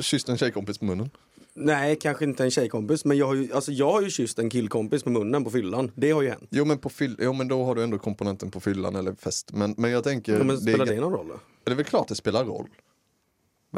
Kysst 0.00 0.28
en 0.28 0.36
tjejkompis 0.38 0.78
på 0.78 0.84
munnen. 0.84 1.10
Nej, 1.56 1.96
kanske 2.00 2.24
inte 2.24 2.44
en 2.44 2.50
tjejkompis, 2.50 3.04
men 3.04 3.16
jag 3.16 3.26
har 3.26 3.34
ju, 3.34 3.52
alltså, 3.52 3.72
jag 3.72 3.92
har 3.92 4.02
ju 4.02 4.10
kysst 4.10 4.38
en 4.38 4.50
killkompis 4.50 5.02
på 5.02 5.10
munnen 5.10 5.44
på 5.44 5.50
fyllan. 5.50 5.90
Det 5.94 6.10
har 6.10 6.22
ju 6.22 6.28
hänt. 6.28 6.46
Jo 6.50 6.64
men, 6.64 6.78
på 6.78 6.88
fyll, 6.88 7.16
jo 7.20 7.32
men 7.32 7.48
då 7.48 7.64
har 7.64 7.74
du 7.74 7.82
ändå 7.82 7.98
komponenten 7.98 8.50
på 8.50 8.60
fyllan 8.60 8.96
eller 8.96 9.14
fest. 9.14 9.52
Men, 9.52 9.74
men 9.78 9.90
jag 9.90 10.04
tänker, 10.04 10.32
Ja, 10.32 10.38
men 10.44 10.56
det, 10.56 10.62
spelar 10.62 10.86
är, 10.86 10.90
det 10.94 11.00
någon 11.00 11.12
roll 11.12 11.28
då? 11.28 11.40
det 11.64 11.70
är 11.70 11.74
väl 11.74 11.84
klart 11.84 12.08
det 12.08 12.14
spelar 12.14 12.44
roll. 12.44 12.66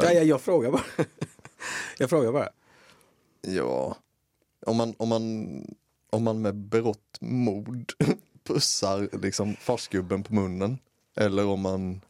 Ja, 0.01 0.13
jag, 0.13 0.25
jag 0.25 0.41
frågar 0.41 0.71
bara. 0.71 0.83
jag 1.97 2.09
frågar 2.09 2.31
bara. 2.31 2.49
Ja, 3.41 3.97
om 4.65 4.77
man, 4.77 4.93
om 4.97 5.09
man, 5.09 5.65
om 6.09 6.23
man 6.23 6.41
med 6.41 6.55
berått 6.55 7.17
mod 7.19 7.91
pussar 8.43 9.09
liksom 9.21 9.55
farsgubben 9.55 10.23
på 10.23 10.33
munnen. 10.33 10.77
Eller 11.15 11.45
om 11.45 11.61
man 11.61 12.01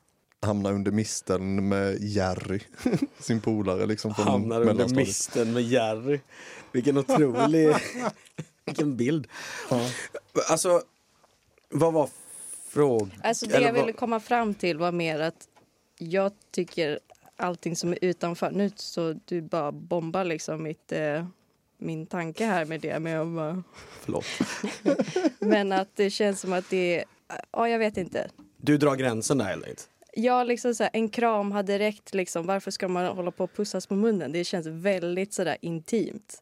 hamnar 0.41 0.73
under 0.73 0.91
misteln 0.91 1.69
med 1.69 1.97
Jerry, 2.01 2.59
sin 3.19 3.41
polare 3.41 3.85
liksom 3.85 4.11
Hamnar 4.11 4.61
under 4.69 4.87
misten 4.95 5.53
med 5.53 5.63
Jerry. 5.63 6.19
Vilken 6.71 6.97
otrolig... 6.97 7.75
Vilken 8.65 8.97
bild. 8.97 9.27
Ja. 9.69 9.89
Alltså, 10.49 10.81
vad 11.69 11.93
var 11.93 12.09
frågan? 12.69 13.13
Alltså 13.23 13.45
det 13.45 13.55
Eller 13.55 13.65
jag 13.65 13.73
ville 13.73 13.85
vad- 13.85 13.95
komma 13.95 14.19
fram 14.19 14.53
till 14.53 14.77
var 14.77 14.91
mer 14.91 15.19
att 15.19 15.47
jag 15.97 16.31
tycker 16.51 16.99
allting 17.37 17.75
som 17.75 17.91
är 17.91 17.97
utanför, 18.01 18.51
nu 18.51 18.71
så 18.75 19.15
du 19.25 19.41
bara 19.41 19.71
bombar 19.71 20.23
liksom 20.23 20.63
mitt, 20.63 20.91
eh, 20.91 21.25
min 21.77 22.05
tanke 22.05 22.45
här 22.45 22.65
med 22.65 22.81
det, 22.81 22.99
men 22.99 23.11
jag 23.11 23.27
bara, 23.27 23.63
Förlåt. 24.01 24.25
men 25.39 25.71
att 25.71 25.95
det 25.95 26.09
känns 26.09 26.41
som 26.41 26.53
att 26.53 26.69
det 26.69 26.99
är, 26.99 27.05
ja 27.51 27.69
jag 27.69 27.79
vet 27.79 27.97
inte. 27.97 28.29
Du 28.57 28.77
drar 28.77 28.95
gränsen 28.95 29.37
där 29.37 29.45
helt 29.45 29.63
enkelt. 29.63 29.89
Ja, 30.13 30.43
liksom 30.43 30.75
så 30.75 30.83
här, 30.83 30.89
en 30.93 31.09
kram 31.09 31.51
hade 31.51 31.79
räckt. 31.79 32.13
Liksom. 32.13 32.45
Varför 32.45 32.71
ska 32.71 32.87
man 32.87 33.05
hålla 33.05 33.31
på 33.31 33.43
och 33.43 33.53
pussas 33.53 33.87
på 33.87 33.95
munnen? 33.95 34.31
Det 34.31 34.43
känns 34.43 34.67
väldigt 34.67 35.33
sådär 35.33 35.57
intimt. 35.61 36.41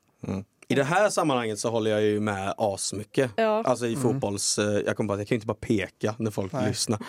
I 0.67 0.75
det 0.75 0.84
här 0.84 1.10
sammanhanget 1.10 1.60
så 1.60 1.69
håller 1.69 1.91
jag 1.91 2.01
ju 2.04 2.19
med 2.19 2.54
asmycket. 2.58 3.32
Ja. 3.36 3.63
Alltså 3.65 3.88
i 3.88 3.95
fotbolls... 3.95 4.60
eh, 4.60 4.65
Jag 4.65 4.97
kommer 4.97 5.08
på 5.08 5.13
att 5.13 5.19
jag 5.19 5.28
kan 5.28 5.36
inte 5.36 5.47
bara 5.47 5.58
peka 5.62 6.15
när 6.19 6.32
folk 6.32 6.54
Nej. 6.54 6.67
lyssnar. 6.67 7.06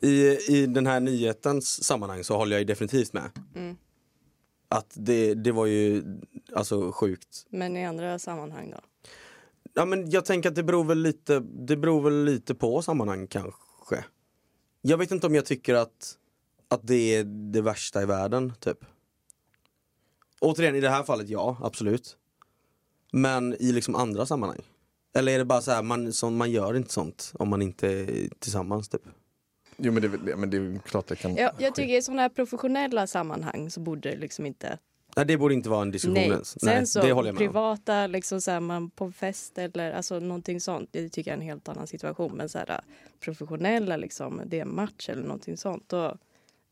I, 0.00 0.38
I 0.48 0.66
den 0.66 0.86
här 0.86 1.00
nyhetens 1.00 1.84
sammanhang 1.84 2.24
så 2.24 2.36
håller 2.36 2.56
jag 2.56 2.60
ju 2.60 2.64
definitivt 2.64 3.12
med. 3.12 3.30
Mm. 3.56 3.76
Att 4.68 4.92
det, 4.94 5.34
det 5.34 5.52
var 5.52 5.66
ju 5.66 6.02
alltså 6.54 6.92
sjukt. 6.92 7.46
Men 7.50 7.76
i 7.76 7.86
andra 7.86 8.18
sammanhang 8.18 8.70
då? 8.70 8.78
Ja, 9.74 9.84
men 9.84 10.10
jag 10.10 10.24
tänker 10.24 10.48
att 10.48 10.54
det 10.54 10.62
beror 10.62 10.84
väl 10.84 10.98
lite, 10.98 11.40
det 11.40 11.76
beror 11.76 12.02
väl 12.02 12.24
lite 12.24 12.54
på 12.54 12.82
sammanhang 12.82 13.26
kanske. 13.26 14.04
Jag 14.82 14.98
vet 14.98 15.10
inte 15.10 15.26
om 15.26 15.34
jag 15.34 15.46
tycker 15.46 15.74
att, 15.74 16.16
att 16.68 16.80
det 16.86 17.14
är 17.16 17.24
det 17.24 17.60
värsta 17.60 18.02
i 18.02 18.06
världen, 18.06 18.52
typ. 18.60 18.78
Återigen, 20.40 20.76
i 20.76 20.80
det 20.80 20.88
här 20.90 21.02
fallet, 21.02 21.28
ja, 21.28 21.56
absolut. 21.62 22.16
Men 23.12 23.54
i 23.62 23.72
liksom 23.72 23.94
andra 23.94 24.26
sammanhang? 24.26 24.60
Eller 25.14 25.32
är 25.32 25.38
det 25.38 25.44
bara 25.44 25.60
så 25.60 25.70
här, 25.70 25.82
man, 25.82 26.12
som, 26.12 26.36
man 26.36 26.50
gör 26.50 26.76
inte 26.76 26.92
sånt 26.92 27.32
om 27.34 27.48
man 27.48 27.62
inte 27.62 27.88
är 27.88 28.28
tillsammans, 28.38 28.88
typ? 28.88 29.02
Jo 29.76 29.92
men 29.92 30.02
det, 30.02 30.32
är 30.32 30.36
men 30.36 30.50
det 30.50 30.56
är 30.56 30.78
klart 30.78 31.06
det 31.06 31.16
kan 31.16 31.34
Ja, 31.36 31.52
jag 31.58 31.74
tycker 31.74 31.98
i 31.98 32.02
sådana 32.02 32.22
här 32.22 32.28
professionella 32.28 33.06
sammanhang 33.06 33.70
så 33.70 33.80
borde 33.80 34.10
det 34.10 34.16
liksom 34.16 34.46
inte... 34.46 34.78
Nej, 35.16 35.26
det 35.26 35.36
borde 35.36 35.54
inte 35.54 35.68
vara 35.68 35.82
en 35.82 35.90
diskussion 35.90 36.14
Nej. 36.14 36.28
ens. 36.30 36.60
Sen 36.60 36.74
Nej, 36.74 36.86
så 36.86 37.00
det 37.00 37.12
håller 37.12 37.28
jag 37.28 37.34
med 37.34 37.42
om. 37.46 37.52
privata, 37.52 38.06
liksom 38.06 38.40
så 38.40 38.50
här, 38.50 38.60
man 38.60 38.90
på 38.90 39.12
fest 39.12 39.58
eller 39.58 39.92
alltså 39.92 40.18
någonting 40.18 40.60
sånt. 40.60 40.88
Det 40.92 41.08
tycker 41.08 41.30
jag 41.30 41.36
är 41.36 41.40
en 41.42 41.46
helt 41.48 41.68
annan 41.68 41.86
situation. 41.86 42.36
Men 42.36 42.48
så 42.48 42.58
här, 42.58 42.80
professionella, 43.20 43.96
liksom, 43.96 44.42
det 44.46 44.56
är 44.58 44.62
en 44.62 44.74
match 44.74 45.08
eller 45.08 45.22
någonting 45.22 45.56
sånt. 45.56 45.88
Då, 45.88 46.16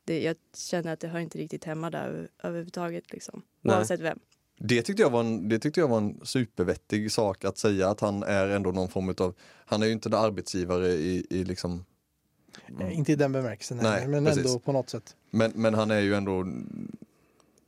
det, 0.04 0.22
jag 0.22 0.36
känner 0.56 0.92
att 0.92 1.00
det 1.00 1.08
hör 1.08 1.18
inte 1.18 1.38
riktigt 1.38 1.64
hemma 1.64 1.90
där 1.90 2.08
över- 2.08 2.28
överhuvudtaget. 2.42 3.12
Liksom. 3.12 3.42
Nej. 3.60 3.76
Oavsett 3.76 4.00
vem. 4.00 4.18
Det 4.58 4.82
tyckte, 4.82 5.02
jag 5.02 5.10
var 5.10 5.20
en, 5.20 5.48
det 5.48 5.58
tyckte 5.58 5.80
jag 5.80 5.88
var 5.88 5.98
en 5.98 6.20
supervettig 6.22 7.12
sak 7.12 7.44
att 7.44 7.58
säga 7.58 7.88
att 7.88 8.00
han 8.00 8.22
är 8.22 8.48
ändå 8.48 8.70
någon 8.72 8.88
form 8.88 9.14
av, 9.18 9.34
han 9.66 9.82
är 9.82 9.86
ju 9.86 9.92
inte 9.92 10.08
en 10.08 10.14
arbetsgivare 10.14 10.88
i, 10.88 11.26
i 11.30 11.44
liksom, 11.44 11.84
Eh, 12.80 12.98
Inte 12.98 13.12
i 13.12 13.16
den 13.16 13.32
bemärkelsen, 13.32 13.78
nej, 13.82 14.08
men 14.08 14.24
precis. 14.24 14.46
ändå 14.46 14.58
på 14.58 14.72
något 14.72 14.90
sätt. 14.90 15.16
men, 15.30 15.52
men 15.54 15.74
han 15.74 15.90
är 15.90 16.00
ju 16.00 16.14
ändå, 16.14 16.46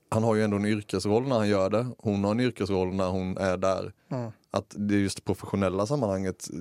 han 0.08 0.22
har 0.22 0.34
ju 0.34 0.44
ändå 0.44 0.56
en 0.56 0.64
yrkesroll 0.64 1.28
när 1.28 1.36
han 1.36 1.48
gör 1.48 1.70
det. 1.70 1.86
Hon 1.98 2.24
har 2.24 2.30
en 2.30 2.40
yrkesroll 2.40 2.94
när 2.94 3.08
hon 3.08 3.36
är 3.36 3.56
där. 3.56 3.92
Mm. 4.08 4.30
Att 4.50 4.74
det 4.78 4.94
just 4.94 5.24
professionella 5.24 5.86
sammanhanget 5.86 6.48
eh, 6.52 6.58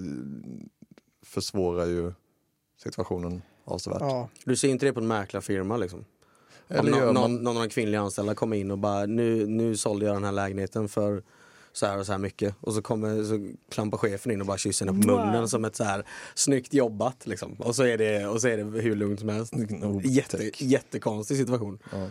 försvårar 1.21 1.85
ju 1.85 2.13
situationen 2.83 3.41
avsevärt. 3.65 4.01
Ja, 4.01 4.29
Du 4.45 4.55
ser 4.55 4.69
inte 4.69 4.85
det 4.85 4.93
på 4.93 4.99
en 4.99 5.07
mäklarfirma 5.07 5.77
liksom? 5.77 6.05
Eller 6.69 6.91
någon, 6.91 7.03
man, 7.05 7.13
någon, 7.13 7.35
någon 7.35 7.57
av 7.57 7.63
de 7.63 7.69
kvinnliga 7.69 8.01
anställda 8.01 8.35
kommer 8.35 8.57
in 8.57 8.71
och 8.71 8.77
bara 8.77 9.05
nu, 9.05 9.47
nu 9.47 9.77
sålde 9.77 10.05
jag 10.05 10.15
den 10.15 10.23
här 10.23 10.31
lägenheten 10.31 10.89
för 10.89 11.23
så 11.73 11.85
här 11.85 11.99
och 11.99 12.05
så 12.05 12.11
här 12.11 12.19
mycket 12.19 12.55
och 12.61 12.73
så 12.73 12.81
kommer 12.81 13.23
så 13.23 13.53
klampar 13.71 13.97
chefen 13.97 14.31
in 14.31 14.41
och 14.41 14.47
bara 14.47 14.57
kysser 14.57 14.85
henne 14.85 15.01
på 15.03 15.11
Wow. 15.11 15.25
munnen 15.25 15.49
som 15.49 15.65
ett 15.65 15.75
så 15.75 15.83
här 15.83 16.05
snyggt 16.35 16.73
jobbat 16.73 17.27
liksom. 17.27 17.53
Och 17.53 17.75
så 17.75 17.83
är 17.83 17.97
det, 17.97 18.27
och 18.27 18.41
så 18.41 18.47
är 18.47 18.57
det 18.57 18.63
hur 18.63 18.95
lugnt 18.95 19.19
som 19.19 19.29
helst. 19.29 19.53
Jätte, 20.03 20.37
tack. 20.37 20.61
jättekonstig 20.61 21.37
situation. 21.37 21.79
Ja. 21.91 22.07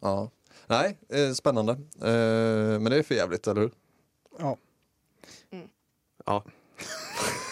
ja. 0.00 0.30
Nej, 0.66 0.98
eh, 1.08 1.32
spännande. 1.32 1.72
Eh, 2.00 2.80
men 2.80 2.84
det 2.84 2.96
är 2.98 3.02
för 3.02 3.14
jävligt, 3.14 3.46
eller 3.46 3.60
hur? 3.60 3.70
ja. 4.38 4.56
Ja. 6.26 6.44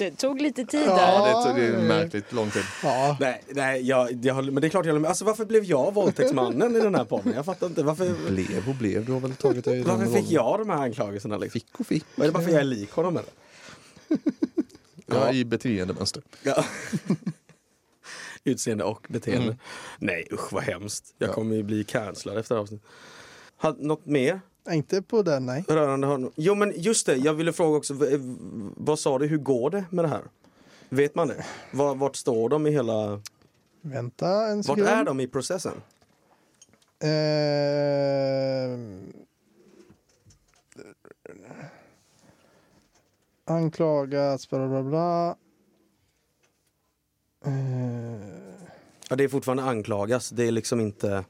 Det 0.00 0.10
tog 0.16 0.40
lite 0.40 0.64
tid 0.64 0.82
Ja. 0.86 0.96
där. 0.96 1.30
Ja, 1.30 1.52
det, 1.52 1.60
det 1.60 1.66
är 1.66 1.82
märkligt 1.82 2.32
lång 2.32 2.50
tid. 2.50 2.62
ja. 2.82 3.16
Nej, 3.20 3.42
nej 3.48 3.82
jag, 3.88 4.24
jag 4.24 4.44
men 4.44 4.54
det 4.54 4.66
är 4.66 4.68
klart 4.68 4.86
jag 4.86 4.92
håller 4.92 5.00
med. 5.00 5.08
Alltså 5.08 5.24
varför 5.24 5.44
blev 5.44 5.64
jag 5.64 5.94
våldtäktsmannen 5.94 6.76
i 6.76 6.80
den 6.80 6.94
här 6.94 7.04
podden? 7.04 7.32
Jag 7.36 7.44
fattar 7.44 7.66
inte. 7.66 7.82
Varför, 7.82 8.30
Blev 8.30 8.68
och 8.68 8.74
blev, 8.74 9.04
du 9.04 9.12
har 9.12 9.20
väl 9.20 9.34
tagit 9.36 9.64
dig 9.64 9.82
varför 9.82 10.04
fick 10.04 10.14
rollen. 10.14 10.30
jag 10.30 10.58
de 10.60 10.70
här 10.70 10.76
anklagelserna? 10.82 11.36
Liksom? 11.38 11.60
Fick 11.60 11.80
och 11.80 11.86
fick. 11.86 12.04
Är 12.16 12.22
det 12.24 12.32
bara 12.32 12.42
för 12.42 12.48
att 12.48 12.52
jag 12.54 12.60
är 12.60 12.64
lik 12.64 12.90
honom 12.90 13.16
eller? 13.16 13.30
Ja, 15.06 15.32
i 15.32 15.44
beteendemönster. 15.44 16.22
Ja. 16.42 16.64
Utseende 18.44 18.84
och 18.84 19.06
beteende. 19.08 19.44
Mm. 19.46 19.58
Nej 19.98 20.26
usch 20.32 20.52
vad 20.52 20.62
hemskt. 20.62 21.14
Jag 21.18 21.28
Ja. 21.28 21.32
kommer 21.34 21.56
ju 21.56 21.62
bli 21.62 21.84
cancellad 21.84 22.38
efter 22.38 22.54
avsnittet. 22.56 22.88
Något 23.78 24.06
mer 24.06 24.40
Inte 24.70 25.02
på 25.02 25.22
den, 25.22 25.46
nej. 25.46 25.64
rörande 25.68 26.06
honom? 26.06 26.32
Jo 26.36 26.54
men 26.54 26.72
just 26.76 27.06
det, 27.06 27.16
jag 27.16 27.34
ville 27.34 27.52
fråga 27.52 27.76
också. 27.76 27.94
v- 27.94 28.18
Vad 28.76 28.98
sa 28.98 29.18
du, 29.18 29.26
hur 29.26 29.38
går 29.38 29.70
det 29.70 29.84
med 29.90 30.04
det 30.04 30.08
här? 30.08 30.22
Vet 30.88 31.14
man 31.14 31.28
det? 31.28 31.44
Var, 31.72 31.94
vart 31.94 32.16
står 32.16 32.48
de 32.48 32.66
i 32.66 32.70
hela... 32.70 33.20
Vänta 33.80 34.46
en 34.46 34.56
Vart 34.56 34.66
sekund. 34.66 34.88
är 34.88 35.04
de 35.04 35.20
i 35.20 35.26
processen? 35.28 35.72
Eh, 37.02 38.78
anklagats, 43.44 44.50
bla 44.50 44.68
bla 44.68 44.82
bla. 44.82 45.36
Eh, 47.44 48.30
Ja, 49.12 49.16
det 49.16 49.24
är 49.24 49.28
fortfarande 49.28 49.62
anklagas, 49.62 50.30
det 50.30 50.44
är 50.44 50.52
liksom 50.52 50.80
inte 50.80 51.24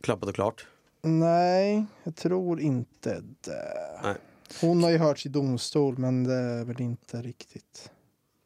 klappat 0.00 0.28
och 0.28 0.34
klart. 0.34 0.66
Nej, 1.02 1.84
jag 2.04 2.16
tror 2.16 2.60
inte 2.60 3.22
det. 3.40 4.00
Nej. 4.02 4.14
Hon 4.60 4.82
har 4.82 4.90
ju 4.90 4.98
hörts 4.98 5.26
i 5.26 5.28
domstol, 5.28 5.98
men 5.98 6.24
det 6.24 6.34
är 6.34 6.64
väl 6.64 6.80
inte 6.80 7.22
riktigt. 7.22 7.90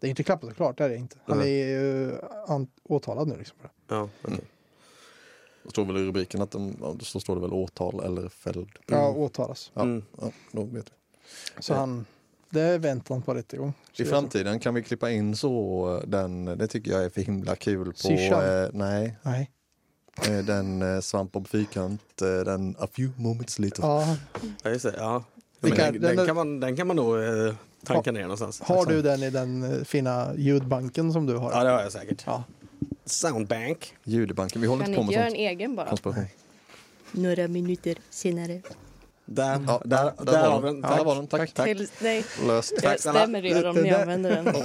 Det 0.01 0.07
är 0.07 0.11
inte 0.11 0.23
klappat 0.23 0.51
och 0.51 0.57
klart, 0.57 0.79
det 0.79 0.85
är 0.85 0.89
det 0.89 0.97
inte. 0.97 1.17
Han 1.25 1.39
är 1.39 1.43
Nej. 1.43 1.53
ju 1.71 2.13
an- 2.49 2.71
åtalad 2.85 3.29
nu 3.29 3.37
liksom. 3.37 3.57
för 3.61 3.69
det. 3.69 3.95
Ja, 3.95 4.09
okej. 4.23 4.41
Det 5.65 5.71
står 5.71 5.85
väl 5.85 5.97
i 5.97 6.05
rubriken 6.07 6.43
att 6.43 6.51
de, 6.51 6.97
så 7.03 7.21
står 7.21 7.35
det 7.35 7.41
väl 7.41 7.53
åtal 7.53 8.01
eller 8.05 8.29
fälld. 8.29 8.69
Ja, 8.87 9.09
Mm. 9.09 9.21
åtalas. 9.23 9.71
Ja, 9.75 9.83
Mm. 9.83 10.05
ja, 10.21 10.31
då 10.53 10.63
vet 10.65 10.87
vi. 10.87 11.63
Så 11.63 11.75
han, 11.75 12.05
det 12.51 12.61
är 12.61 12.79
väntan 12.79 13.23
på 13.23 13.35
rättegång. 13.35 13.73
I 13.99 14.05
framtiden 14.05 14.61
kan 14.61 14.75
vi 14.75 14.83
klippa 14.83 15.11
in 15.11 15.37
så 15.37 15.87
eh, 16.03 16.09
den, 16.09 16.45
det 16.45 16.67
tycker 16.67 16.91
jag 16.91 17.05
är 17.05 17.11
för 17.11 17.21
himla 17.21 17.57
kul 17.57 17.93
på, 18.03 18.09
eh, 18.11 18.69
nej, 18.73 19.17
Nej. 19.23 19.51
Eh, 20.29 20.39
den 20.39 20.83
eh, 20.83 21.01
svamp 21.01 21.37
och 21.37 21.49
fyrkant, 21.49 22.23
eh, 22.23 22.29
den 22.29 22.77
A 22.79 22.87
few 22.93 23.23
moments 23.23 23.59
later. 23.59 23.83
Ja, 23.83 24.17
Ja, 24.63 24.71
just 24.71 24.85
det. 24.85 24.95
Ja. 24.97 25.25
Men 25.61 25.71
kan- 25.73 25.93
den, 25.93 26.03
den- 26.03 26.17
den, 26.17 26.27
kan 26.27 26.37
man, 26.37 26.61
den 26.61 26.77
kan 26.77 26.87
man 26.87 26.97
nog 26.97 27.19
eh, 27.19 27.55
tanka 27.85 28.13
ner 28.13 28.23
någonstans. 28.23 28.61
har 28.61 28.87
du 28.87 29.03
den 29.03 29.23
i 29.23 29.31
den 29.31 29.85
fina 29.85 30.33
ljudbanken 30.37 31.13
som 31.13 31.27
du 31.27 31.37
har? 31.37 31.53
Ja, 31.53 31.65
det 31.65 31.71
har 31.71 31.83
jag 31.83 31.93
säkert. 31.93 32.23
Ja. 32.27 32.45
Soundbank. 33.05 33.95
Ljudbanken, 34.05 34.61
vi 34.61 34.67
håller 34.67 34.85
Kan 34.85 34.91
inte 34.93 34.97
på 34.99 35.03
med 35.03 35.09
inte 35.13 35.19
göra 35.21 35.29
sånt. 35.31 35.39
en 35.39 35.47
egen 35.47 35.77
bara? 35.77 35.89
Konspiration. 35.89 36.27
Några 37.13 37.49
minuter 37.49 37.97
senare. 38.11 38.61
Där, 39.25 39.61
Ja, 39.67 39.83
där, 39.85 40.05
där, 40.19 40.25
där, 40.33 40.51
var 40.51 40.63
den. 40.63 40.81
den. 40.81 40.83
Ja, 40.83 40.89
Tack. 40.89 40.99
där 40.99 41.05
var 41.05 41.15
den. 41.15 41.27
Tack, 41.27 41.53
tack. 41.55 41.67
Till 41.67 41.89
dig. 42.01 42.25
Löst. 42.47 42.73
Jag 42.83 43.01
stämmer 43.01 43.45
er 43.45 43.67
om 43.69 43.77
ni 43.77 43.91
använder 43.91 44.31
den. 44.43 44.55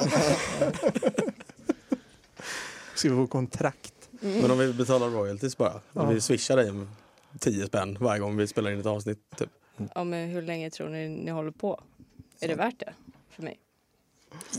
Ska 2.95 3.09
vi 3.09 3.15
få 3.15 3.27
kontrakt? 4.17 4.41
Men 4.41 4.51
om 4.51 4.57
vi 4.57 4.73
betalar 4.73 5.09
royalties 5.09 5.57
bara. 5.57 5.73
Ja. 5.93 6.01
Om 6.01 6.13
vi 6.13 6.21
swishar 6.21 6.57
dig 6.57 6.71
med 6.71 6.87
10 7.39 7.65
spänn 7.67 7.97
varje 7.99 8.19
gång 8.19 8.37
vi 8.37 8.47
spelar 8.47 8.71
in 8.71 8.79
ett 8.79 8.85
avsnitt. 8.85 9.19
Typ. 9.37 9.49
Ja, 9.95 10.03
men 10.03 10.29
hur 10.29 10.41
länge 10.41 10.69
tror 10.69 10.89
ni 10.89 11.09
ni 11.09 11.31
håller 11.31 11.51
på? 11.51 11.81
Är 12.39 12.47
det 12.47 12.55
värt 12.55 12.79
det 12.79 12.93
för 13.35 13.43
mig? 13.43 13.59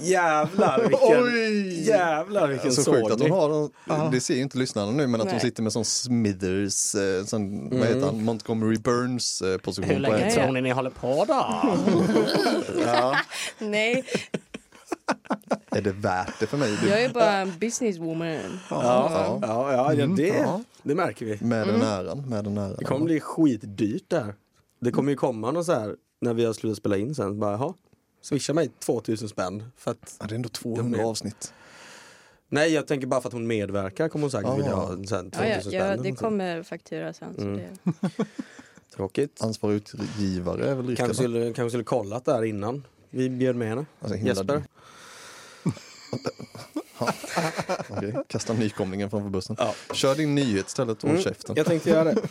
Jävlar 0.03 0.81
vilken, 0.89 0.99
Oj! 1.25 1.89
jävlar 1.89 2.49
vilken 2.49 2.73
Så 2.73 2.93
sjukt 2.93 3.11
att 3.11 3.21
hon 3.21 3.31
har, 3.31 4.11
det 4.11 4.21
ser 4.21 4.35
ju 4.35 4.41
inte 4.43 4.59
lyssnarna 4.59 4.93
nu, 4.93 5.07
men 5.07 5.21
att 5.21 5.27
hon 5.27 5.33
Nej. 5.33 5.41
sitter 5.41 5.63
med 5.63 5.73
sån 5.73 5.85
Smithers, 5.85 6.95
eh, 6.95 7.25
sån, 7.25 7.65
vad 7.71 7.73
Mm. 7.73 7.89
heter 7.89 8.07
han, 8.07 8.25
Montgomery 8.25 8.77
Burns 8.79 9.43
eh, 9.43 9.59
position. 9.59 9.91
Hur 9.91 9.99
länge 10.01 10.31
tror 10.31 10.53
ni 10.53 10.61
ni 10.61 10.71
håller 10.71 10.91
på 10.91 11.25
då? 11.29 11.47
ja. 12.87 13.19
Nej, 13.59 14.05
Är 15.71 15.81
det 15.83 15.93
värt 15.93 16.41
det 16.41 16.47
för 16.47 16.57
mig? 16.57 16.79
Jag 16.89 17.03
är 17.05 17.09
bara 17.13 17.33
en 17.33 17.53
businesswoman. 17.59 18.29
Ja, 18.29 18.59
ja, 18.71 19.39
ja, 19.43 19.73
ja, 19.73 19.93
Mm, 19.93 20.17
det, 20.17 20.27
ja. 20.29 20.63
det 20.83 20.95
märker 20.95 21.27
vi. 21.27 21.45
Med 21.45 21.63
Mm. 21.63 21.81
den 21.81 21.89
äran, 21.89 22.29
med 22.29 22.45
den 22.45 22.59
äran. 22.59 22.77
Det 22.79 22.85
kommer 22.85 23.05
bli 23.05 23.21
skitdyrt 23.21 24.05
där. 24.09 24.35
Det 24.81 24.91
kommer 24.91 25.11
ju 25.11 25.17
komma 25.17 25.51
någon 25.51 25.65
så 25.65 25.73
här 25.73 25.97
när 26.21 26.35
vi 26.35 26.45
har 26.45 26.53
slutat 26.53 26.79
spela 26.79 26.97
in 26.97 27.15
sen. 27.15 27.39
Bara, 27.41 27.53
jaha, 27.53 27.75
swisha 28.23 28.53
mig 28.55 28.71
2000 28.79 29.29
spänn. 29.29 29.65
För 29.77 29.91
att, 29.91 30.17
Ja, 30.21 30.27
det 30.27 30.35
är 30.35 30.37
ändå 30.37 30.49
200 30.49 30.99
De 30.99 31.05
är- 31.05 31.09
avsnitt. 31.11 31.53
nej, 32.49 32.73
jag 32.73 32.87
tänker 32.87 33.07
bara 33.07 33.21
för 33.21 33.29
att 33.29 33.33
hon 33.33 33.47
medverkar 33.47 34.09
kommer 34.09 34.23
hon 34.23 34.31
säkert 34.31 34.49
Ja. 34.49 34.57
vilja 34.57 34.75
ha 34.75 34.93
en 34.93 35.07
sån 35.07 35.19
här 35.19 35.25
Ja, 35.49 35.55
2000 35.55 35.73
ja, 35.73 35.79
ja, 35.87 35.93
spänn. 35.93 36.03
det 36.03 36.13
kommer 36.13 36.63
faktura 36.63 37.13
sen. 37.13 37.35
Så 37.35 37.43
Mm. 37.43 37.57
det... 37.57 38.01
Tråkigt. 38.97 39.43
Ansvarig 39.43 39.77
utgivare 39.77 40.71
är 40.71 40.75
väl 40.75 40.87
Rickard? 40.87 41.07
Kanske 41.07 41.23
skulle, 41.23 41.45
kanske 41.53 41.71
skulle 41.71 41.85
kollat 41.85 42.25
där 42.25 42.45
innan 42.45 42.87
vi 43.11 43.31
bjöd 43.31 43.57
med 43.57 43.69
henne. 43.69 43.87
Alltså, 44.01 44.17
Jesper. 44.19 44.63
Dum. 46.11 46.47
Okej, 47.91 48.15
Kasta 48.29 48.53
nykomlingen 48.53 49.11
framför 49.11 49.31
bussen. 49.31 49.57
Ja. 49.59 49.75
Kör 49.93 50.15
din 50.15 50.35
nyhet 50.35 50.67
istället 50.69 51.05
och 51.05 51.11
Mm, 51.11 51.23
käften. 51.23 51.57
Jag 51.57 51.67
tänkte 51.67 51.91
göra 51.91 52.05
det. 52.05 52.23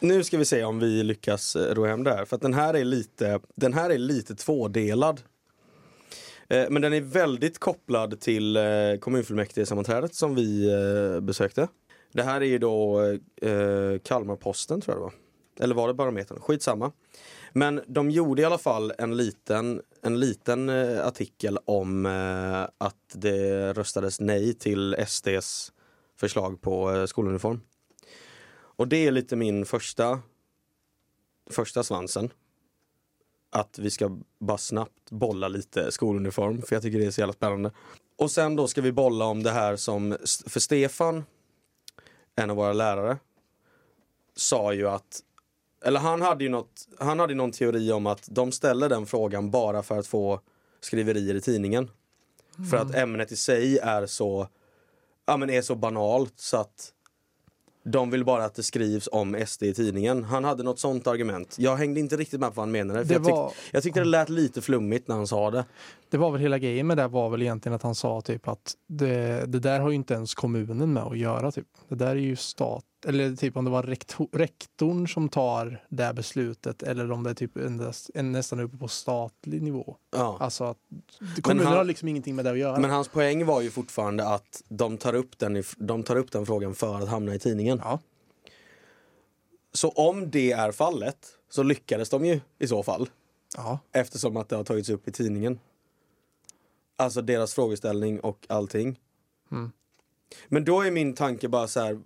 Nu 0.00 0.24
ska 0.24 0.38
vi 0.38 0.44
se 0.44 0.64
om 0.64 0.78
vi 0.78 1.02
lyckas 1.02 1.56
eh, 1.56 1.74
ro 1.74 1.84
hem 1.84 2.04
det 2.04 2.10
här. 2.14 2.24
För 2.24 2.38
den 2.38 2.54
här 2.54 2.74
är 2.74 2.84
lite, 2.84 3.40
den 3.54 3.72
här 3.72 3.90
är 3.90 3.98
lite 3.98 4.34
tvådelad. 4.34 5.20
Eh, 6.48 6.64
Men 6.70 6.82
den 6.82 6.92
är 6.92 7.00
väldigt 7.00 7.58
kopplad 7.58 8.20
till 8.20 8.56
eh, 8.56 8.62
kommunfullmäktige-sammanträdet 9.00 10.14
som 10.14 10.34
vi 10.34 10.70
besökte. 11.22 11.68
Det 12.12 12.22
här 12.22 12.40
är 12.40 12.44
ju 12.46 12.58
då 12.58 13.00
Kalmarposten 14.04 14.80
tror 14.80 14.94
jag 14.96 15.00
det 15.00 15.04
var. 15.04 15.12
Eller 15.64 15.74
var 15.74 15.88
det 15.88 15.94
Barometern? 15.94 16.40
Skitsamma. 16.40 16.92
Men 17.52 17.80
de 17.86 18.10
gjorde 18.10 18.42
i 18.42 18.44
alla 18.44 18.58
fall 18.58 18.92
en 18.98 19.16
liten, 19.16 19.82
en 20.02 20.20
liten 20.20 20.68
eh, 20.68 21.06
artikel 21.06 21.58
om 21.64 22.06
eh, 22.06 22.62
att 22.78 22.96
det 23.12 23.72
röstades 23.72 24.20
nej 24.20 24.54
till 24.54 24.96
SDs 25.06 25.72
förslag 26.16 26.60
på 26.60 26.92
eh, 26.92 27.06
skoluniform. 27.06 27.60
Och 28.78 28.88
det 28.88 29.06
är 29.06 29.10
lite 29.10 29.36
min 29.36 29.66
första, 29.66 30.20
första 31.50 31.82
svansen. 31.82 32.30
Att 33.50 33.78
vi 33.78 33.90
ska 33.90 34.18
bara 34.38 34.58
snabbt 34.58 35.10
bolla 35.10 35.48
lite 35.48 35.92
skoluniform, 35.92 36.62
för 36.62 36.76
jag 36.76 36.82
tycker 36.82 36.98
det 36.98 37.06
är 37.06 37.10
så 37.10 37.20
jävla 37.20 37.32
spännande. 37.32 37.72
Och 38.16 38.30
sen 38.30 38.56
då 38.56 38.68
ska 38.68 38.80
vi 38.80 38.92
bolla 38.92 39.24
om 39.24 39.42
det 39.42 39.50
här 39.50 39.76
som, 39.76 40.16
för 40.46 40.60
Stefan, 40.60 41.24
en 42.36 42.50
av 42.50 42.56
våra 42.56 42.72
lärare, 42.72 43.18
sa 44.36 44.72
ju 44.72 44.88
att 44.88 45.22
eller 45.84 46.00
han 46.00 46.22
hade 46.22 46.44
ju 46.44 46.50
något, 46.50 46.88
han 46.98 47.18
hade 47.18 47.34
någon 47.34 47.52
teori 47.52 47.92
om 47.92 48.06
att 48.06 48.28
de 48.30 48.52
ställer 48.52 48.88
den 48.88 49.06
frågan 49.06 49.50
bara 49.50 49.82
för 49.82 49.98
att 49.98 50.06
få 50.06 50.40
skriverier 50.80 51.34
i 51.34 51.40
tidningen. 51.40 51.90
För 52.70 52.76
att 52.76 52.94
ämnet 52.94 53.32
i 53.32 53.36
sig 53.36 53.78
är 53.78 54.06
så, 54.06 54.48
ja 55.26 55.36
men 55.36 55.50
är 55.50 55.62
så 55.62 55.74
banalt 55.74 56.34
så 56.36 56.56
att 56.56 56.92
de 57.84 58.10
vill 58.10 58.24
bara 58.24 58.44
att 58.44 58.54
det 58.54 58.62
skrivs 58.62 59.08
om 59.12 59.44
SD 59.46 59.62
i 59.62 59.74
tidningen. 59.74 60.24
Han 60.24 60.44
hade 60.44 60.62
något 60.62 60.78
sånt 60.78 61.06
argument. 61.06 61.56
Jag 61.58 61.76
hängde 61.76 62.00
inte 62.00 62.16
riktigt 62.16 62.40
med 62.40 62.48
på 62.48 62.54
vad 62.54 62.62
han 62.62 62.70
menade. 62.70 63.06
För 63.06 63.14
jag, 63.14 63.24
tyck, 63.24 63.32
var, 63.32 63.52
jag 63.70 63.82
tyckte 63.82 64.00
det 64.00 64.06
lät 64.06 64.28
lite 64.28 64.62
flummigt 64.62 65.08
när 65.08 65.16
han 65.16 65.26
sa 65.26 65.50
det. 65.50 65.64
det 66.10 66.16
var 66.16 66.30
väl 66.30 66.40
hela 66.40 66.58
grejen 66.58 66.86
med 66.86 66.96
det 66.96 67.08
var 67.08 67.30
väl 67.30 67.42
egentligen 67.42 67.76
att 67.76 67.82
han 67.82 67.94
sa 67.94 68.20
typ 68.20 68.48
att 68.48 68.74
det, 68.86 69.44
det 69.46 69.58
där 69.58 69.80
har 69.80 69.90
ju 69.90 69.94
inte 69.94 70.14
ens 70.14 70.34
kommunen 70.34 70.92
med 70.92 71.02
att 71.02 71.18
göra. 71.18 71.52
Typ. 71.52 71.66
Det 71.88 71.94
där 71.94 72.10
är 72.10 72.14
ju 72.14 72.36
stat, 72.36 72.84
eller 73.06 73.36
typ 73.36 73.56
om 73.56 73.64
det 73.64 73.70
var 73.70 73.82
rektor, 73.82 74.28
rektorn 74.32 75.08
som 75.08 75.28
tar 75.28 75.84
det 75.88 76.12
beslutet 76.14 76.82
eller 76.82 77.10
om 77.12 77.22
det 77.22 77.30
är 77.30 77.34
typ 77.34 77.56
endast, 77.56 78.10
en, 78.14 78.32
nästan 78.32 78.60
uppe 78.60 78.76
på 78.76 78.88
statlig 78.88 79.62
nivå. 79.62 79.96
Ja. 80.10 80.36
Alltså 80.40 80.64
att 80.64 80.78
kommunen 81.42 81.66
han- 81.66 81.76
har 81.76 81.84
liksom 81.84 82.08
ingenting 82.08 82.36
med 82.36 82.44
det 82.44 82.50
att 82.50 82.58
göra. 82.58 82.78
Men 82.78 82.90
hans 82.90 83.08
poäng 83.08 83.46
var 83.46 83.60
ju 83.60 83.70
fortfarande 83.70 84.28
att 84.28 84.62
de 84.68 84.96
tar 84.98 85.14
upp 85.14 85.38
den, 85.38 85.62
de 85.76 86.02
tar 86.02 86.16
upp 86.16 86.32
den 86.32 86.46
frågan 86.46 86.74
för 86.74 86.94
att 87.02 87.08
hamna 87.08 87.34
i 87.34 87.38
tidningen. 87.38 87.80
Ja. 87.84 87.98
Så 89.72 89.88
om 89.88 90.30
det 90.30 90.52
är 90.52 90.72
fallet 90.72 91.18
så 91.50 91.62
lyckades 91.62 92.10
de 92.10 92.24
ju 92.24 92.40
i 92.58 92.66
så 92.68 92.82
fall. 92.82 93.08
ja. 93.56 93.78
Eftersom 93.92 94.36
att 94.36 94.48
det 94.48 94.56
har 94.56 94.64
tagits 94.64 94.88
upp 94.88 95.08
i 95.08 95.12
tidningen. 95.12 95.58
Alltså 96.96 97.22
deras 97.22 97.54
frågeställning 97.54 98.20
och 98.20 98.46
allting. 98.48 98.98
Mm. 99.52 99.72
Men 100.48 100.64
då 100.64 100.82
är 100.82 100.90
min 100.90 101.14
tanke 101.14 101.48
bara 101.48 101.68
så 101.68 101.80
här, 101.80 102.00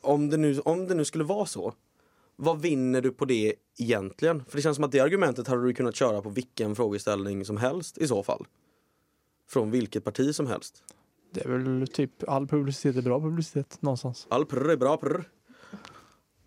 om 0.00 0.30
det, 0.30 0.36
nu, 0.36 0.60
om 0.60 0.86
det 0.88 0.94
nu 0.94 1.04
skulle 1.04 1.24
vara 1.24 1.46
så, 1.46 1.74
vad 2.36 2.60
vinner 2.60 3.00
du 3.00 3.10
på 3.10 3.24
det 3.24 3.54
egentligen? 3.78 4.44
För 4.48 4.56
det 4.56 4.62
känns 4.62 4.74
som 4.74 4.84
att 4.84 4.92
det 4.92 5.00
argumentet 5.00 5.46
hade 5.48 5.62
du 5.66 5.74
kunnat 5.74 5.94
köra 5.96 6.22
på 6.22 6.28
vilken 6.30 6.74
frågeställning 6.76 7.44
som 7.44 7.56
helst 7.56 7.98
i 7.98 8.08
så 8.08 8.22
fall. 8.22 8.46
Från 9.48 9.70
vilket 9.70 10.04
parti 10.04 10.34
som 10.34 10.46
helst. 10.46 10.82
Det 11.30 11.44
är 11.44 11.48
väl 11.48 11.88
typ 11.88 12.28
all 12.28 12.46
publicitet 12.46 12.96
är 12.96 13.02
bra 13.02 13.20
publicitet 13.20 13.82
någonstans. 13.82 14.26
All 14.30 14.46
prr 14.46 14.70
är 14.70 14.76
bra 14.76 14.96
prr. 14.96 15.28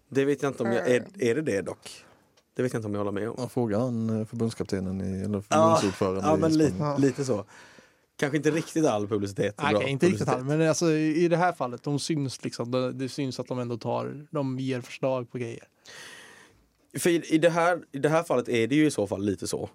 Det 0.09 0.25
vet 0.25 0.43
jag 0.43 0.49
inte 0.49 0.63
om 0.63 0.71
jag, 0.71 0.87
är, 0.91 1.05
är 1.19 1.35
det 1.35 1.41
det 1.41 1.61
dock? 1.61 2.05
Det 2.53 2.63
vet 2.63 2.73
jag 2.73 2.79
inte 2.79 2.87
om 2.87 2.93
jag 2.93 2.99
håller 2.99 3.11
med 3.11 3.29
om. 3.29 3.35
Ja, 3.37 3.49
Fråga 3.49 3.79
han 3.79 4.19
eh, 4.19 4.25
förbundskaptenen 4.25 5.01
i, 5.01 5.21
eller 5.21 5.35
Ja, 5.37 5.41
förbundsordföranden 5.41 6.25
Ja 6.25 6.37
i 6.37 6.39
men 6.39 6.57
li, 6.57 6.73
Ja. 6.79 6.97
lite 6.97 7.25
så. 7.25 7.45
Kanske 8.17 8.37
inte 8.37 8.51
riktigt 8.51 8.85
all 8.85 9.07
publicitet 9.07 9.55
Nej, 9.57 9.69
bra 9.69 9.79
okej, 9.79 9.91
inte 9.91 10.05
riktigt 10.07 10.27
all, 10.27 10.43
men 10.43 10.61
alltså, 10.61 10.91
i 10.91 11.23
i 11.23 11.27
det 11.27 11.37
här 11.37 11.53
fallet, 11.53 11.83
de 11.83 11.99
syns 11.99 12.43
liksom. 12.43 12.71
Det, 12.71 12.91
det 12.93 13.09
syns 13.09 13.39
att 13.39 13.47
de 13.47 13.59
ändå 13.59 13.77
tar, 13.77 14.27
de 14.31 14.59
ger 14.59 14.81
förslag 14.81 15.31
på 15.31 15.37
grejer. 15.37 15.63
För 16.99 17.09
i, 17.09 17.15
i, 17.33 17.37
det 17.37 17.49
här, 17.49 17.83
i 17.91 17.99
det 17.99 18.09
här 18.09 18.23
fallet 18.23 18.49
är 18.49 18.67
det 18.67 18.75
ju 18.75 18.85
i 18.85 18.91
så 18.91 19.07
fall 19.07 19.23
lite 19.25 19.47
så. 19.47 19.69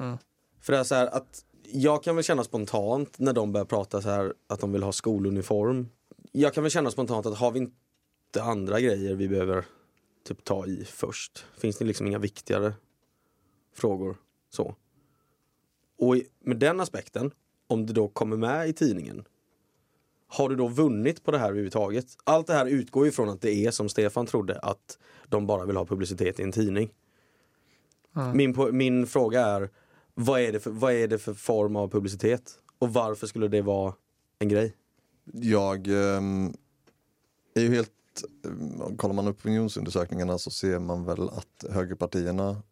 Mm. 0.00 0.18
För 0.60 0.72
det 0.72 0.78
är 0.78 0.84
så 0.84 0.94
här 0.94 1.06
att 1.06 1.44
jag 1.72 2.02
kan 2.02 2.14
väl 2.16 2.24
känna 2.24 2.44
spontant 2.44 3.18
när 3.18 3.32
de 3.32 3.52
börjar 3.52 3.64
prata 3.64 4.02
så 4.02 4.08
här 4.10 4.34
att 4.46 4.60
de 4.60 4.72
vill 4.72 4.82
ha 4.82 4.92
skoluniform. 4.92 5.88
Jag 6.32 6.54
kan 6.54 6.62
väl 6.62 6.70
känna 6.70 6.90
spontant 6.90 7.26
att 7.26 7.38
har 7.38 7.50
vi 7.52 7.58
inte 7.58 8.42
andra 8.42 8.80
grejer 8.80 9.14
vi 9.14 9.28
behöver 9.28 9.64
typ 10.24 10.44
ta 10.44 10.66
i 10.66 10.84
först? 10.84 11.46
Finns 11.58 11.78
det 11.78 11.84
liksom 11.84 12.06
inga 12.06 12.18
viktigare 12.18 12.72
frågor? 13.74 14.16
Så. 14.50 14.74
Och 15.98 16.16
i- 16.16 16.26
med 16.40 16.56
den 16.58 16.80
aspekten, 16.80 17.30
om 17.66 17.86
det 17.86 17.92
då 17.92 18.08
kommer 18.08 18.36
med 18.36 18.68
i 18.68 18.72
tidningen, 18.72 19.24
har 20.26 20.48
du 20.48 20.56
då 20.56 20.68
vunnit 20.68 21.24
på 21.24 21.30
det 21.30 21.38
här 21.38 21.48
överhuvudtaget? 21.48 22.06
Allt 22.24 22.46
det 22.46 22.52
här 22.52 22.66
utgår 22.66 23.04
ju 23.04 23.12
från 23.12 23.28
att 23.28 23.40
det 23.40 23.66
är 23.66 23.70
som 23.70 23.88
Stefan 23.88 24.26
trodde, 24.26 24.58
att 24.58 24.98
de 25.28 25.46
bara 25.46 25.64
vill 25.64 25.76
ha 25.76 25.86
publicitet 25.86 26.40
i 26.40 26.42
en 26.42 26.52
tidning. 26.52 26.90
Min, 28.34 28.54
po- 28.54 28.72
min 28.72 29.06
fråga 29.06 29.46
är, 29.46 29.70
vad 30.14 30.40
är, 30.40 30.52
det 30.52 30.60
för, 30.60 30.70
vad 30.70 30.92
är 30.92 31.08
det 31.08 31.18
för 31.18 31.34
form 31.34 31.76
av 31.76 31.88
publicitet? 31.88 32.58
Och 32.78 32.92
varför 32.92 33.26
skulle 33.26 33.48
det 33.48 33.62
vara 33.62 33.94
en 34.38 34.48
grej? 34.48 34.74
Jag 35.32 35.86
ehm, 35.86 36.54
är 37.54 37.60
ju 37.60 37.74
helt... 37.74 37.90
ehm, 38.44 38.96
Kollar 38.96 39.14
man 39.14 39.28
opinionsundersökningarna 39.28 40.38
så 40.38 40.50
ser 40.50 40.78
man 40.78 41.04
väl 41.04 41.28
att 41.28 41.64
högerpartierna, 41.70 42.62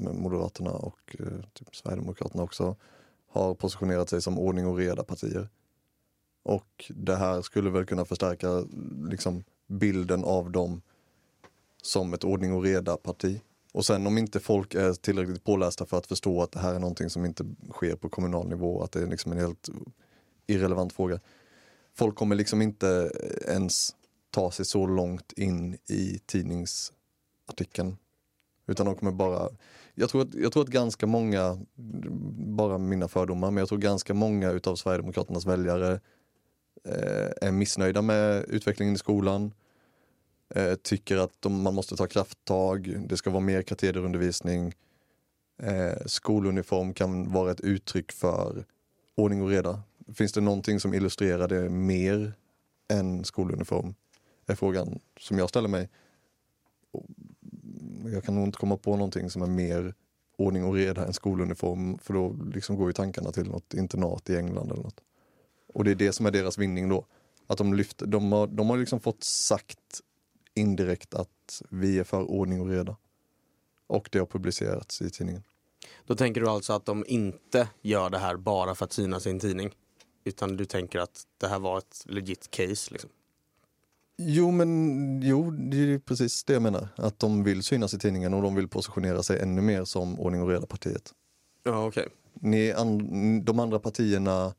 Moderaterna 0.00 0.70
och 0.70 1.16
eh, 1.18 1.26
typ 1.52 1.76
Sverigedemokraterna 1.76 2.42
också, 2.42 2.76
har 3.28 3.54
positionerat 3.54 4.08
sig 4.08 4.22
som 4.22 4.38
ordning 4.38 4.66
och 4.66 4.76
reda 4.76 5.04
partier. 5.04 5.48
Och 6.42 6.92
det 6.94 7.16
här 7.16 7.42
skulle 7.42 7.70
väl 7.70 7.86
kunna 7.86 8.04
förstärka 8.04 8.64
liksom, 9.10 9.44
bilden 9.66 10.24
av 10.24 10.50
dem 10.50 10.82
som 11.82 12.14
ett 12.14 12.24
ordning 12.24 12.52
och 12.52 12.62
reda 12.62 12.96
parti. 12.96 13.40
Och 13.72 13.86
sen 13.86 14.06
om 14.06 14.18
inte 14.18 14.40
folk 14.40 14.74
är 14.74 14.92
tillräckligt 14.92 15.44
pålästa 15.44 15.86
för 15.86 15.98
att 15.98 16.06
förstå 16.06 16.42
att 16.42 16.52
det 16.52 16.58
här 16.58 16.74
är 16.74 16.78
någonting 16.78 17.10
som 17.10 17.24
inte 17.24 17.44
sker 17.72 17.96
på 17.96 18.08
kommunal 18.08 18.48
nivå, 18.48 18.82
att 18.82 18.92
det 18.92 19.02
är 19.02 19.06
liksom 19.06 19.32
en 19.32 19.38
helt 19.38 19.68
irrelevant 20.46 20.92
fråga. 20.92 21.20
Folk 21.94 22.16
kommer 22.16 22.36
liksom 22.36 22.62
inte 22.62 23.12
ens 23.48 23.94
ta 24.30 24.50
sig 24.50 24.64
så 24.64 24.86
långt 24.86 25.32
in 25.32 25.74
i 25.86 26.20
tidningsartikeln. 26.26 27.96
Utan 28.66 28.86
de 28.86 28.94
kommer 28.94 29.12
bara, 29.12 29.48
jag 29.98 30.10
tror, 30.10 30.22
att, 30.22 30.34
jag 30.34 30.52
tror 30.52 30.62
att 30.62 30.68
ganska 30.68 31.06
många, 31.06 31.58
bara 32.34 32.78
mina 32.78 33.08
fördomar, 33.08 33.50
men 33.50 33.60
jag 33.60 33.68
tror 33.68 33.78
ganska 33.78 34.14
många 34.14 34.50
utav 34.50 34.76
Sverigedemokraternas 34.76 35.46
väljare 35.46 36.00
eh, 36.84 37.48
är 37.48 37.52
missnöjda 37.52 38.02
med 38.02 38.44
utvecklingen 38.48 38.94
i 38.94 38.98
skolan. 38.98 39.52
Eh, 40.54 40.74
tycker 40.74 41.16
att 41.16 41.32
de, 41.40 41.62
man 41.62 41.74
måste 41.74 41.96
ta 41.96 42.06
krafttag, 42.06 42.96
det 43.08 43.16
ska 43.16 43.30
vara 43.30 43.40
mer 43.40 43.62
katederundervisning. 43.62 44.74
Eh, 45.62 46.06
skoluniform 46.06 46.94
kan 46.94 47.32
vara 47.32 47.50
ett 47.50 47.60
uttryck 47.60 48.12
för 48.12 48.64
ordning 49.14 49.42
och 49.42 49.48
reda. 49.48 49.82
Finns 50.14 50.32
det 50.32 50.40
någonting 50.40 50.80
som 50.80 50.94
illustrerar 50.94 51.48
det 51.48 51.68
mer 51.68 52.32
än 52.88 53.24
skoluniform? 53.24 53.94
Är 54.46 54.54
frågan 54.54 55.00
som 55.20 55.38
jag 55.38 55.48
ställer 55.48 55.68
mig. 55.68 55.88
Jag 58.04 58.24
kan 58.24 58.34
nog 58.34 58.44
inte 58.44 58.58
komma 58.58 58.76
på 58.76 58.96
någonting 58.96 59.30
som 59.30 59.42
är 59.42 59.46
mer 59.46 59.94
ordning 60.36 60.64
och 60.64 60.74
reda 60.74 61.06
än 61.06 61.12
skoluniform 61.12 61.98
för 61.98 62.14
då 62.14 62.36
liksom 62.54 62.76
går 62.76 62.86
ju 62.86 62.92
tankarna 62.92 63.32
till 63.32 63.46
något 63.48 63.74
internat 63.74 64.30
i 64.30 64.36
England 64.36 64.72
eller 64.72 64.82
något. 64.82 65.00
Och 65.74 65.84
det 65.84 65.90
är 65.90 65.94
det 65.94 66.12
som 66.12 66.26
är 66.26 66.30
deras 66.30 66.58
vinning 66.58 66.88
då. 66.88 67.06
Att 67.46 67.58
de 67.58 67.74
lyfter, 67.74 68.06
de 68.06 68.32
har, 68.32 68.46
de 68.46 68.70
har 68.70 68.76
liksom 68.76 69.00
fått 69.00 69.24
sagt 69.24 70.00
indirekt 70.54 71.14
att 71.14 71.62
vi 71.70 71.98
är 71.98 72.04
för 72.04 72.30
ordning 72.30 72.60
och 72.60 72.68
reda. 72.68 72.96
Och 73.86 74.08
det 74.12 74.18
har 74.18 74.26
publicerats 74.26 75.02
i 75.02 75.10
tidningen. 75.10 75.42
Då 76.06 76.14
tänker 76.14 76.40
du 76.40 76.48
alltså 76.48 76.72
att 76.72 76.84
de 76.84 77.04
inte 77.08 77.68
gör 77.82 78.10
det 78.10 78.18
här 78.18 78.36
bara 78.36 78.74
för 78.74 78.84
att 78.84 78.92
synas 78.92 79.26
i 79.26 79.30
en 79.30 79.40
tidning? 79.40 79.74
Utan 80.24 80.56
du 80.56 80.64
tänker 80.64 80.98
att 80.98 81.26
det 81.38 81.48
här 81.48 81.58
var 81.58 81.78
ett 81.78 82.02
legit 82.06 82.50
case? 82.50 82.92
Liksom. 82.92 83.10
Jo, 84.20 84.50
men 84.50 85.22
jo, 85.22 85.50
det 85.50 85.76
är 85.76 85.98
precis 85.98 86.44
det 86.44 86.52
jag 86.52 86.62
menar. 86.62 86.88
Att 86.96 87.18
de 87.18 87.44
vill 87.44 87.62
synas 87.62 87.94
i 87.94 87.98
tidningen 87.98 88.34
och 88.34 88.42
de 88.42 88.54
vill 88.54 88.68
positionera 88.68 89.22
sig 89.22 89.40
ännu 89.40 89.62
mer 89.62 89.84
som 89.84 90.20
ordning 90.20 90.42
och 90.42 90.48
reda-partiet. 90.48 91.14
Ja, 91.62 91.86
okej. 91.86 92.08
Ni, 92.34 92.72
an, 92.72 93.44
de 93.44 93.58
andra 93.58 93.78
partierna, 93.78 94.54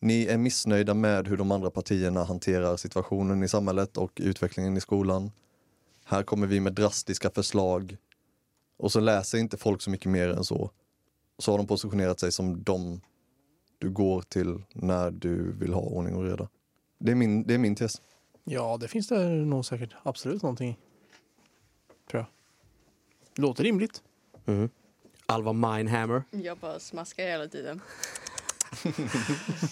ni 0.00 0.24
är 0.26 0.38
missnöjda 0.38 0.94
med 0.94 1.28
hur 1.28 1.36
de 1.36 1.50
andra 1.50 1.70
partierna 1.70 2.24
hanterar 2.24 2.76
situationen 2.76 3.42
i 3.42 3.48
samhället 3.48 3.96
och 3.96 4.12
utvecklingen 4.16 4.76
i 4.76 4.80
skolan. 4.80 5.30
Här 6.04 6.22
kommer 6.22 6.46
vi 6.46 6.60
med 6.60 6.72
drastiska 6.72 7.30
förslag. 7.30 7.96
Och 8.78 8.92
så 8.92 9.00
läser 9.00 9.38
inte 9.38 9.56
folk 9.56 9.82
så 9.82 9.90
mycket 9.90 10.12
mer 10.12 10.28
än 10.28 10.44
så. 10.44 10.70
Så 11.38 11.50
har 11.50 11.58
de 11.58 11.66
positionerat 11.66 12.20
sig 12.20 12.32
som 12.32 12.62
de 12.62 13.00
du 13.78 13.90
går 13.90 14.22
till 14.22 14.62
när 14.72 15.10
du 15.10 15.52
vill 15.52 15.72
ha 15.72 15.80
ordning 15.80 16.14
och 16.14 16.24
reda. 16.24 16.48
Det 16.98 17.12
är 17.12 17.16
min, 17.16 17.46
det 17.46 17.54
är 17.54 17.58
min 17.58 17.74
tes. 17.74 18.00
Ja, 18.48 18.76
det 18.80 18.88
finns 18.88 19.08
det 19.08 19.28
nog 19.28 19.64
säkert 19.64 19.94
absolut 20.02 20.42
någonting 20.42 20.70
i. 20.70 20.76
Tror 22.10 22.20
jag. 22.20 22.26
Låter 23.42 23.64
rimligt. 23.64 24.02
Mhm. 24.44 24.70
Alva 25.26 25.52
Minehammer. 25.52 26.22
Jag 26.30 26.58
bara 26.58 26.78
smaskar 26.80 27.24
hela 27.24 27.48
tiden. 27.48 27.80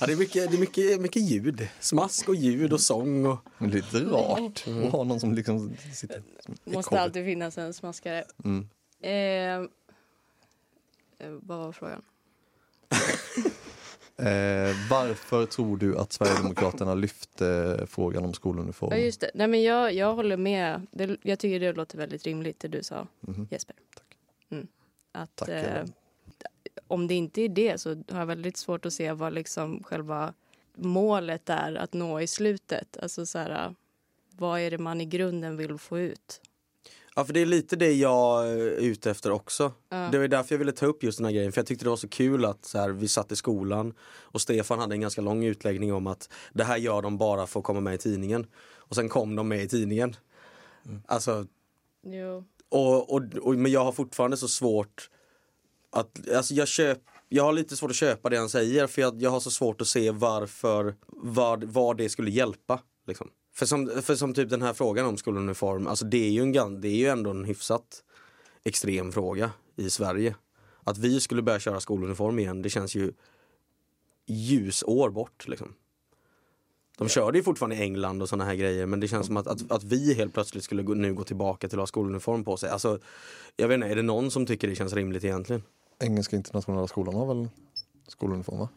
Ja, 0.00 0.06
det 0.06 0.12
är, 0.12 0.16
mycket, 0.16 0.50
det 0.50 0.56
är 0.56 0.60
mycket, 0.60 1.00
mycket 1.00 1.22
ljud. 1.22 1.68
Smask 1.80 2.28
och 2.28 2.34
ljud 2.34 2.72
och 2.72 2.80
sång. 2.80 3.26
Och... 3.26 3.38
Men 3.58 3.70
Lite 3.70 4.00
rart 4.00 4.64
att 4.84 4.92
ha 4.92 5.04
någon 5.04 5.20
som 5.20 5.34
liksom 5.34 5.76
sitter 5.94 6.22
Måste 6.64 6.78
ekorre. 6.94 7.00
alltid 7.00 7.24
finnas 7.24 7.58
en 7.58 7.74
smaskare. 7.74 8.24
Mm. 8.44 8.68
Eh, 9.00 9.68
eh, 11.18 11.30
vad 11.30 11.58
var 11.58 11.72
frågan? 11.72 12.02
Eh, 14.16 14.74
varför 14.90 15.46
tror 15.46 15.76
du 15.76 15.98
att 15.98 16.12
Sverigedemokraterna 16.12 16.94
lyfte 16.94 17.78
frågan 17.90 18.24
om 18.24 18.34
skoluniform? 18.34 18.90
Ja, 18.92 18.96
just 18.98 19.20
det. 19.20 19.30
Nej, 19.34 19.46
men 19.48 19.62
jag, 19.62 19.92
jag 19.94 20.14
håller 20.14 20.36
med. 20.36 20.86
Det, 20.90 21.16
jag 21.22 21.38
tycker 21.38 21.60
det 21.60 21.72
låter 21.72 21.98
väldigt 21.98 22.24
rimligt 22.26 22.60
det 22.60 22.68
du 22.68 22.82
sa, 22.82 23.06
Mhm. 23.20 23.48
Jesper. 23.50 23.76
Tack. 23.96 24.16
Mm. 24.50 24.66
Att, 25.12 25.36
Tack, 25.36 25.48
eh, 25.48 25.84
om 26.86 27.06
det 27.06 27.14
inte 27.14 27.42
är 27.42 27.48
det 27.48 27.80
så 27.80 27.88
har 28.10 28.18
jag 28.18 28.26
väldigt 28.26 28.56
svårt 28.56 28.86
att 28.86 28.92
se 28.92 29.12
vad 29.12 29.32
liksom 29.32 29.82
själva 29.82 30.34
målet 30.74 31.48
är 31.50 31.74
att 31.74 31.92
nå 31.92 32.20
i 32.20 32.26
slutet. 32.26 32.96
Alltså 33.02 33.26
så 33.26 33.38
här, 33.38 33.74
vad 34.30 34.60
är 34.60 34.70
det 34.70 34.78
man 34.78 35.00
i 35.00 35.04
grunden 35.04 35.56
vill 35.56 35.78
få 35.78 35.98
ut? 35.98 36.40
Ja, 37.14 37.24
för 37.24 37.32
det 37.32 37.40
är 37.40 37.46
lite 37.46 37.76
det 37.76 37.92
jag 37.92 38.48
är 38.48 38.56
ute 38.66 39.10
efter 39.10 39.30
också. 39.30 39.72
Ja. 39.88 40.08
Det 40.12 40.18
var 40.18 40.28
därför 40.28 40.54
jag 40.54 40.58
ville 40.58 40.72
ta 40.72 40.86
upp 40.86 41.02
just 41.02 41.18
den 41.18 41.24
här 41.24 41.32
grejen. 41.32 41.52
För 41.52 41.58
jag 41.58 41.66
tyckte 41.66 41.84
det 41.84 41.88
var 41.90 41.96
så 41.96 42.08
kul 42.08 42.44
att 42.44 42.64
så 42.64 42.78
här, 42.78 42.90
vi 42.90 43.08
satt 43.08 43.32
i 43.32 43.36
skolan 43.36 43.94
och 44.22 44.40
Stefan 44.40 44.78
hade 44.78 44.94
en 44.94 45.00
ganska 45.00 45.20
lång 45.20 45.44
utläggning 45.44 45.92
om 45.92 46.06
att 46.06 46.28
det 46.52 46.64
här 46.64 46.76
gör 46.76 47.02
de 47.02 47.18
bara 47.18 47.46
för 47.46 47.60
att 47.60 47.66
komma 47.66 47.80
med 47.80 47.94
i 47.94 47.98
tidningen. 47.98 48.46
Och 48.76 48.94
sen 48.94 49.08
kom 49.08 49.36
de 49.36 49.48
med 49.48 49.62
i 49.62 49.68
tidningen. 49.68 50.16
Alltså, 51.06 51.46
Jo. 52.06 52.44
och, 52.68 53.12
och, 53.12 53.22
och, 53.42 53.54
men 53.54 53.72
jag 53.72 53.84
har 53.84 53.92
fortfarande 53.92 54.36
så 54.36 54.48
svårt 54.48 55.10
att, 55.92 56.28
alltså 56.30 56.54
jag 56.54 56.68
köp, 56.68 56.98
jag 57.28 57.44
har 57.44 57.52
lite 57.52 57.76
svårt 57.76 57.90
att 57.90 57.96
köpa 57.96 58.28
det 58.30 58.36
han 58.36 58.48
säger 58.48 58.86
för 58.86 59.02
jag, 59.02 59.22
jag 59.22 59.30
har 59.30 59.40
så 59.40 59.50
svårt 59.50 59.80
att 59.80 59.86
se 59.86 60.10
varför, 60.10 60.94
vad, 61.06 61.64
vad 61.64 61.96
det 61.96 62.08
skulle 62.08 62.30
hjälpa. 62.30 62.80
Liksom. 63.06 63.30
För, 63.54 63.66
som, 63.66 64.02
för 64.02 64.14
som 64.14 64.34
typ 64.34 64.50
den 64.50 64.62
här 64.62 64.72
frågan 64.72 65.06
om 65.06 65.16
skoluniform, 65.16 65.86
alltså 65.86 66.04
det 66.04 66.26
är 66.26 66.30
ju, 66.30 66.40
en, 66.40 66.80
det 66.80 66.88
är 66.88 66.96
ju 66.96 67.06
ändå 67.06 67.30
en 67.30 67.44
hyfsat 67.44 68.04
extrem 68.64 69.12
fråga 69.12 69.50
i 69.76 69.90
Sverige. 69.90 70.34
Att 70.84 70.98
vi 70.98 71.20
skulle 71.20 71.42
börja 71.42 71.60
köra 71.60 71.80
skoluniform 71.80 72.38
igen, 72.38 72.62
det 72.62 72.70
känns 72.70 72.94
ju 72.94 73.12
ljusår 74.26 75.10
bort. 75.10 75.48
Liksom. 75.48 75.74
De 76.98 77.08
kör 77.08 77.32
det 77.32 77.38
ju 77.38 77.44
fortfarande 77.44 77.76
i 77.76 77.80
England 77.80 78.22
och 78.22 78.28
såna 78.28 78.44
här 78.44 78.54
grejer 78.54 78.86
men 78.86 79.00
det 79.00 79.08
känns 79.08 79.26
som 79.26 79.36
att, 79.36 79.46
att, 79.46 79.72
att 79.72 79.84
vi 79.84 80.14
helt 80.14 80.34
plötsligt 80.34 80.64
skulle 80.64 80.82
gå, 80.82 80.94
nu 80.94 81.14
gå 81.14 81.24
tillbaka 81.24 81.68
till 81.68 81.78
att 81.78 81.82
ha 81.82 81.86
skoluniform 81.86 82.44
på 82.44 82.56
sig. 82.56 82.70
Alltså, 82.70 82.98
jag 83.56 83.68
vet 83.68 83.74
inte, 83.74 83.86
är 83.86 83.96
det 83.96 84.02
någon 84.02 84.30
som 84.30 84.46
tycker 84.46 84.68
det 84.68 84.74
känns 84.74 84.92
rimligt 84.92 85.24
egentligen? 85.24 85.62
Engelska 86.00 86.36
internationella 86.36 86.86
skolan 86.86 87.14
har 87.14 87.26
väl 87.26 87.48
skoluniform 88.08 88.58
va? 88.58 88.68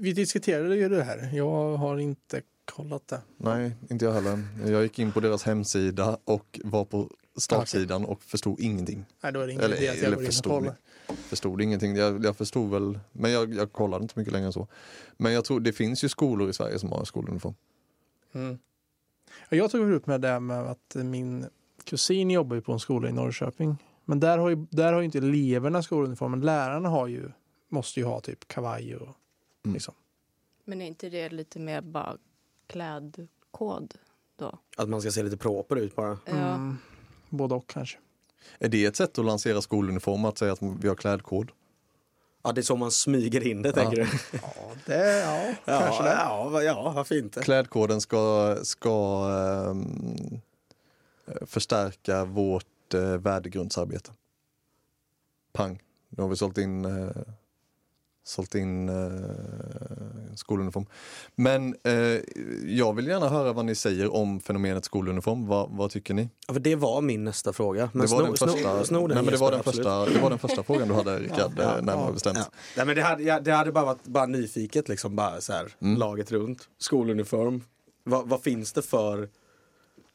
Vi 0.00 0.12
diskuterade 0.12 0.76
ju 0.76 0.88
det 0.88 1.02
här. 1.02 1.30
Jag 1.34 1.76
har 1.76 1.98
inte 1.98 2.42
kollat 2.70 3.08
det. 3.08 3.20
Nej, 3.36 3.76
inte 3.90 4.04
jag 4.04 4.12
heller. 4.12 4.48
Jag 4.66 4.82
gick 4.82 4.98
in 4.98 5.12
på 5.12 5.20
deras 5.20 5.42
hemsida 5.42 6.18
och 6.24 6.60
var 6.64 6.84
på 6.84 7.10
startsidan 7.36 8.04
och 8.04 8.22
förstod 8.22 8.60
ingenting. 8.60 9.04
Nej, 9.22 9.32
då 9.32 9.40
är 9.40 9.46
det 9.46 9.52
ingen 9.52 9.64
Eller- 9.64 9.76
idé 9.76 9.88
att 9.88 9.96
jag 9.96 10.04
eller 10.04 10.16
går 10.16 10.22
in 10.24 10.28
och 10.28 10.32
förstod 10.34 10.52
kollar. 10.52 10.76
Förstod 11.28 11.62
ingenting. 11.62 11.96
Jag, 11.96 12.24
jag 12.24 12.36
förstod 12.36 12.70
väl, 12.70 12.98
men 13.12 13.30
jag, 13.32 13.54
jag 13.54 13.72
kollade 13.72 14.02
inte 14.02 14.18
mycket 14.18 14.32
längre 14.32 14.46
än 14.46 14.52
så. 14.52 14.68
Men 15.16 15.32
jag 15.32 15.44
tror 15.44 15.60
det 15.60 15.72
finns 15.72 16.04
ju 16.04 16.08
skolor 16.08 16.50
i 16.50 16.52
Sverige 16.52 16.78
som 16.78 16.92
har 16.92 17.04
skoluniform. 17.04 17.54
Mm. 18.32 18.58
Ja, 19.48 19.56
Jag 19.56 19.70
tog 19.70 19.90
upp 19.92 20.06
med 20.06 20.20
det 20.20 20.28
här 20.28 20.40
med 20.40 20.60
att 20.66 20.94
min 20.94 21.46
kusin 21.84 22.30
jobbar 22.30 22.56
ju 22.56 22.62
på 22.62 22.72
en 22.72 22.80
skola 22.80 23.08
i 23.08 23.12
Norrköping. 23.12 23.76
Men 24.04 24.20
där 24.20 24.38
har 24.38 24.48
ju, 24.48 24.66
där 24.70 24.92
har 24.92 25.00
ju 25.00 25.04
inte 25.04 25.18
eleverna 25.18 25.82
skoluniform, 25.82 26.30
men 26.30 26.40
lärarna 26.40 26.88
har 26.88 27.06
ju, 27.06 27.30
måste 27.68 28.00
ju 28.00 28.06
ha 28.06 28.20
typ 28.20 28.48
kavaj 28.48 28.96
och 28.96 29.08
Mm. 29.64 29.74
liksom. 29.74 29.94
Men 30.64 30.82
är 30.82 30.86
inte 30.86 31.08
det 31.08 31.28
lite 31.28 31.58
mer 31.58 31.80
bara 31.80 32.16
klädkod 32.70 33.94
då? 34.36 34.58
Att 34.76 34.88
man 34.88 35.00
ska 35.00 35.10
se 35.10 35.22
lite 35.22 35.36
proper 35.36 35.76
ut 35.76 35.96
bara. 35.96 36.18
Ja. 36.26 36.32
Mm, 36.32 36.78
både 37.28 37.54
och 37.54 37.66
kanske. 37.66 37.98
Är 38.58 38.68
det 38.68 38.84
ett 38.84 38.96
sätt 38.96 39.18
att 39.18 39.24
lansera 39.24 39.62
skoluniform, 39.62 40.24
att 40.24 40.38
säga 40.38 40.52
att 40.52 40.62
vi 40.62 40.88
har 40.88 40.94
klädkod? 40.94 41.50
Ja, 42.42 42.52
det 42.52 42.60
är 42.60 42.62
så 42.62 42.76
man 42.76 42.90
smyger 42.90 43.46
in 43.46 43.62
det, 43.62 43.68
Ja. 43.68 43.72
tänker 43.74 43.96
du? 43.96 44.06
Ja, 44.42 44.72
det, 44.86 45.18
ja, 45.20 45.54
kanske 45.64 46.04
Ja, 46.04 46.50
det. 46.50 46.56
ja, 46.56 46.62
ja, 46.62 46.92
varför 46.94 47.18
inte? 47.18 47.40
Klädkoden 47.42 48.00
ska, 48.00 48.56
ska 48.62 49.26
ehm, 49.70 50.40
förstärka 51.46 52.24
vårt 52.24 52.94
eh, 52.94 53.00
värdegrundsarbete. 53.00 54.10
Pang, 55.52 55.82
nu 56.08 56.22
har 56.22 56.28
vi 56.30 56.36
sålt 56.36 56.58
in 56.58 56.84
eh, 56.84 57.10
sålt 58.24 58.54
in 58.54 58.88
eh, 58.88 58.94
skoluniform. 60.34 60.86
Men 61.34 61.76
eh, 61.84 61.92
jag 62.66 62.92
vill 62.96 63.06
gärna 63.06 63.28
höra 63.28 63.52
vad 63.52 63.64
ni 63.64 63.74
säger 63.74 64.14
om 64.14 64.40
fenomenet 64.40 64.84
skoluniform. 64.84 65.46
Vad, 65.46 65.70
vad 65.70 65.90
tycker 65.90 66.14
ni? 66.14 66.28
Ja, 66.48 66.52
för 66.54 66.60
det 66.60 66.76
var 66.76 67.00
min 67.00 67.24
nästa 67.24 67.52
fråga. 67.52 67.90
Men 67.92 68.06
det, 68.06 68.12
var 68.12 68.22
den 68.22 68.36
första, 68.36 68.84
sno 68.84 69.06
den 69.06 69.14
nej, 69.14 69.24
men 69.24 69.32
det, 69.32 69.36
var 69.40 69.50
den 69.50 69.58
Jesper, 69.58 69.70
absolut. 69.70 69.86
första, 69.86 70.06
det 70.14 70.20
var 70.22 70.30
den 70.30 70.38
första 70.38 70.62
frågan 70.62 70.88
du 70.88 70.94
hade 70.94 71.18
Rickard, 71.20 71.52
Ja, 71.56 71.62
eh, 71.78 71.82
närmare 71.84 72.06
ja, 72.06 72.12
bestämt. 72.12 72.38
Ja. 72.38 72.44
Nej, 72.76 72.86
men 72.86 72.96
det, 72.96 73.02
hade, 73.02 73.22
ja, 73.22 73.40
det 73.40 73.52
hade 73.52 73.72
bara 73.72 73.84
varit 73.84 74.04
bara 74.04 74.26
nyfiket, 74.26 74.88
liksom, 74.88 75.16
bara 75.16 75.40
så 75.40 75.52
här, 75.52 75.74
Mm. 75.80 75.98
laget 75.98 76.32
runt. 76.32 76.68
Skoluniform. 76.78 77.62
Vad, 78.04 78.28
vad 78.28 78.42
finns 78.42 78.72
det 78.72 78.82
för, 78.82 79.28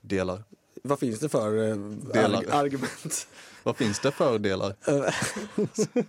Delar. 0.01 0.43
vad 0.83 0.99
finns 0.99 1.19
det 1.19 1.29
för 1.29 1.69
eh, 1.69 1.75
Delar. 2.13 2.41
arg- 2.41 2.51
argument? 2.51 3.27
Vad 3.63 3.77
finns 3.77 3.99
det 3.99 4.11
för 4.11 4.39
delar? 4.39 4.75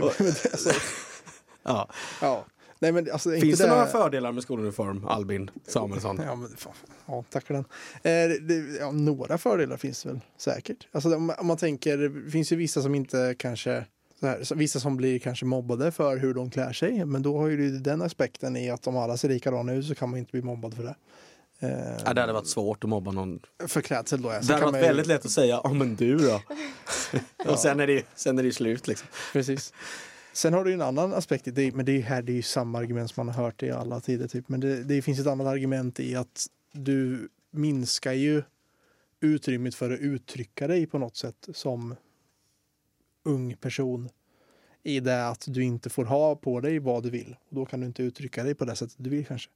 Det 0.00 0.14
men 0.18 0.26
det- 0.26 0.52
alltså, 0.52 0.70
ja. 1.62 1.88
ja. 2.20 2.44
Nej, 2.78 2.92
men 2.92 3.10
alltså, 3.12 3.30
Finns 3.30 3.58
det 3.60 3.68
några 3.68 3.86
fördelar 3.86 4.32
med 4.32 4.42
skoluniform, 4.42 5.06
Albin 5.06 5.50
Samuelsson? 5.66 6.20
Ja, 6.26 6.34
men, 6.34 6.48
fan, 6.56 6.72
ja 7.06 7.24
tack 7.30 7.46
för 7.46 7.54
den. 7.54 7.64
Eh, 8.02 8.40
det, 8.42 8.78
ja, 8.80 8.90
några 8.90 9.38
fördelar 9.38 9.76
finns 9.76 10.02
det 10.02 10.08
väl 10.08 10.20
säkert. 10.38 10.88
Alltså, 10.92 11.16
om, 11.16 11.32
om 11.38 11.46
man 11.46 11.56
tänker, 11.56 11.98
det 11.98 12.30
finns 12.30 12.52
ju 12.52 12.56
vissa 12.56 12.82
som 12.82 12.94
inte 12.94 13.34
kanske 13.38 13.84
så 14.20 14.26
här, 14.26 14.44
så 14.44 14.54
vissa 14.54 14.80
som 14.80 14.96
blir 14.96 15.18
kanske 15.18 15.44
mobbade 15.44 15.92
för 15.92 16.16
hur 16.16 16.34
de 16.34 16.50
klär 16.50 16.72
sig. 16.72 17.04
Men 17.04 17.22
då 17.22 17.38
har 17.38 17.48
ju 17.48 17.78
den 17.78 18.02
aspekten 18.02 18.56
i 18.56 18.70
att 18.70 18.86
om 18.86 18.96
alla 18.96 19.16
ser 19.16 19.28
likadana 19.28 19.72
ut 19.74 19.86
så 19.86 19.94
kan 19.94 20.10
man 20.10 20.18
inte 20.18 20.32
bli 20.32 20.42
mobbad 20.42 20.74
för 20.74 20.82
det. 20.82 20.94
Eh, 21.58 21.70
Ja, 22.04 22.14
det 22.14 22.20
hade 22.20 22.32
varit 22.32 22.46
svårt 22.48 22.84
att 22.84 22.90
mobba 22.90 23.10
någon. 23.12 23.40
för 23.68 23.80
klädsel 23.80 24.22
då. 24.22 24.28
Ja. 24.32 24.40
Så 24.42 24.46
Det 24.48 24.52
hade 24.54 24.66
varit 24.66 24.82
ju- 24.82 24.86
väldigt 24.86 25.06
lätt 25.06 25.24
att 25.24 25.30
säga, 25.30 25.60
ja 25.64 25.72
men 25.72 25.96
du 25.96 26.16
då? 26.18 26.42
Och 27.52 27.58
sen 27.58 27.80
är, 27.80 27.86
det, 27.86 28.04
sen 28.14 28.38
är 28.38 28.42
det 28.42 28.52
slut 28.52 28.88
liksom. 28.88 29.08
Precis. 29.32 29.72
Sen 30.32 30.52
har 30.54 30.64
du 30.64 30.72
en 30.72 30.82
annan 30.82 31.14
aspekt 31.14 31.44
det, 31.52 31.74
men 31.74 31.86
det 31.86 31.92
är 31.92 32.02
här 32.02 32.22
det 32.22 32.32
är 32.32 32.36
ju 32.36 32.42
samma 32.42 32.78
argument 32.78 33.10
som 33.10 33.26
man 33.26 33.34
har 33.34 33.44
hört 33.44 33.62
i 33.62 33.70
alla 33.70 34.00
tider. 34.00 34.28
Typ. 34.28 34.48
Men 34.48 34.60
det, 34.60 34.84
det 34.84 35.02
finns 35.02 35.18
ett 35.20 35.26
annat 35.26 35.46
argument 35.46 36.00
i 36.00 36.16
att 36.16 36.46
du 36.72 37.28
minskar 37.50 38.12
ju 38.12 38.42
utrymmet 39.20 39.74
för 39.74 39.90
att 39.90 40.00
uttrycka 40.00 40.66
dig 40.66 40.86
på 40.86 40.98
något 40.98 41.16
sätt 41.16 41.48
som 41.54 41.94
ung 43.24 43.56
person. 43.56 44.08
I 44.82 45.00
det 45.00 45.28
att 45.28 45.44
du 45.48 45.64
inte 45.64 45.90
får 45.90 46.04
ha 46.04 46.36
på 46.36 46.60
dig 46.60 46.78
vad 46.78 47.02
du 47.02 47.10
vill. 47.10 47.36
Och 47.48 47.54
då 47.54 47.64
kan 47.64 47.80
du 47.80 47.86
inte 47.86 48.02
uttrycka 48.02 48.44
dig 48.44 48.54
på 48.54 48.64
det 48.64 48.76
sättet 48.76 48.96
du 48.98 49.10
vill 49.10 49.26
kanske. 49.26 49.50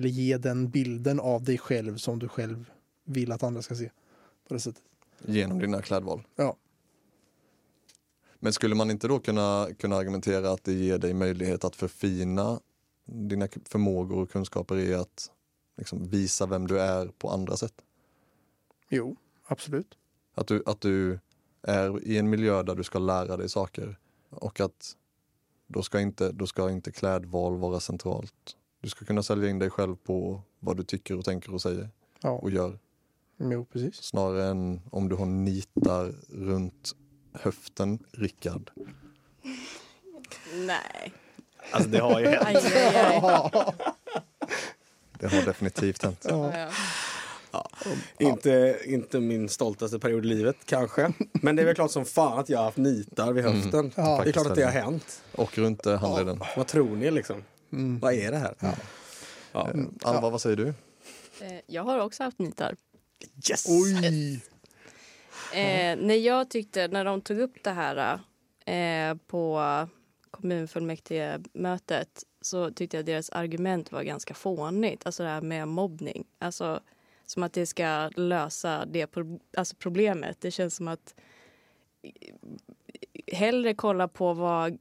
Eller 0.00 0.08
ge 0.08 0.38
den 0.38 0.70
bilden 0.70 1.20
av 1.20 1.42
dig 1.42 1.58
själv 1.58 1.96
som 1.96 2.18
du 2.18 2.28
själv 2.28 2.70
vill 3.04 3.32
att 3.32 3.42
andra 3.42 3.62
ska 3.62 3.74
se. 3.74 3.90
På 4.48 4.54
det 4.54 4.60
sättet. 4.60 4.82
Genom 5.26 5.58
dina 5.58 5.82
klädval. 5.82 6.22
Ja. 6.36 6.56
Men 8.38 8.52
skulle 8.52 8.74
man 8.74 8.90
inte 8.90 9.08
då 9.08 9.18
kunna, 9.18 9.68
kunna 9.78 9.96
argumentera 9.96 10.50
att 10.50 10.64
det 10.64 10.72
ger 10.72 10.98
dig 10.98 11.14
möjlighet 11.14 11.64
att 11.64 11.76
förfina 11.76 12.60
dina 13.04 13.48
förmågor 13.64 14.22
och 14.22 14.30
kunskaper 14.30 14.76
i 14.76 14.94
att 14.94 15.30
liksom 15.76 16.08
visa 16.08 16.46
vem 16.46 16.66
du 16.66 16.80
är 16.80 17.06
på 17.06 17.30
andra 17.30 17.56
sätt? 17.56 17.74
Jo, 18.88 19.16
absolut. 19.44 19.98
Att 20.34 20.46
du, 20.46 20.62
att 20.66 20.80
du 20.80 21.18
är 21.62 22.04
i 22.04 22.18
en 22.18 22.30
miljö 22.30 22.62
där 22.62 22.74
du 22.74 22.84
ska 22.84 22.98
lära 22.98 23.36
dig 23.36 23.48
saker 23.48 23.98
och 24.30 24.60
att 24.60 24.96
då 25.66 25.82
ska 25.82 26.00
inte, 26.00 26.32
då 26.32 26.46
ska 26.46 26.70
inte 26.70 26.92
klädval 26.92 27.56
vara 27.56 27.80
centralt. 27.80 28.56
Du 28.80 28.88
ska 28.88 29.04
kunna 29.04 29.22
sälja 29.22 29.50
in 29.50 29.58
dig 29.58 29.70
själv 29.70 29.96
på 29.96 30.42
vad 30.58 30.76
du 30.76 30.82
tycker 30.84 31.18
och 31.18 31.24
tänker 31.24 31.54
och 31.54 31.62
säger 31.62 31.88
Ja, 32.20 32.30
och 32.30 32.50
gör. 32.50 32.78
jo, 33.38 33.64
precis. 33.72 33.94
Snarare 34.02 34.44
än 34.46 34.80
om 34.90 35.08
du 35.08 35.16
har 35.16 35.26
nitar 35.26 36.14
runt 36.28 36.92
höften, 37.32 37.98
Rickard. 38.12 38.70
Nej. 40.54 41.12
Alltså 41.70 41.88
det 41.88 41.98
har 41.98 42.20
ju 42.20 42.26
hänt. 42.26 42.42
Aj, 42.46 42.56
aj, 42.56 43.20
aj. 43.22 43.74
Det 45.18 45.26
har 45.28 45.42
definitivt 45.42 46.02
hänt. 46.02 46.26
Ja. 46.28 46.68
Ja. 47.52 47.68
Inte, 48.18 48.78
inte 48.86 49.20
min 49.20 49.48
stoltaste 49.48 49.98
period 49.98 50.24
i 50.24 50.28
livet 50.28 50.56
kanske. 50.64 51.12
Men 51.32 51.56
det 51.56 51.62
är 51.62 51.66
väl 51.66 51.74
klart 51.74 51.90
som 51.90 52.04
fan 52.04 52.38
att 52.38 52.48
jag 52.48 52.58
har 52.58 52.64
haft 52.64 52.76
nitar 52.76 53.32
vid 53.32 53.44
höften. 53.44 53.92
Ja. 53.96 54.20
Det 54.24 54.30
är 54.30 54.32
klart 54.32 54.46
att 54.46 54.54
det 54.54 54.64
har 54.64 54.70
hänt. 54.72 55.22
Och 55.34 55.58
runt 55.58 55.86
eh, 55.86 55.98
handleden. 56.00 56.40
Vad 56.56 56.66
tror 56.66 56.96
ni 56.96 57.10
liksom? 57.10 57.44
Mm. 57.72 57.98
Vad 57.98 58.14
är 58.14 58.30
det 58.30 58.38
här? 58.38 58.54
Ja. 58.60 59.68
Eh, 59.70 59.84
Alva, 60.02 60.30
vad 60.30 60.40
säger 60.40 60.56
du? 60.56 60.68
Eh, 61.40 61.60
Jag 61.66 61.82
har 61.82 61.98
också 61.98 62.22
haft 62.22 62.38
nitar. 62.38 62.76
Yes! 63.50 63.66
Oj! 63.68 64.34
Eh, 65.54 65.96
när 65.98 66.14
jag 66.14 66.50
tyckte, 66.50 66.88
när 66.88 67.04
de 67.04 67.20
tog 67.20 67.38
upp 67.38 67.54
det 67.64 67.70
här 67.70 68.20
eh, 68.66 69.14
på 69.26 69.62
kommunfullmäktige-mötet 70.30 72.24
så 72.40 72.70
tyckte 72.70 72.96
jag 72.96 73.06
deras 73.06 73.30
argument 73.30 73.92
var 73.92 74.02
ganska 74.02 74.34
fånigt. 74.34 75.06
Alltså 75.06 75.22
det 75.22 75.28
här 75.28 75.40
med 75.40 75.68
mobbning. 75.68 76.24
Alltså 76.38 76.80
som 77.26 77.42
att 77.42 77.52
det 77.52 77.66
ska 77.66 78.08
lösa 78.16 78.84
det 78.86 79.06
pro- 79.06 79.40
alltså 79.56 79.76
problemet. 79.78 80.40
Det 80.40 80.50
känns 80.50 80.76
som 80.76 80.88
att 80.88 81.14
eh, 82.02 82.10
hellre 83.36 83.74
kolla 83.74 84.08
på 84.08 84.32
vad 84.34 84.78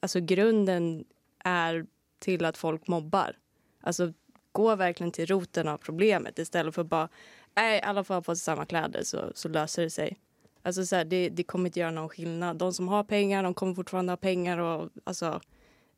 alltså 0.00 0.20
grunden 0.20 1.04
är 1.44 1.86
till 2.18 2.44
att 2.44 2.56
folk 2.56 2.88
mobbar. 2.88 3.36
Alltså 3.80 4.12
gå 4.52 4.76
verkligen 4.76 5.12
till 5.12 5.26
roten 5.26 5.68
av 5.68 5.78
problemet 5.78 6.38
istället 6.38 6.74
för 6.74 6.84
bara 6.84 7.08
nej, 7.56 7.80
alla 7.82 8.04
får 8.04 8.14
ha 8.14 8.22
på 8.22 8.34
sig 8.34 8.44
samma 8.44 8.66
kläder 8.66 9.02
så, 9.02 9.32
så 9.34 9.48
löser 9.48 9.82
det 9.82 9.90
sig. 9.90 10.18
Alltså 10.62 10.86
så 10.86 10.96
här, 10.96 11.04
det, 11.04 11.28
det 11.28 11.42
kommer 11.42 11.66
inte 11.66 11.80
göra 11.80 11.90
någon 11.90 12.08
skillnad. 12.08 12.56
De 12.56 12.72
som 12.72 12.88
har 12.88 13.04
pengar, 13.04 13.42
de 13.42 13.54
kommer 13.54 13.74
fortfarande 13.74 14.12
ha 14.12 14.16
pengar 14.16 14.58
och 14.58 14.90
alltså, 15.04 15.40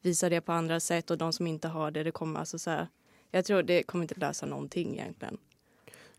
visa 0.02 0.28
det 0.28 0.40
på 0.40 0.52
andra 0.52 0.80
sätt 0.80 1.10
och 1.10 1.18
de 1.18 1.32
som 1.32 1.46
inte 1.46 1.68
har 1.68 1.90
det, 1.90 2.02
det 2.02 2.10
kommer 2.10 2.40
alltså 2.40 2.58
så 2.58 2.70
här, 2.70 2.88
jag 3.30 3.44
tror 3.44 3.62
det 3.62 3.82
kommer 3.82 4.04
inte 4.04 4.20
lösa 4.20 4.46
någonting 4.46 4.98
egentligen. 4.98 5.38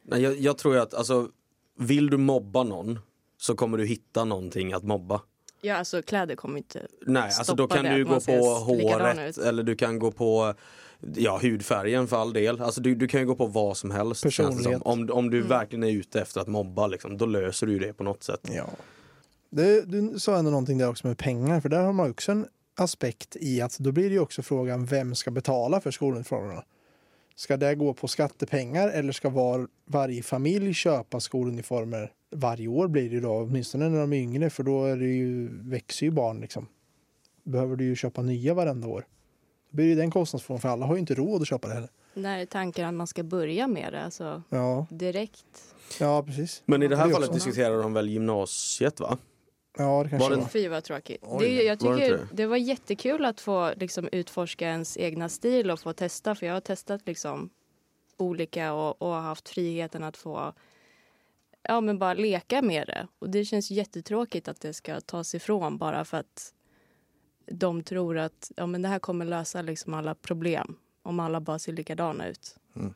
Nej, 0.02 0.22
jag, 0.22 0.38
jag 0.38 0.58
tror 0.58 0.78
att 0.78 0.94
alltså, 0.94 1.30
vill 1.78 2.10
du 2.10 2.18
mobba 2.18 2.64
någon 2.64 3.00
så 3.38 3.56
kommer 3.56 3.78
du 3.78 3.86
hitta 3.86 4.26
någonting 4.26 4.74
att 4.74 4.84
mobba. 4.84 5.22
Ja, 5.62 5.76
alltså 5.76 6.02
kläder 6.02 6.36
kommer 6.36 6.58
inte 6.58 6.88
Nej, 7.02 7.24
alltså 7.24 7.56
då 7.56 7.68
kan 7.68 7.86
det, 7.86 7.96
du 7.96 8.06
gå 8.06 8.20
på 8.20 8.32
håret 8.42 9.38
eller 9.38 9.64
du 9.64 9.76
kan 9.76 10.00
gå 10.00 10.12
på 10.12 10.54
ja, 11.16 11.40
hudfärgen 11.42 12.08
för 12.08 12.18
all 12.22 12.34
del. 12.34 12.62
Alltså 12.62 12.82
du, 12.82 12.96
du 12.96 13.08
kan 13.08 13.20
ju 13.20 13.26
gå 13.26 13.36
på 13.36 13.46
vad 13.46 13.78
som 13.78 13.92
helst. 13.92 14.22
känns 14.22 14.36
det 14.36 14.42
som. 14.44 14.56
Personlighet. 14.56 14.82
Om, 14.86 15.10
om 15.12 15.30
du 15.30 15.38
Mm. 15.38 15.50
verkligen 15.50 15.84
är 15.84 15.92
ute 15.92 16.22
efter 16.22 16.42
att 16.42 16.48
mobba, 16.48 16.88
liksom, 16.88 17.18
då 17.18 17.26
löser 17.26 17.68
du 17.68 17.80
det 17.80 17.94
på 17.94 18.04
något 18.04 18.24
sätt. 18.24 18.50
Ja. 18.56 18.66
Det, 19.50 19.82
du 19.82 20.20
sa 20.20 20.38
ändå 20.38 20.52
någonting 20.52 20.78
där 20.78 20.90
också 20.90 21.08
med 21.08 21.18
pengar, 21.18 21.62
för 21.62 21.70
där 21.70 21.82
har 21.84 21.94
man 21.94 22.12
också 22.12 22.32
en 22.32 22.46
aspekt 22.76 23.36
i 23.40 23.62
att 23.62 23.78
då 23.80 23.92
blir 23.92 24.10
det 24.10 24.14
ju 24.14 24.20
också 24.20 24.42
frågan 24.42 24.86
vem 24.86 25.16
ska 25.16 25.32
betala 25.32 25.82
för 25.82 25.92
skoluniformerna? 25.92 26.64
Ska 27.36 27.58
det 27.58 27.76
gå 27.76 27.94
på 27.94 28.08
skattepengar 28.08 28.90
eller 28.90 29.14
ska 29.14 29.30
var, 29.30 29.68
varje 29.86 30.24
familj 30.24 30.74
köpa 30.74 31.20
skoluniformer 31.20 32.12
varje 32.32 32.68
år 32.68 32.88
blir 32.88 33.10
det 33.10 33.20
då, 33.20 33.32
åtminstone 33.32 33.90
när 33.90 34.00
de 34.00 34.14
är 34.14 34.18
yngre, 34.18 34.50
för 34.50 34.64
då 34.64 34.86
är 34.86 34.98
det 34.98 35.06
ju, 35.06 35.50
växer 35.70 36.06
ju 36.06 36.12
barn 36.12 36.40
liksom. 36.42 36.68
Behöver 37.44 37.76
du 37.76 37.84
ju 37.86 37.96
köpa 37.96 38.22
nya 38.22 38.54
varenda 38.54 38.88
år. 38.88 39.08
Då 39.70 39.76
blir 39.76 39.90
det 39.90 39.96
den 39.96 40.12
kostnadsfrågan, 40.12 40.62
för 40.62 40.70
alla 40.70 40.86
har 40.86 40.94
ju 40.96 41.00
inte 41.00 41.14
råd 41.16 41.42
att 41.42 41.48
köpa 41.48 41.68
det 41.68 41.74
heller. 41.74 41.90
När 42.14 42.40
är 42.40 42.46
tanken 42.46 42.86
att 42.88 42.94
man 42.94 43.08
ska 43.08 43.24
börja 43.24 43.68
med 43.68 43.94
det? 43.94 44.02
Alltså 44.04 44.44
Ja, 44.50 44.88
direkt? 44.90 45.46
ja 46.00 46.24
precis. 46.24 46.64
Men 46.66 46.84
i 46.84 46.88
det 46.88 46.96
här 46.98 47.08
Det 47.08 47.14
fallet 47.14 47.30
också- 47.30 47.46
diskuterar 47.46 47.82
de 47.84 47.94
väl 47.94 48.10
gymnasiet 48.10 49.00
va? 49.00 49.18
Ja, 49.78 50.04
det 50.04 50.10
kanske 50.10 50.30
Var 50.30 50.36
var. 50.36 50.44
det- 50.44 50.50
Fy 50.50 50.68
vad 50.68 50.84
tråkigt. 50.84 51.18
Oj, 51.22 51.38
det, 51.46 51.64
jag 51.64 51.84
var 51.84 51.98
det 51.98 52.02
tycker 52.08 52.28
det? 52.32 52.46
var 52.46 52.58
jättekul 52.58 53.26
att 53.26 53.40
få 53.42 53.72
liksom, 53.78 54.10
utforska 54.12 54.68
ens 54.70 54.98
egna 54.98 55.30
stil 55.30 55.72
och 55.72 55.80
få 55.80 55.94
testa. 55.94 56.36
För 56.36 56.46
jag 56.46 56.54
har 56.54 56.62
testat 56.62 57.02
liksom, 57.06 57.50
olika 58.18 58.74
och, 58.74 59.02
och 59.02 59.14
haft 59.14 59.50
friheten 59.50 60.04
att 60.04 60.18
få 60.18 60.54
ja, 61.64 61.82
men 61.82 62.00
bara 62.00 62.14
leka 62.14 62.62
med 62.62 62.88
det. 62.88 63.08
Och 63.20 63.30
det 63.30 63.46
känns 63.46 63.72
jättetråkigt 63.72 64.48
att 64.48 64.62
det 64.62 64.74
ska 64.74 65.02
tas 65.02 65.36
ifrån 65.36 65.78
bara 65.78 66.06
för 66.06 66.18
att 66.18 66.54
de 67.52 67.84
tror 67.84 68.18
att 68.18 68.52
ja, 68.56 68.66
men 68.66 68.82
det 68.82 68.88
här 68.88 69.00
kommer 69.00 69.26
lösa 69.26 69.62
liksom 69.62 69.94
alla 69.94 70.16
problem 70.16 70.76
om 71.04 71.20
alla 71.20 71.42
bara 71.42 71.60
ser 71.60 71.74
likadana 71.74 72.28
ut. 72.28 72.56
Mm. 72.76 72.94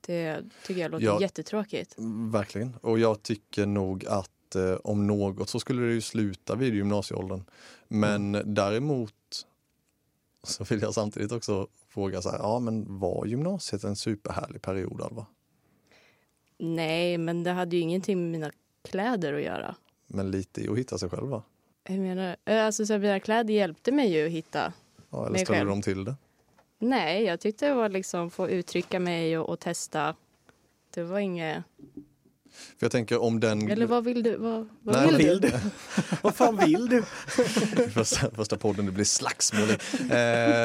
Det 0.00 0.42
tycker 0.66 0.80
jag 0.80 0.90
låter 0.90 1.04
Ja. 1.06 1.20
jättetråkigt. 1.20 1.94
Verkligen. 2.32 2.76
Och 2.82 2.98
jag 2.98 3.22
tycker 3.22 3.66
nog 3.66 4.06
att 4.06 4.54
eh, 4.54 4.74
om 4.84 5.06
något 5.06 5.48
så 5.48 5.60
skulle 5.60 5.82
det 5.82 5.92
ju 5.92 6.00
sluta 6.00 6.54
vid 6.54 6.74
gymnasieåldern. 6.74 7.44
Men 7.88 8.54
däremot 8.54 9.46
så 10.42 10.64
vill 10.64 10.82
jag 10.82 10.94
samtidigt 10.94 11.32
också 11.32 11.68
fråga 11.88 12.22
så 12.22 12.30
här, 12.30 12.38
ja 12.38 12.58
men 12.58 12.98
var 12.98 13.26
gymnasiet 13.26 13.84
en 13.84 13.96
superhärlig 13.96 14.62
period 14.62 15.02
Alva? 15.02 15.26
Nej, 16.58 17.18
men 17.18 17.44
det 17.44 17.50
hade 17.50 17.76
ju 17.76 17.82
ingenting 17.82 18.20
med 18.22 18.30
mina 18.30 18.50
kläder 18.82 19.34
att 19.34 19.42
göra. 19.42 19.74
Men 20.06 20.30
lite 20.30 20.60
i 20.60 20.68
att 20.68 20.78
hitta 20.78 20.98
sig 20.98 21.08
själv 21.08 21.28
va? 21.28 21.42
Jag 21.88 21.98
menar, 21.98 22.36
eh, 22.44 22.64
alltså 22.64 22.86
så 22.86 22.98
mina 22.98 23.20
kläder 23.20 23.54
hjälpte 23.54 23.92
mig 23.92 24.12
ju 24.12 24.26
att 24.26 24.32
hitta. 24.32 24.72
Ja, 25.10 25.26
eller 25.26 25.38
själv. 25.44 25.68
de 25.68 25.82
till 25.82 26.04
det? 26.04 26.16
Nej, 26.78 27.24
jag 27.24 27.40
tyckte 27.40 27.68
det 27.68 27.74
var 27.74 27.88
liksom 27.88 28.30
få 28.30 28.48
uttrycka 28.48 29.00
mig 29.00 29.38
och, 29.38 29.48
och 29.48 29.60
testa. 29.60 30.14
Det 30.94 31.02
var 31.02 31.18
inget... 31.18 31.64
För 32.54 32.84
jag 32.86 32.92
tänker 32.92 33.22
om 33.22 33.40
den... 33.40 33.70
Eller 33.70 33.86
vad 33.86 34.04
vill 34.04 34.22
du? 34.22 34.36
Vad, 34.36 34.68
vad 34.82 34.94
Nej, 34.96 35.06
vill 35.06 35.12
Vad 35.12 35.20
du? 35.20 35.28
vill 35.28 35.40
du? 35.40 35.52
Vad 36.22 36.34
fan 36.34 36.56
vill 36.56 36.88
du? 36.88 37.02
första, 37.90 38.30
första 38.30 38.56
podden 38.56 38.86
det 38.86 38.92
blir 38.92 39.04
slagsmål 39.04 39.70
eh, 39.70 39.76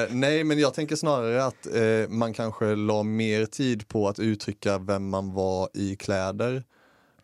Nej, 0.09 0.43
men 0.43 0.59
jag 0.59 0.73
tänker 0.73 0.95
snarare 0.95 1.45
att 1.45 1.67
eh, 1.67 2.09
man 2.09 2.33
kanske 2.33 2.75
la 2.75 3.03
mer 3.03 3.45
tid 3.45 3.87
på 3.87 4.07
att 4.07 4.19
uttrycka 4.19 4.77
vem 4.77 5.09
man 5.09 5.33
var 5.33 5.69
i 5.73 5.95
kläder 5.95 6.63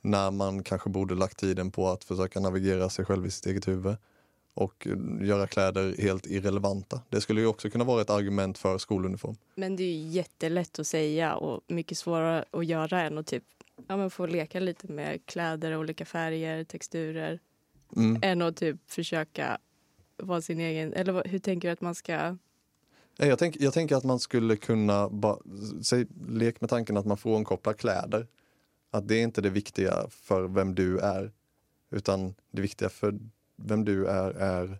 när 0.01 0.31
man 0.31 0.63
kanske 0.63 0.89
borde 0.89 1.15
lagt 1.15 1.37
tiden 1.39 1.71
på 1.71 1.89
att 1.89 2.03
försöka 2.03 2.39
navigera 2.39 2.89
sig 2.89 3.05
själv 3.05 3.25
i 3.25 3.31
sitt 3.31 3.45
eget 3.45 3.67
huvud 3.67 3.95
och 4.53 4.87
eh, 4.87 5.27
göra 5.27 5.47
kläder 5.47 5.95
helt 6.01 6.25
irrelevanta. 6.25 7.01
Det 7.09 7.21
skulle 7.21 7.41
ju 7.41 7.47
också 7.47 7.69
kunna 7.69 7.83
vara 7.83 8.01
ett 8.01 8.09
argument 8.09 8.57
för 8.57 8.77
skoluniform. 8.77 9.35
Men 9.55 9.75
det 9.75 9.83
är 9.83 9.93
ju 9.93 10.07
jättelätt 10.09 10.79
att 10.79 10.87
säga 10.87 11.35
och 11.35 11.61
mycket 11.67 11.97
svårare 11.97 12.45
att 12.51 12.65
göra 12.65 13.01
än 13.01 13.17
att 13.17 13.27
typ 13.27 13.43
ja, 13.87 13.97
men 13.97 14.09
få 14.09 14.25
leka 14.25 14.59
lite 14.59 14.91
med 14.91 15.25
kläder, 15.25 15.77
olika 15.77 16.05
färger, 16.05 16.63
texturer. 16.63 17.39
Mm. 17.95 18.19
Än 18.21 18.41
att 18.41 18.57
typ 18.57 18.91
försöka 18.91 19.57
vara 20.17 20.41
sin 20.41 20.59
egen... 20.59 20.93
Eller 20.93 21.23
hur 21.25 21.39
tänker 21.39 21.67
du 21.67 21.71
att 21.71 21.81
man 21.81 21.95
ska... 21.95 22.37
Jag, 23.17 23.39
tänk, 23.39 23.57
jag 23.59 23.73
tänker 23.73 23.95
att 23.95 24.03
man 24.03 24.19
skulle 24.19 24.55
kunna, 24.55 25.09
ba, 25.09 25.39
säg, 25.83 26.05
lek 26.27 26.61
med 26.61 26.69
tanken 26.69 26.97
att 26.97 27.05
man 27.05 27.17
frånkopplar 27.17 27.73
kläder. 27.73 28.27
Att 28.91 29.07
det 29.07 29.15
är 29.15 29.23
inte 29.23 29.41
det 29.41 29.49
viktiga 29.49 30.07
för 30.09 30.47
vem 30.47 30.75
du 30.75 30.99
är. 30.99 31.31
Utan 31.89 32.35
det 32.51 32.61
viktiga 32.61 32.89
för 32.89 33.19
vem 33.55 33.85
du 33.85 34.07
är, 34.07 34.31
är 34.31 34.79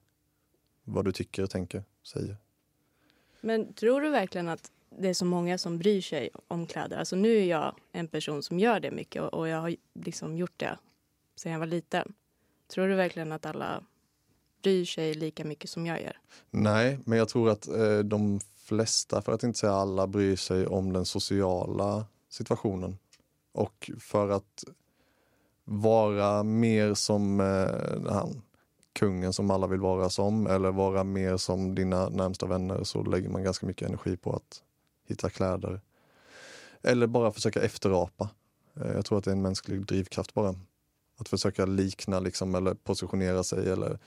vad 0.83 1.05
du 1.05 1.11
tycker, 1.11 1.45
tänker, 1.47 1.83
säger. 2.03 2.37
Men 3.41 3.73
tror 3.73 4.01
du 4.01 4.09
verkligen 4.09 4.47
att 4.47 4.71
det 4.99 5.09
är 5.09 5.13
så 5.13 5.25
många 5.25 5.57
som 5.57 5.77
bryr 5.77 6.01
sig 6.01 6.29
om 6.47 6.67
kläder? 6.67 6.97
Alltså 6.97 7.15
nu 7.15 7.37
är 7.37 7.45
jag 7.45 7.75
en 7.91 8.07
person 8.07 8.43
som 8.43 8.59
gör 8.59 8.79
det 8.79 8.91
mycket 8.91 9.21
och, 9.21 9.33
och 9.33 9.47
jag 9.47 9.61
har 9.61 9.75
liksom 9.93 10.37
gjort 10.37 10.53
det 10.57 10.77
sedan 11.35 11.51
jag 11.51 11.59
var 11.59 11.65
liten. 11.65 12.13
Tror 12.67 12.87
du 12.87 12.95
verkligen 12.95 13.31
att 13.31 13.45
alla 13.45 13.83
bryr 14.63 14.85
sig 14.85 15.13
lika 15.13 15.45
mycket 15.45 15.69
som 15.69 15.85
jag 15.85 16.01
gör? 16.01 16.17
Nej, 16.51 16.99
men 17.05 17.17
jag 17.17 17.29
tror 17.29 17.49
att 17.49 17.67
eh, 17.67 17.99
de 17.99 18.39
flesta, 18.57 19.21
för 19.21 19.31
att 19.31 19.43
inte 19.43 19.59
säga 19.59 19.73
alla, 19.73 20.07
bryr 20.07 20.35
sig 20.35 20.67
om 20.67 20.93
den 20.93 21.05
sociala 21.05 22.05
situationen. 22.29 22.97
Och 23.51 23.91
för 23.99 24.29
att 24.29 24.63
vara 25.63 26.43
mer 26.43 26.93
som 26.93 27.39
eh, 27.39 28.13
han, 28.13 28.41
kungen 28.93 29.33
som 29.33 29.51
alla 29.51 29.67
vill 29.67 29.79
vara 29.79 30.09
som 30.09 30.47
eller 30.47 30.71
vara 30.71 31.03
mer 31.03 31.37
som 31.37 31.75
dina 31.75 32.09
närmsta 32.09 32.45
vänner 32.45 32.83
så 32.83 33.03
lägger 33.03 33.29
man 33.29 33.43
ganska 33.43 33.65
mycket 33.65 33.87
energi 33.87 34.17
på 34.17 34.33
att 34.33 34.61
hitta 35.05 35.29
kläder. 35.29 35.81
Eller 36.81 37.07
bara 37.07 37.31
försöka 37.31 37.61
efterapa. 37.61 38.29
Eh, 38.75 38.91
jag 38.91 39.05
tror 39.05 39.17
att 39.17 39.23
det 39.23 39.29
är 39.29 39.35
en 39.35 39.41
mänsklig 39.41 39.85
drivkraft 39.85 40.33
bara. 40.33 40.55
Att 41.17 41.29
försöka 41.29 41.65
likna 41.65 42.19
liksom, 42.19 42.55
eller 42.55 42.73
positionera 42.73 43.43
sig 43.43 43.69
eller 43.69 43.99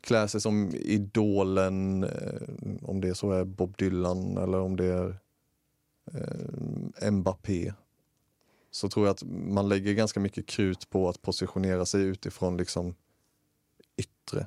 klä 0.00 0.28
sig 0.28 0.40
som 0.40 0.70
idolen, 0.74 2.04
eh, 2.04 2.48
om 2.82 3.00
det 3.00 3.14
så 3.14 3.32
är 3.32 3.44
Bob 3.44 3.76
Dylan 3.76 4.36
eller 4.36 4.60
om 4.60 4.76
det 4.76 4.84
är 4.84 5.18
eh, 6.12 7.10
Mbappé. 7.10 7.72
Så 8.70 8.88
tror 8.88 9.06
jag 9.06 9.12
att 9.12 9.22
man 9.26 9.68
lägger 9.68 9.92
ganska 9.94 10.20
mycket 10.20 10.46
krut 10.46 10.90
på 10.90 11.08
att 11.08 11.22
positionera 11.22 11.86
sig 11.86 12.02
utifrån 12.02 12.56
liksom 12.56 12.94
yttre 13.96 14.46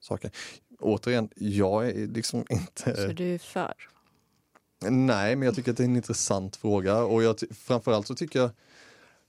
saker. 0.00 0.30
Återigen, 0.78 1.28
jag 1.36 1.88
är 1.88 2.06
liksom 2.06 2.44
inte... 2.50 2.96
Så 2.96 3.12
du 3.12 3.34
är 3.34 3.38
för? 3.38 3.74
Nej, 4.80 5.36
men 5.36 5.46
jag 5.46 5.54
tycker 5.54 5.70
att 5.70 5.76
det 5.76 5.82
är 5.82 5.88
en 5.88 5.96
intressant 5.96 6.56
fråga 6.56 7.04
och 7.04 7.22
jag, 7.22 7.36
framförallt 7.50 8.06
så 8.06 8.14
tycker 8.14 8.38
jag 8.38 8.50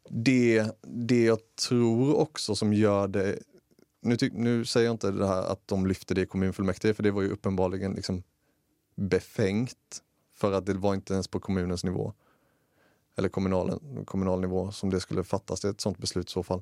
det, 0.09 0.65
det 0.81 1.23
jag 1.23 1.39
tror 1.67 2.15
också 2.15 2.55
som 2.55 2.73
gör 2.73 3.07
det 3.07 3.39
nu, 4.01 4.17
ty, 4.17 4.29
nu 4.33 4.65
säger 4.65 4.85
jag 4.85 4.93
inte 4.93 5.11
det 5.11 5.27
här 5.27 5.43
att 5.43 5.67
de 5.67 5.87
lyfte 5.87 6.13
det 6.13 6.21
i 6.21 6.25
kommunfullmäktige 6.25 6.93
för 6.93 7.03
det 7.03 7.11
var 7.11 7.21
ju 7.21 7.29
uppenbarligen 7.29 7.93
liksom 7.93 8.23
befängt 8.95 10.01
för 10.35 10.51
att 10.51 10.65
det 10.65 10.73
var 10.73 10.93
inte 10.93 11.13
ens 11.13 11.27
på 11.27 11.39
kommunens 11.39 11.83
nivå 11.83 12.13
eller 13.17 13.29
kommunal, 13.29 13.79
kommunal 14.05 14.41
nivå 14.41 14.71
som 14.71 14.89
det 14.89 14.99
skulle 14.99 15.23
fattas 15.23 15.61
det 15.61 15.69
ett 15.69 15.81
sånt 15.81 15.97
beslut 15.97 16.29
i 16.29 16.31
så 16.31 16.43
fall. 16.43 16.61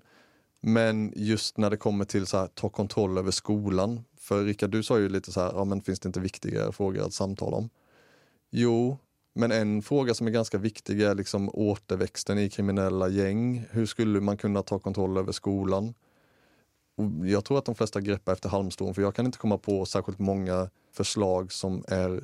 Men 0.62 1.14
just 1.16 1.58
när 1.58 1.70
det 1.70 1.78
kommer 1.78 2.06
till 2.06 2.26
så 2.26 2.38
här, 2.38 2.48
ta 2.48 2.70
kontroll 2.70 3.18
över 3.18 3.32
skolan. 3.32 4.04
För 4.18 4.44
Rickard, 4.44 4.70
du 4.70 4.84
sa 4.84 5.00
ju 5.00 5.10
lite 5.10 5.32
så 5.32 5.42
här, 5.42 5.52
ja 5.54 5.66
men 5.66 5.82
finns 5.82 6.00
det 6.00 6.08
inte 6.08 6.20
viktigare 6.20 6.72
frågor 6.72 7.06
att 7.06 7.14
samtala 7.14 7.58
om? 7.58 7.70
Jo, 8.52 8.98
men 9.34 9.52
en 9.52 9.82
fråga 9.82 10.14
som 10.14 10.28
är 10.28 10.32
ganska 10.32 10.58
viktig 10.58 11.02
är 11.02 11.16
liksom 11.16 11.50
återväxten 11.54 12.40
i 12.40 12.50
kriminella 12.50 13.10
gäng. 13.10 13.66
Hur 13.72 13.86
skulle 13.86 14.22
man 14.22 14.38
kunna 14.38 14.62
ta 14.64 14.80
kontroll 14.80 15.18
över 15.18 15.32
skolan? 15.32 15.94
Och 16.98 17.28
jag 17.28 17.46
tror 17.46 17.58
att 17.58 17.66
de 17.66 17.76
flesta 17.76 18.02
greppar 18.02 18.34
efter 18.34 18.50
halmstrån 18.50 18.94
för 18.94 19.02
jag 19.02 19.16
kan 19.16 19.26
inte 19.26 19.38
komma 19.38 19.58
på 19.58 19.86
särskilt 19.86 20.20
många 20.20 20.70
förslag 20.94 21.52
som 21.52 21.84
är 21.88 22.24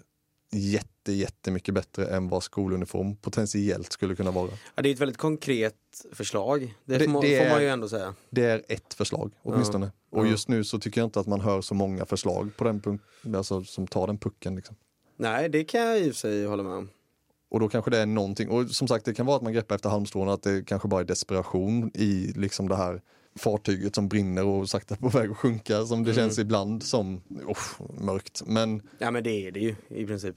jätte, 0.54 1.12
jättemycket 1.12 1.74
bättre 1.74 2.06
än 2.06 2.30
vad 2.30 2.44
skoluniform 2.44 3.16
potentiellt 3.16 3.92
skulle 3.92 4.16
kunna 4.16 4.32
vara. 4.32 4.50
Ja, 4.76 4.82
det 4.82 4.90
är 4.90 4.94
ett 4.94 5.00
väldigt 5.00 5.18
konkret 5.18 5.76
förslag. 6.14 6.74
Det, 6.86 6.98
Det- 6.98 7.06
får, 7.06 7.12
man, 7.12 7.22
det 7.22 7.38
får 7.38 7.46
man 7.50 7.58
är- 7.58 7.62
ju 7.62 7.68
ändå 7.70 7.90
säga. 7.90 8.16
Det 8.30 8.46
är 8.46 8.64
ett 8.68 8.94
förslag 8.94 9.32
åtminstone. 9.44 9.92
Och 10.10 10.26
Ja. 10.26 10.30
just 10.30 10.48
nu 10.48 10.64
så 10.64 10.80
tycker 10.80 11.02
jag 11.02 11.08
inte 11.08 11.20
att 11.20 11.28
man 11.28 11.42
hör 11.42 11.62
så 11.62 11.74
många 11.74 12.06
förslag 12.06 12.50
på 12.58 12.64
den 12.64 12.82
punkten, 12.82 13.36
alltså 13.36 13.64
som 13.64 13.88
tar 13.88 14.08
den 14.08 14.18
pucken. 14.18 14.56
Liksom. 14.56 14.76
Nej, 15.22 15.50
det 15.50 15.64
kan 15.64 15.82
jag 15.82 16.00
i 16.00 16.04
och 16.04 16.14
för 16.14 16.20
sig 16.20 16.46
hålla 16.46 16.64
med 16.64 16.74
om. 16.74 16.90
Och 17.50 17.60
då 17.60 17.70
kanske 17.70 17.92
det 17.92 17.98
är 17.98 18.06
någonting, 18.06 18.50
och 18.50 18.70
som 18.70 18.88
sagt 18.88 19.06
det 19.06 19.14
kan 19.14 19.26
vara 19.26 19.38
att 19.38 19.44
man 19.44 19.54
greppar 19.54 19.76
efter 19.76 19.90
halmstrån, 19.90 20.30
att 20.30 20.44
det 20.44 20.64
kanske 20.68 20.88
bara 20.88 21.02
är 21.02 21.06
desperation 21.06 21.92
i 21.94 22.34
liksom 22.36 22.68
det 22.70 22.76
här 22.76 23.02
fartyget 23.36 23.96
som 23.96 24.08
brinner 24.08 24.46
och 24.46 24.70
sakta 24.70 24.96
på 24.96 25.10
väg 25.18 25.32
att 25.32 25.38
sjunka 25.38 25.86
som 25.86 26.04
det 26.04 26.12
Mm. 26.12 26.16
känns 26.24 26.40
ibland 26.40 26.84
som 26.84 27.22
oh, 27.48 27.58
mörkt. 28.04 28.42
Men 28.46 28.82
Ja, 28.98 29.12
men 29.12 29.24
det 29.24 29.48
är 29.48 29.52
det 29.52 29.60
ju 29.60 29.76
i 29.90 30.06
princip. 30.06 30.36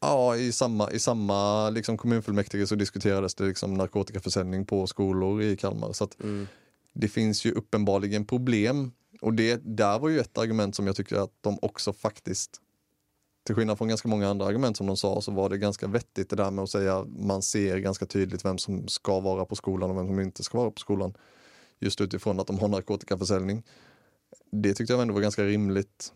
ja, 0.00 0.36
i 0.36 0.52
samma, 0.52 0.90
i 0.90 0.98
samma 0.98 1.70
liksom 1.70 1.96
kommunfullmäktige 1.98 2.66
så 2.66 2.74
diskuterades 2.74 3.34
det 3.34 3.44
liksom 3.44 3.74
narkotikaförsäljning 3.74 4.66
på 4.66 4.86
skolor 4.86 5.42
i 5.42 5.56
Kalmar. 5.56 5.92
Så 5.92 6.04
att 6.04 6.20
Mm. 6.20 6.46
det 6.92 7.08
finns 7.08 7.44
ju 7.44 7.52
uppenbarligen 7.52 8.24
problem. 8.26 8.92
Och 9.20 9.34
det 9.34 9.60
där 9.64 9.98
var 9.98 10.08
ju 10.08 10.20
ett 10.20 10.38
argument 10.38 10.76
som 10.76 10.86
jag 10.86 10.96
tycker 10.96 11.16
att 11.16 11.30
de 11.40 11.58
också 11.62 11.92
faktiskt 11.92 12.60
till 13.48 13.54
skillnad 13.54 13.78
från 13.78 13.88
ganska 13.88 14.08
många 14.08 14.28
andra 14.28 14.46
argument 14.46 14.76
som 14.76 14.86
de 14.86 14.96
sa 14.96 15.20
så 15.20 15.32
var 15.32 15.48
det 15.48 15.58
ganska 15.58 15.86
vettigt 15.86 16.30
det 16.30 16.36
där 16.36 16.50
med 16.50 16.62
att 16.62 16.70
säga 16.70 17.04
man 17.18 17.42
ser 17.42 17.78
ganska 17.78 18.06
tydligt 18.06 18.44
vem 18.44 18.58
som 18.58 18.88
ska 18.88 19.20
vara 19.20 19.44
på 19.44 19.56
skolan 19.56 19.90
och 19.90 19.96
vem 19.96 20.06
som 20.06 20.20
inte 20.20 20.42
ska 20.44 20.58
vara 20.58 20.70
på 20.70 20.80
skolan. 20.80 21.14
Just 21.78 22.00
utifrån 22.00 22.40
att 22.40 22.46
de 22.46 22.58
har 22.58 22.68
narkotikaförsäljning. 22.68 23.62
Det 24.52 24.74
tyckte 24.74 24.92
jag 24.92 25.02
ändå 25.02 25.14
var 25.14 25.20
ganska 25.20 25.44
rimligt. 25.44 26.12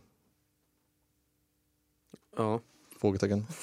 Ja. 2.36 2.60
Frågetecken. 3.00 3.46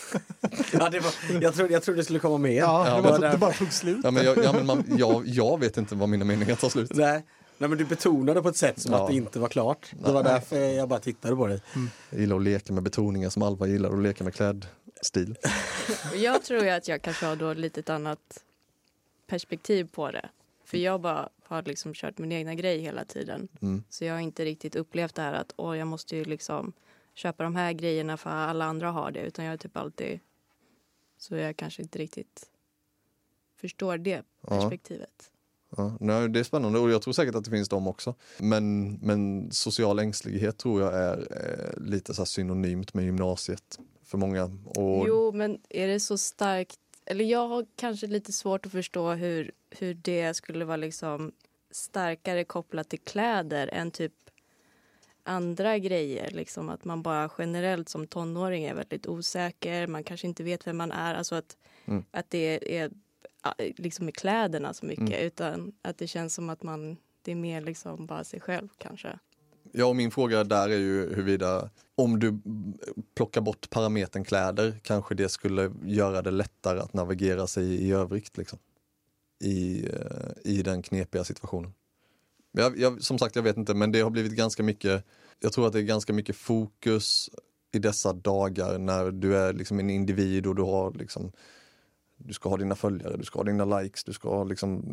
Ja, 0.73 0.89
det 0.89 0.99
var, 0.99 1.13
jag, 1.41 1.53
trodde, 1.53 1.73
jag 1.73 1.83
trodde 1.83 1.99
det 1.99 2.03
skulle 2.03 2.19
komma 2.19 2.37
med. 2.37 2.53
Ja, 2.53 2.87
Ja, 2.87 2.95
det, 2.95 3.01
var, 3.01 3.31
det 3.31 3.37
bara 3.37 3.53
tog 3.53 3.73
slut. 3.73 3.99
Ja, 4.03 4.11
men 4.11 4.25
jag, 4.25 4.37
ja, 4.37 4.53
men 4.53 4.65
man, 4.65 4.83
jag, 4.97 5.27
jag 5.27 5.59
vet 5.59 5.77
inte 5.77 5.95
vad 5.95 6.09
mina 6.09 6.25
meningar 6.25 6.55
tar 6.55 6.69
slut. 6.69 6.95
Nej. 6.95 7.23
Nej, 7.61 7.69
men 7.69 7.77
du 7.77 7.85
betonade 7.85 8.41
på 8.41 8.49
ett 8.49 8.55
sätt 8.57 8.79
som 8.81 8.91
Ja. 8.91 9.01
att 9.01 9.07
det 9.07 9.15
inte 9.15 9.39
var 9.39 9.47
klart. 9.47 9.91
Det 9.99 10.11
var 10.11 10.23
Nej. 10.23 10.33
därför 10.33 10.57
jag 10.57 10.89
bara 10.89 10.99
tittade 10.99 11.35
på 11.35 11.47
dig. 11.47 11.61
Jag 12.09 12.19
gillar 12.19 12.35
att 12.35 12.41
leka 12.43 12.73
med 12.73 12.83
betoningar 12.83 13.29
som 13.29 13.41
Alva 13.41 13.67
gillar 13.67 13.89
att 13.93 13.99
leka 14.03 14.23
med 14.23 14.33
klädstil. 14.35 15.35
Och 16.11 16.17
Jag 16.17 16.43
tror 16.43 16.63
ju 16.63 16.69
att 16.69 16.87
jag 16.87 17.01
kanske 17.01 17.25
har 17.25 17.35
då 17.35 17.53
lite 17.53 17.79
ett 17.79 17.89
annat 17.89 18.43
perspektiv 19.27 19.87
på 19.91 20.11
det. 20.11 20.29
För 20.65 20.77
jag 20.77 21.01
bara 21.01 21.29
har 21.43 21.63
liksom 21.63 21.93
kört 21.93 22.17
min 22.17 22.31
egna 22.31 22.55
grej 22.55 22.79
hela 22.79 23.05
tiden. 23.05 23.47
Mm. 23.61 23.83
Så 23.89 24.05
jag 24.05 24.13
har 24.13 24.19
inte 24.21 24.45
riktigt 24.45 24.75
upplevt 24.75 25.15
det 25.15 25.21
här 25.21 25.33
att 25.33 25.53
åh, 25.55 25.77
jag 25.77 25.87
måste 25.87 26.15
ju 26.15 26.25
liksom 26.25 26.73
köpa 27.13 27.43
de 27.43 27.55
här 27.55 27.73
grejerna 27.73 28.17
för 28.17 28.29
alla 28.29 28.65
andra 28.65 28.91
har 28.91 29.11
det. 29.11 29.19
Utan 29.19 29.45
jag 29.45 29.53
är 29.53 29.57
typ 29.57 29.77
alltid... 29.77 30.19
Så 31.17 31.35
jag 31.35 31.57
kanske 31.57 31.81
inte 31.81 31.99
riktigt 31.99 32.49
förstår 33.55 33.97
det 33.97 34.23
perspektivet. 34.47 35.09
Ja, 35.31 35.38
nej, 35.99 36.29
det 36.29 36.39
är 36.39 36.43
spännande 36.43 36.79
och 36.79 36.89
jag 36.91 37.01
tror 37.01 37.13
säkert 37.13 37.35
att 37.35 37.43
det 37.43 37.51
finns 37.51 37.69
dem 37.69 37.87
också. 37.87 38.15
Men, 38.37 38.93
men 38.93 39.51
social 39.51 39.99
ängslighet 39.99 40.57
tror 40.57 40.81
jag 40.81 40.93
är 40.93 41.17
eh, 41.17 41.83
lite 41.83 42.13
så 42.13 42.25
synonymt 42.25 42.93
med 42.93 43.05
gymnasiet 43.05 43.79
för 44.03 44.17
många. 44.17 44.43
Och, 44.65 45.07
Jo, 45.07 45.31
men 45.31 45.59
är 45.69 45.87
det 45.87 45.99
så 45.99 46.17
starkt? 46.17 46.79
Eller 47.05 47.25
jag 47.25 47.47
har 47.47 47.65
kanske 47.75 48.07
lite 48.07 48.33
svårt 48.33 48.65
att 48.65 48.71
förstå 48.71 49.11
hur, 49.11 49.51
hur 49.69 49.93
det 49.93 50.33
skulle 50.33 50.65
vara 50.65 50.77
liksom 50.77 51.31
starkare 51.71 52.43
kopplat 52.43 52.89
till 52.89 52.99
kläder 52.99 53.67
än 53.67 53.91
typ 53.91 54.13
andra 55.23 55.77
grejer. 55.77 56.31
Liksom 56.31 56.69
att 56.69 56.85
man 56.85 57.01
bara 57.01 57.29
generellt 57.37 57.89
som 57.89 58.07
tonåring 58.07 58.63
är 58.63 58.73
väldigt 58.73 59.07
osäker. 59.07 59.87
Man 59.87 60.03
kanske 60.03 60.27
inte 60.27 60.43
vet 60.43 60.67
vem 60.67 60.77
man 60.77 60.91
är. 60.91 61.15
Alltså 61.15 61.35
att, 61.35 61.57
Mm. 61.85 62.03
att 62.11 62.29
det 62.29 62.37
är 62.77 62.81
ja, 62.81 62.89
liksom 63.77 64.05
med 64.05 64.15
kläderna 64.15 64.73
så 64.73 64.85
mycket. 64.85 65.07
Mm. 65.07 65.21
Utan 65.21 65.73
att 65.81 65.97
det 65.97 66.07
känns 66.07 66.33
som 66.33 66.49
att 66.49 66.63
man 66.63 66.97
det 67.21 67.31
är 67.31 67.35
mer 67.35 67.61
liksom 67.61 68.05
bara 68.05 68.23
sig 68.23 68.39
själv 68.39 68.67
kanske. 68.77 69.19
Ja, 69.71 69.85
och 69.85 69.95
min 69.95 70.11
fråga 70.11 70.43
där 70.43 70.69
är 70.69 70.77
ju 70.77 71.13
huruvida 71.13 71.69
om 71.95 72.19
du 72.19 72.39
plockar 73.15 73.41
bort 73.41 73.69
parametern 73.69 74.23
kläder 74.23 74.79
kanske 74.81 75.15
det 75.15 75.29
skulle 75.29 75.71
göra 75.83 76.21
det 76.21 76.31
lättare 76.31 76.79
att 76.79 76.93
navigera 76.93 77.47
sig 77.47 77.65
i 77.65 77.91
övrigt. 77.91 78.37
Liksom. 78.37 78.59
i, 79.43 79.85
eh, 79.85 80.51
i 80.51 80.63
den 80.63 80.81
knepiga 80.81 81.23
situationen. 81.23 81.73
Jag, 82.51 82.79
jag, 82.79 83.03
som 83.03 83.17
sagt, 83.19 83.35
jag 83.35 83.43
vet 83.43 83.57
inte, 83.57 83.73
men 83.73 83.91
det 83.91 84.01
har 84.01 84.09
blivit 84.09 84.35
ganska 84.35 84.63
mycket, 84.63 85.05
jag 85.39 85.53
tror 85.53 85.67
att 85.67 85.73
det 85.73 85.79
är 85.79 85.83
ganska 85.83 86.13
mycket 86.13 86.35
fokus 86.35 87.29
i 87.71 87.79
dessa 87.79 88.13
dagar 88.13 88.77
när 88.77 89.11
du 89.11 89.37
är 89.37 89.53
liksom 89.53 89.79
en 89.79 89.89
individ 89.89 90.47
och 90.47 90.55
du 90.55 90.61
har 90.61 90.93
liksom 90.93 91.31
du 92.19 92.33
ska 92.33 92.49
ha 92.49 92.57
dina 92.57 92.75
följare, 92.75 93.17
du 93.17 93.23
ska 93.23 93.39
ha 93.39 93.43
dina 93.43 93.79
likes, 93.79 94.03
du 94.03 94.13
ska 94.13 94.29
ha 94.29 94.43
liksom 94.43 94.83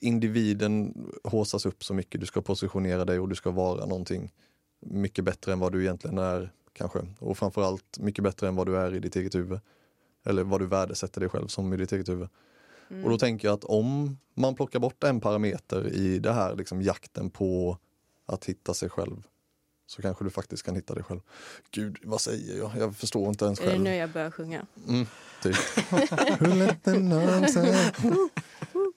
individen 0.00 0.94
håsas 1.24 1.66
upp 1.66 1.84
så 1.84 1.94
mycket, 1.94 2.20
du 2.20 2.26
ska 2.26 2.42
positionera 2.42 3.04
dig 3.04 3.18
och 3.18 3.28
du 3.28 3.34
ska 3.34 3.50
vara 3.50 3.86
någonting 3.86 4.32
mycket 4.80 5.24
bättre 5.24 5.52
än 5.52 5.58
vad 5.58 5.72
du 5.72 5.82
egentligen 5.82 6.18
är 6.18 6.52
kanske. 6.72 6.98
Och 7.18 7.38
framförallt 7.38 7.98
mycket 7.98 8.24
bättre 8.24 8.48
än 8.48 8.56
vad 8.56 8.66
du 8.66 8.76
är 8.76 8.94
i 8.94 9.00
ditt 9.00 9.16
eget 9.16 9.34
huvud. 9.34 9.60
Eller 10.24 10.44
vad 10.44 10.60
du 10.60 10.66
värdesätter 10.66 11.20
dig 11.20 11.28
själv 11.28 11.46
som 11.46 11.72
i 11.72 11.76
ditt 11.76 11.92
eget 11.92 12.08
huvud. 12.08 12.28
Mm. 12.90 13.04
Och 13.04 13.10
då 13.10 13.18
tänker 13.18 13.48
jag 13.48 13.54
att 13.54 13.64
om 13.64 14.18
man 14.34 14.54
plockar 14.54 14.78
bort 14.78 15.04
en 15.04 15.20
parameter 15.20 15.88
i 15.88 16.18
det 16.18 16.32
här 16.32 16.56
liksom 16.56 16.82
jakten 16.82 17.30
på 17.30 17.78
att 18.26 18.44
hitta 18.44 18.74
sig 18.74 18.88
själv 18.88 19.26
så 19.90 20.02
kanske 20.02 20.24
du 20.24 20.30
faktiskt 20.30 20.62
kan 20.62 20.74
hitta 20.74 20.94
dig 20.94 21.04
själv. 21.04 21.20
Gud, 21.70 21.98
vad 22.02 22.20
säger 22.20 22.58
jag? 22.58 22.70
Jag 22.78 22.96
förstår 22.96 23.28
inte 23.28 23.44
ens 23.44 23.60
Är 23.60 23.64
det 23.64 23.70
själv. 23.70 23.82
nu 23.82 23.94
jag 23.94 24.10
börjar 24.10 24.30
sjunga? 24.30 24.66
Mm, 24.88 25.06
typ. 25.42 25.56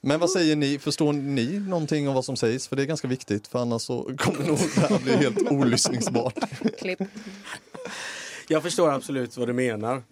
Men 0.00 0.20
vad 0.20 0.30
säger 0.30 0.56
ni? 0.56 0.78
Förstår 0.78 1.12
ni 1.12 1.58
någonting 1.58 2.08
av 2.08 2.14
vad 2.14 2.24
som 2.24 2.36
sägs? 2.36 2.68
För 2.68 2.76
det 2.76 2.82
är 2.82 2.86
ganska 2.86 3.08
viktigt, 3.08 3.46
för 3.46 3.58
annars 3.58 3.82
så 3.82 4.02
kommer 4.18 4.46
nog 4.46 4.58
det 4.74 4.80
här 4.80 4.98
bli 4.98 5.16
helt 5.16 5.38
olyssningsbart. 5.50 6.38
Klipp. 6.78 7.00
Jag 8.48 8.62
förstår 8.62 8.92
absolut 8.92 9.36
vad 9.36 9.48
du 9.48 9.52
menar. 9.52 10.02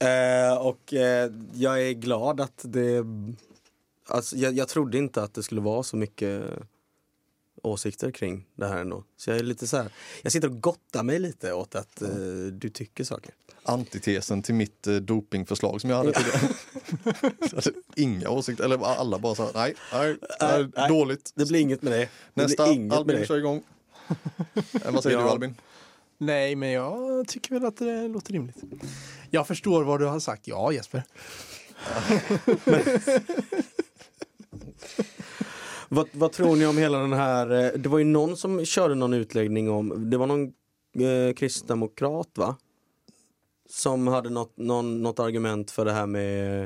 Eh, 0.00 0.56
och 0.58 0.94
eh, 0.94 1.32
jag 1.54 1.82
är 1.82 1.92
glad 1.92 2.40
att 2.40 2.60
det... 2.62 3.04
Alltså, 4.08 4.36
jag, 4.36 4.54
jag 4.54 4.68
trodde 4.68 4.98
inte 4.98 5.22
att 5.22 5.34
det 5.34 5.42
skulle 5.42 5.60
vara 5.60 5.82
så 5.82 5.96
mycket 5.96 6.42
åsikter 7.68 8.10
kring 8.10 8.46
det 8.54 8.66
här 8.66 8.80
ändå. 8.80 9.04
Så 9.16 9.30
jag 9.30 9.38
är 9.38 9.42
lite 9.42 9.66
så 9.66 9.76
här, 9.76 9.88
jag 10.22 10.32
sitter 10.32 10.48
och 10.48 10.60
gottar 10.60 11.02
mig 11.02 11.18
lite 11.18 11.52
åt 11.52 11.74
att 11.74 12.02
eh, 12.02 12.08
du 12.52 12.68
tycker 12.70 13.04
saker. 13.04 13.34
Antitesen 13.62 14.42
till 14.42 14.54
mitt 14.54 14.86
eh, 14.86 14.94
dopingförslag 14.94 15.80
som 15.80 15.90
jag 15.90 15.96
hade 15.96 16.12
tidigare. 16.12 16.40
Så 17.50 17.56
hade 17.56 17.72
Inga 17.96 18.30
åsikter, 18.30 18.64
eller 18.64 18.84
alla 18.86 19.18
bara 19.18 19.34
sa 19.34 19.50
nej, 19.54 19.74
nej, 19.92 20.16
nej, 20.40 20.68
Nej, 20.76 20.88
dåligt. 20.88 21.32
Det 21.34 21.44
blir 21.46 21.60
inget 21.60 21.82
med 21.82 21.92
det. 21.92 21.98
det 22.34 22.42
Nästa, 22.42 22.64
blir 22.64 22.74
inget 22.74 22.88
med 22.88 22.98
Albin 22.98 23.16
det. 23.16 23.26
kör 23.26 23.38
igång. 23.38 23.62
Eh, 24.84 24.92
vad 24.92 25.02
säger 25.02 25.16
Ja. 25.18 25.22
du 25.24 25.30
Albin? 25.30 25.54
Nej, 26.18 26.56
men 26.56 26.70
jag 26.70 27.28
tycker 27.28 27.54
väl 27.54 27.64
att 27.64 27.76
det 27.76 28.08
låter 28.08 28.32
rimligt. 28.32 28.56
Jag 29.30 29.46
förstår 29.46 29.82
vad 29.84 30.00
du 30.00 30.06
har 30.06 30.20
sagt. 30.20 30.48
Ja, 30.48 30.72
Jesper. 30.72 31.02
Vad, 35.88 36.08
vad 36.12 36.32
tror 36.32 36.56
ni 36.56 36.66
om 36.66 36.78
hela 36.78 36.98
den 36.98 37.12
här, 37.12 37.64
eh, 37.64 37.80
det 37.80 37.88
var 37.88 37.98
ju 37.98 38.04
någon 38.04 38.36
som 38.36 38.64
körde 38.64 38.94
någon 38.94 39.14
utläggning 39.14 39.70
om, 39.70 40.10
det 40.10 40.16
var 40.16 40.26
någon 40.26 40.52
eh, 40.98 41.34
kristdemokrat 41.36 42.30
va? 42.34 42.56
Som 43.68 44.06
hade 44.06 44.30
något, 44.30 44.56
någon, 44.56 45.02
något 45.02 45.18
argument 45.18 45.70
för 45.70 45.84
det 45.84 45.92
här 45.92 46.06
med 46.06 46.64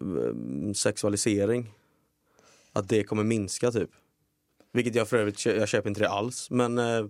eh, 0.00 0.72
sexualisering. 0.74 1.72
Att 2.72 2.88
det 2.88 3.04
kommer 3.04 3.24
minska 3.24 3.72
typ. 3.72 3.90
Vilket 4.72 4.94
jag 4.94 5.08
för 5.08 5.16
övrigt, 5.16 5.46
jag 5.46 5.68
köper 5.68 5.88
inte 5.88 6.00
det 6.00 6.08
alls 6.08 6.50
men 6.50 6.78
eh, 6.78 7.06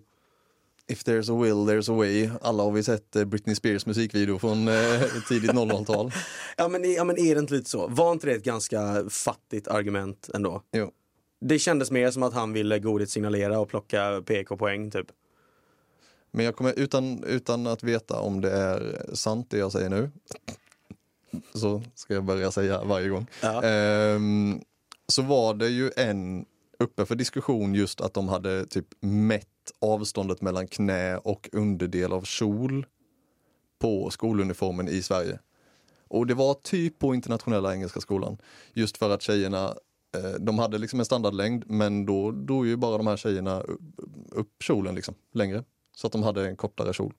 If 0.88 1.04
there's 1.04 1.30
a 1.30 1.42
will, 1.42 1.66
there's 1.66 1.92
a 1.92 1.96
way. 1.96 2.30
Alla 2.42 2.62
har 2.62 2.70
vi 2.70 2.82
sett 2.82 3.16
eh, 3.16 3.24
Britney 3.24 3.54
Spears 3.54 3.86
musikvideo 3.86 4.38
från 4.38 4.68
eh, 4.68 5.02
tidigt 5.28 5.50
00-tal. 5.50 6.12
Ja 6.56 6.68
men, 6.68 6.92
ja 6.92 7.04
men 7.04 7.18
är 7.18 7.34
det 7.34 7.38
inte 7.38 7.54
lite 7.54 7.70
så? 7.70 7.88
Var 7.88 8.12
inte 8.12 8.26
det 8.26 8.32
ett 8.32 8.44
ganska 8.44 9.04
fattigt 9.10 9.68
argument 9.68 10.30
ändå? 10.34 10.62
Jo. 10.72 10.90
Det 11.48 11.58
kändes 11.58 11.90
mer 11.90 12.10
som 12.10 12.22
att 12.22 12.34
han 12.34 12.52
ville 12.52 12.78
godhet 12.78 13.10
signalera 13.10 13.58
och 13.60 13.68
plocka 13.68 14.22
PK-poäng 14.26 14.90
typ. 14.90 15.06
Men 16.30 16.44
jag 16.44 16.56
kommer 16.56 16.78
utan, 16.78 17.24
utan 17.24 17.66
att 17.66 17.82
veta 17.82 18.20
om 18.20 18.40
det 18.40 18.50
är 18.50 19.10
sant 19.14 19.46
det 19.50 19.58
jag 19.58 19.72
säger 19.72 19.88
nu. 19.88 20.10
Så 21.54 21.82
ska 21.94 22.14
jag 22.14 22.24
börja 22.24 22.50
säga 22.50 22.84
varje 22.84 23.08
gång. 23.08 23.26
Ja. 23.42 23.62
Ehm, 23.62 24.60
så 25.08 25.22
var 25.22 25.54
det 25.54 25.68
ju 25.68 25.90
en 25.96 26.44
uppe 26.78 27.06
för 27.06 27.14
diskussion 27.14 27.74
just 27.74 28.00
att 28.00 28.14
de 28.14 28.28
hade 28.28 28.66
typ 28.66 28.86
mätt 29.00 29.46
avståndet 29.78 30.40
mellan 30.40 30.66
knä 30.66 31.16
och 31.16 31.48
underdel 31.52 32.12
av 32.12 32.22
kjol 32.22 32.86
på 33.78 34.10
skoluniformen 34.10 34.88
i 34.88 35.02
Sverige. 35.02 35.38
Och 36.08 36.26
det 36.26 36.34
var 36.34 36.54
typ 36.54 36.98
på 36.98 37.14
internationella 37.14 37.72
engelska 37.72 38.00
skolan. 38.00 38.38
Just 38.72 38.96
för 38.96 39.10
att 39.10 39.22
tjejerna, 39.22 39.74
de 40.40 40.58
hade 40.58 40.78
liksom 40.78 40.98
en 41.00 41.06
standardlängd 41.06 41.64
men 41.66 42.06
då 42.06 42.30
drog 42.30 42.66
ju 42.66 42.76
bara 42.76 42.96
de 42.96 43.06
här 43.06 43.16
tjejerna 43.16 43.60
upp, 44.30 44.62
kjolen 44.62 44.94
liksom 44.94 45.14
längre. 45.32 45.64
Så 45.96 46.06
att 46.06 46.12
de 46.12 46.22
hade 46.22 46.46
en 46.48 46.56
kortare 46.56 46.92
kjol. 46.92 47.14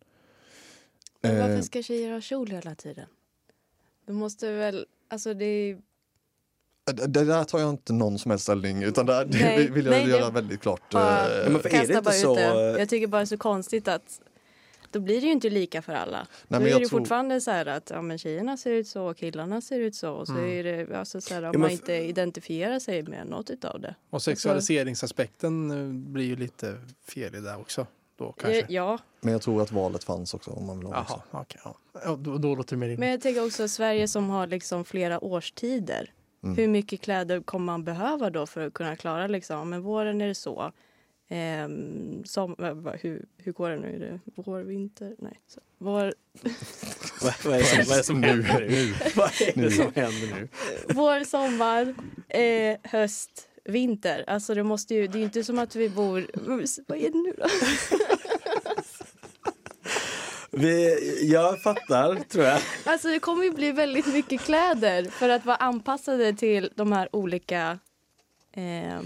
Men 1.21 1.35
Eh, 1.37 1.47
varför 1.47 1.61
ska 1.61 1.81
tjejer 1.83 2.11
ha 2.13 2.21
kjol 2.21 2.47
hela 2.51 2.75
tiden? 2.75 3.05
De 4.05 4.13
måste 4.13 4.51
väl, 4.51 4.85
alltså 5.09 5.33
det 5.33 5.45
är 5.45 5.77
Det 6.85 7.07
det 7.07 7.25
där 7.25 7.43
tar 7.43 7.59
jag 7.59 7.69
inte 7.69 7.93
någon 7.93 8.19
som 8.19 8.31
helst 8.31 8.43
ställning 8.43 8.83
utan 8.83 9.05
det, 9.05 9.25
det 9.25 9.37
Nej, 9.39 9.71
vill 9.71 9.85
jag 9.85 9.91
nej, 9.91 10.05
det- 10.05 10.09
göra 10.11 10.29
väldigt 10.29 10.61
klart. 10.61 10.81
bara 10.91 11.31
eh, 11.33 11.43
Ja, 11.43 11.49
men 11.49 11.61
för- 11.61 11.69
är 11.69 11.87
det 11.87 11.93
inte 11.97 12.11
så- 12.11 12.31
ut 12.31 12.37
det. 12.37 12.79
Jag 12.79 12.89
tycker 12.89 13.07
bara 13.07 13.17
det 13.17 13.23
är 13.23 13.25
så 13.25 13.37
konstigt 13.37 13.87
att 13.87 14.21
då 14.91 14.99
blir 14.99 15.21
det 15.21 15.25
ju 15.27 15.31
inte 15.31 15.49
lika 15.49 15.81
för 15.81 15.93
alla. 15.93 16.27
men 16.47 16.61
då 16.61 16.67
är 16.67 16.71
det 16.71 16.77
tror- 16.77 16.99
fortfarande 16.99 17.41
så 17.41 17.51
här 17.51 17.65
att 17.65 17.89
ja, 17.89 18.01
men 18.01 18.17
tjejerna 18.17 18.57
ser 18.57 18.71
ut 18.71 18.87
så 18.87 19.03
och 19.09 19.17
killarna 19.17 19.61
ser 19.61 19.79
ut 19.79 19.95
så. 19.95 20.11
Och 20.11 20.27
så 20.27 20.37
är 20.37 20.63
det 20.63 20.97
alltså 20.99 21.21
så 21.21 21.33
här, 21.33 21.43
om 21.43 21.51
men 21.51 21.61
man 21.61 21.71
inte 21.71 21.93
identifierar 21.93 22.79
sig 22.79 23.03
med 23.03 23.27
något 23.27 23.49
utav 23.49 23.81
det. 23.81 23.95
Och 24.09 24.21
sexualiseringsaspekten 24.21 25.71
eh, 25.71 26.11
blir 26.11 26.25
ju 26.25 26.35
lite 26.35 26.77
fel 27.07 27.35
i 27.35 27.39
det 27.39 27.55
också. 27.55 27.87
Då 28.17 28.31
kanske. 28.31 28.59
Ja, 28.59 28.65
ja, 28.69 28.99
Men 29.21 29.31
jag 29.33 29.41
tror 29.41 29.61
att 29.61 29.71
valet 29.71 30.03
fanns 30.03 30.33
också 30.33 30.51
om 30.51 30.65
man 30.65 30.77
vill 30.79 30.87
ha 30.87 30.93
det 30.93 31.05
Jaha, 31.09 31.15
också. 31.17 31.37
okej. 31.37 31.61
ja. 31.63 31.75
Ja, 32.03 32.15
då, 32.15 32.37
då 32.37 32.55
låter 32.55 32.75
det 32.75 32.79
mer 32.87 32.97
men 32.97 33.09
jag 33.09 33.21
tänker 33.21 33.45
också 33.45 33.67
Sverige 33.67 34.07
som 34.07 34.29
har 34.29 34.47
liksom 34.47 34.85
flera 34.85 35.23
årstider. 35.23 36.11
Mm. 36.43 36.55
Hur 36.57 36.67
mycket 36.67 37.01
kläder 37.01 37.41
kommer 37.41 37.65
man 37.65 37.83
behöva 37.83 38.29
då 38.29 38.45
för 38.45 38.67
att 38.67 38.73
kunna 38.73 38.95
klara 38.95 39.27
liksom, 39.27 39.69
men 39.69 39.81
våren 39.81 40.21
är 40.21 40.27
det 40.27 40.35
så. 40.35 40.71
Ehm, 41.29 42.25
som, 42.25 42.55
hur, 43.01 43.25
hur 43.37 43.51
går 43.51 43.69
det 43.69 43.77
nu? 43.77 43.95
Är 43.95 43.99
det 43.99 44.19
vår, 44.35 44.59
vinter? 44.59 45.15
Nej. 45.19 45.39
Så, 45.47 45.59
vår, 45.77 46.13
Vad, 47.21 47.33
vad, 47.45 47.59
är 47.59 47.63
som, 47.63 47.83
vad 47.87 47.93
är 47.93 47.97
det 47.97 48.03
som 48.03 48.23
händer 48.23 48.59
nu? 48.69 48.93
Vad 49.15 49.41
är 49.41 49.61
det 49.61 49.71
som 49.71 49.91
händer 49.95 50.35
nu? 50.35 50.47
vår, 50.89 51.23
sommar, 51.23 51.95
eh, 52.29 52.77
höst, 52.83 53.49
vinter. 53.63 54.23
Alltså 54.27 54.53
det 54.53 54.63
måste 54.63 54.95
ju, 54.95 55.07
det 55.07 55.17
är 55.17 55.19
ju 55.19 55.25
inte 55.25 55.43
som 55.43 55.59
att 55.59 55.75
vi 55.75 55.89
bor... 55.89 56.27
Vad 56.87 56.97
är 56.97 57.11
det 57.11 57.17
nu 57.17 57.33
då? 57.37 57.47
Vi, 60.51 61.29
jag 61.31 61.61
fattar, 61.61 62.15
tror 62.15 62.45
jag. 62.45 62.61
Alltså 62.83 63.07
det 63.07 63.19
kommer 63.19 63.43
ju 63.43 63.51
bli 63.51 63.71
väldigt 63.71 64.07
mycket 64.13 64.41
kläder 64.41 65.03
för 65.03 65.29
att 65.29 65.45
vara 65.45 65.55
anpassade 65.55 66.33
till 66.33 66.69
de 66.75 66.91
här 66.91 67.15
olika... 67.15 67.79
Eh, 68.51 68.99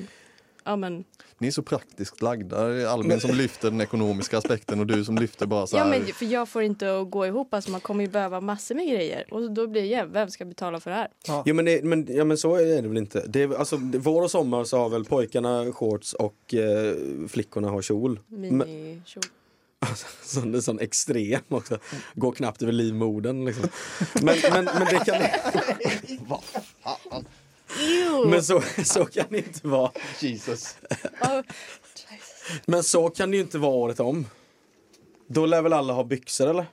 ja 0.64 0.76
men, 0.76 1.04
Ni 1.38 1.48
är 1.48 1.52
så 1.52 1.64
praktiskt 1.64 2.22
lagda. 2.22 2.90
Albin 2.90 3.20
som 3.20 3.32
lyfter 3.36 3.72
den 3.72 3.82
ekonomiska 3.82 4.38
aspekten 4.38 4.80
och 4.80 4.88
du 4.88 5.06
som 5.06 5.16
lyfter 5.18 5.46
bara 5.46 5.68
så 5.68 5.78
ja, 5.78 5.84
här. 5.84 5.90
men 5.90 6.06
för 6.06 6.26
jag 6.26 6.50
får 6.50 6.64
inte 6.64 7.00
att 7.00 7.12
gå 7.12 7.26
ihop. 7.28 7.54
Alltså 7.54 7.72
man 7.72 7.82
kommer 7.82 8.04
ju 8.04 8.10
behöva 8.10 8.42
massor 8.42 8.76
med 8.76 8.88
grejer. 8.88 9.34
Och 9.34 9.52
då 9.52 9.68
blir 9.68 9.98
det 9.98 10.06
vem 10.06 10.30
ska 10.30 10.46
betala 10.46 10.80
för 10.80 10.92
det 10.92 10.98
här? 10.98 11.08
Jo, 11.46 11.56
men, 11.56 11.66
det, 11.66 11.84
men, 11.84 12.08
ja, 12.10 12.24
men 12.24 12.38
så 12.38 12.56
är 12.56 12.82
det 12.82 12.88
väl 12.88 12.98
inte. 12.98 13.26
Det 13.28 13.42
är, 13.44 13.56
alltså, 13.60 13.78
det- 13.78 13.98
vår 13.98 14.22
och 14.22 14.32
sommar 14.32 14.64
så 14.64 14.78
har 14.78 14.90
väl 14.90 15.06
pojkarna 15.06 15.72
shorts 15.74 16.14
och 16.14 16.54
eh, 16.54 16.96
flickorna 17.28 17.70
har 17.70 17.82
kjol. 17.82 18.20
Men, 18.28 18.58
Minikjol. 18.58 19.24
sån, 20.24 20.62
sån 20.62 20.80
extrem 20.80 21.42
också. 21.48 21.78
Går 22.16 22.32
knappt 22.32 22.62
över 22.62 22.72
livmodern. 22.72 23.46
Liksom. 23.46 23.70
Men, 24.22 24.36
men, 24.54 24.66
men 24.66 24.86
det 24.86 25.06
kan... 25.06 25.16
Men 28.26 28.44
så, 28.44 28.62
så 28.86 29.06
kan 29.06 29.26
det 29.30 29.38
inte 29.38 29.68
vara. 29.68 29.92
Jesus. 30.20 30.76
Ja, 31.22 31.44
Men 32.66 32.84
så 32.84 33.10
kan 33.10 33.32
det 33.32 33.38
ju 33.38 33.44
inte 33.44 33.58
vara 33.58 33.72
året 33.72 34.00
om. 34.00 34.28
Då 35.28 35.46
lär 35.46 35.62
väl 35.62 35.74
alla 35.74 35.94
ha 35.94 36.04
byxor 36.04 36.48
eller? 36.48 36.66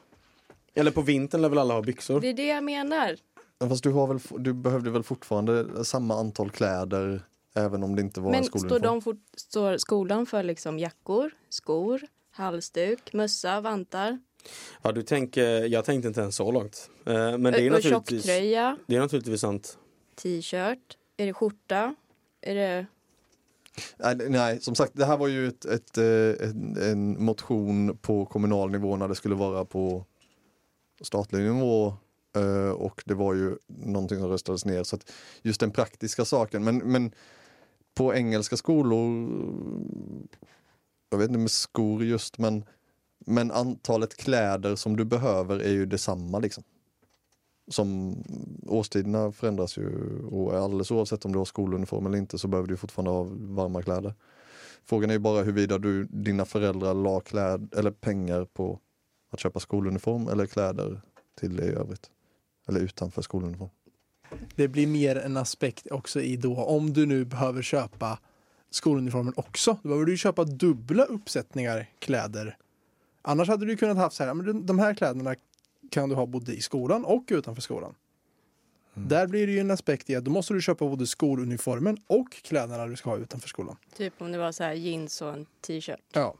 Eller 0.74 0.90
på 0.90 1.02
vintern 1.02 1.42
lär 1.42 1.48
väl 1.48 1.58
alla 1.58 1.74
ha 1.74 1.82
byxor? 1.82 2.20
det 2.20 2.28
är 2.28 2.34
det 2.34 2.46
jag 2.46 2.64
menar. 2.64 3.16
Men 3.60 3.68
Fast 3.68 3.82
du, 3.82 3.90
har 3.90 4.06
väl, 4.06 4.18
du 4.38 4.52
behövde 4.52 4.90
väl 4.90 5.02
fortfarande 5.02 5.84
samma 5.84 6.14
antal 6.14 6.50
kläder 6.50 7.22
även 7.56 7.82
om 7.82 7.96
det 7.96 8.02
inte 8.02 8.20
var 8.20 8.26
en 8.26 8.32
Men 8.32 8.44
står, 8.44 8.58
skoluniform? 8.58 8.82
de 8.82 9.02
fort, 9.02 9.22
står 9.36 9.76
skolan 9.78 10.26
för 10.26 10.42
liksom 10.42 10.78
jackor, 10.78 11.30
skor, 11.48 12.00
halsduk, 12.30 13.12
mössa, 13.12 13.60
vantar? 13.60 14.18
Ja, 14.82 14.92
du 14.92 15.02
tänker, 15.02 15.64
jag 15.64 15.84
tänkte 15.84 16.08
inte 16.08 16.20
ens 16.20 16.36
så 16.36 16.52
långt. 16.52 16.90
Eh, 17.06 17.12
Men 17.14 17.42
det 17.42 17.48
är 17.62 17.66
och 17.66 17.72
naturligtvis, 17.72 18.24
tjocktröja, 18.24 18.76
det 18.86 18.96
är 18.96 19.00
naturligtvis 19.00 19.40
sant 19.40 19.78
t-shirt, 20.22 20.96
är 21.16 21.26
det 21.26 21.32
skjorta? 21.32 21.94
Är 22.40 22.54
det... 22.54 22.86
Nej, 24.28 24.60
som 24.60 24.74
sagt, 24.74 24.92
det 24.94 25.04
här 25.04 25.16
var 25.16 25.28
ju 25.28 25.48
ett, 25.48 25.64
ett, 25.64 25.98
eh, 25.98 26.48
en, 26.48 26.76
en 26.82 27.24
motion 27.24 27.98
på 28.02 28.26
kommunal 28.26 28.70
nivå 28.70 28.96
när 28.96 29.08
det 29.08 29.14
skulle 29.14 29.34
vara 29.34 29.64
på 29.64 30.04
statlig 31.00 31.42
nivå 31.42 31.94
eh, 32.36 32.70
och 32.70 33.02
det 33.06 33.14
var 33.14 33.34
ju 33.34 33.56
någonting 33.66 34.18
som 34.18 34.28
röstades 34.28 34.64
ner. 34.64 34.82
Så 34.82 34.96
att 34.96 35.12
just 35.42 35.60
den 35.60 35.70
praktiska 35.70 36.24
saken. 36.24 36.64
Men, 36.64 36.78
men 36.78 37.12
på 37.94 38.14
engelska 38.14 38.56
skolor, 38.56 39.28
jag 41.10 41.18
vet 41.18 41.28
inte 41.28 41.38
med 41.38 41.50
skor 41.50 42.04
just, 42.04 42.38
men, 42.38 42.64
men 43.18 43.50
antalet 43.50 44.16
kläder 44.16 44.76
som 44.76 44.96
du 44.96 45.04
behöver 45.04 45.58
är 45.58 45.70
ju 45.70 45.86
detsamma 45.86 46.38
liksom. 46.38 46.64
Som 47.68 48.16
årstiderna 48.66 49.32
förändras 49.32 49.78
ju 49.78 50.18
och 50.26 50.54
alldeles 50.54 50.90
oavsett 50.90 51.24
om 51.24 51.32
du 51.32 51.38
har 51.38 51.44
skoluniform 51.44 52.06
eller 52.06 52.18
inte 52.18 52.38
så 52.38 52.48
behöver 52.48 52.68
du 52.68 52.76
fortfarande 52.76 53.10
ha 53.10 53.26
varma 53.30 53.82
kläder. 53.82 54.14
Frågan 54.84 55.10
är 55.10 55.14
ju 55.14 55.20
bara 55.20 55.42
huruvida 55.42 55.78
du, 55.78 56.04
dina 56.04 56.44
föräldrar 56.44 56.94
la 56.94 57.20
kläd, 57.20 57.74
eller 57.76 57.90
pengar 57.90 58.44
på 58.44 58.78
att 59.30 59.40
köpa 59.40 59.60
skoluniform 59.60 60.28
eller 60.28 60.46
kläder 60.46 61.00
till 61.40 61.56
det 61.56 61.64
i 61.64 61.70
övrigt. 61.70 62.10
Eller 62.68 62.80
utanför 62.80 63.22
skoluniform. 63.22 63.70
Det 64.56 64.68
blir 64.68 64.86
mer 64.86 65.16
en 65.16 65.36
aspekt 65.36 65.90
också 65.90 66.20
i 66.20 66.36
då 66.36 66.56
om 66.56 66.92
du 66.92 67.06
nu 67.06 67.24
behöver 67.24 67.62
köpa 67.62 68.18
skoluniformen 68.70 69.32
också. 69.36 69.78
Då 69.82 69.88
behöver 69.88 70.06
du 70.06 70.16
köpa 70.16 70.44
dubbla 70.44 71.04
uppsättningar 71.04 71.86
kläder. 71.98 72.56
Annars 73.22 73.48
hade 73.48 73.66
du 73.66 73.76
kunnat 73.76 73.96
haft 73.96 74.16
så 74.16 74.24
här, 74.24 74.34
men 74.34 74.66
de 74.66 74.78
här 74.78 74.94
kläderna 74.94 75.34
kan 75.90 76.08
du 76.08 76.14
ha 76.14 76.26
både 76.26 76.54
i 76.54 76.60
skolan 76.60 77.04
och 77.04 77.24
utanför 77.28 77.62
skolan. 77.62 77.94
Där 78.94 79.26
blir 79.26 79.46
det 79.46 79.52
ju 79.52 79.58
en 79.58 79.70
aspekt 79.70 80.10
i 80.10 80.16
att 80.16 80.24
då 80.24 80.30
måste 80.30 80.54
du 80.54 80.60
köpa 80.62 80.88
både 80.88 81.06
skoluniformen 81.06 81.98
och 82.06 82.32
kläderna 82.32 82.86
du 82.86 82.96
ska 82.96 83.10
ha 83.10 83.16
utanför 83.16 83.48
skolan. 83.48 83.76
Typ 83.96 84.14
om 84.18 84.32
det 84.32 84.38
var 84.38 84.52
så 84.52 84.64
här 84.64 84.72
jeans 84.72 85.22
och 85.22 85.32
en 85.32 85.46
t-shirt. 85.66 86.00
Ja. 86.12 86.34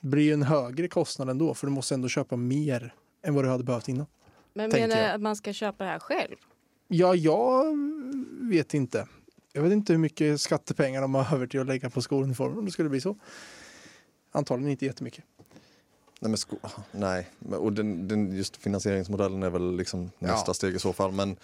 Det 0.00 0.06
blir 0.08 0.22
ju 0.22 0.32
en 0.32 0.42
högre 0.42 0.88
kostnad 0.88 1.30
ändå 1.30 1.54
för 1.54 1.66
du 1.66 1.72
måste 1.72 1.94
ändå 1.94 2.08
köpa 2.08 2.36
mer 2.36 2.94
än 3.22 3.34
vad 3.34 3.44
du 3.44 3.48
hade 3.48 3.64
behövt 3.64 3.88
innan. 3.88 4.06
Men 4.54 4.70
menar 4.70 4.96
jag 4.96 5.14
att 5.14 5.20
man 5.20 5.36
ska 5.36 5.52
köpa 5.52 5.84
det 5.84 5.90
här 5.90 5.98
själv? 5.98 6.36
Ja, 6.88 7.14
jag 7.14 7.76
vet 8.40 8.74
inte. 8.74 9.08
Jag 9.52 9.62
vet 9.62 9.72
inte 9.72 9.92
hur 9.92 10.00
mycket 10.00 10.40
skattepengar 10.40 11.02
de 11.02 11.14
har 11.14 11.34
över 11.34 11.46
till 11.46 11.60
att 11.60 11.66
lägga 11.66 11.90
på 11.90 12.02
skoluniformen 12.02 12.58
om 12.58 12.64
det 12.64 12.70
skulle 12.70 12.88
bli 12.88 13.00
så. 13.00 13.16
Antagligen 14.32 14.70
inte 14.70 14.86
jättemycket. 14.86 15.24
Nej, 16.20 16.30
men 16.30 16.38
sko- 16.38 16.56
nej. 16.92 17.28
Och 17.50 17.72
den, 17.72 18.08
den, 18.08 18.32
just 18.36 18.56
finansieringsmodellen 18.56 19.42
är 19.42 19.50
väl 19.50 19.76
liksom 19.76 20.10
nästa 20.18 20.50
Ja. 20.50 20.54
steg 20.54 20.74
i 20.74 20.78
så 20.78 20.92
fall. 20.92 21.12
Men 21.12 21.36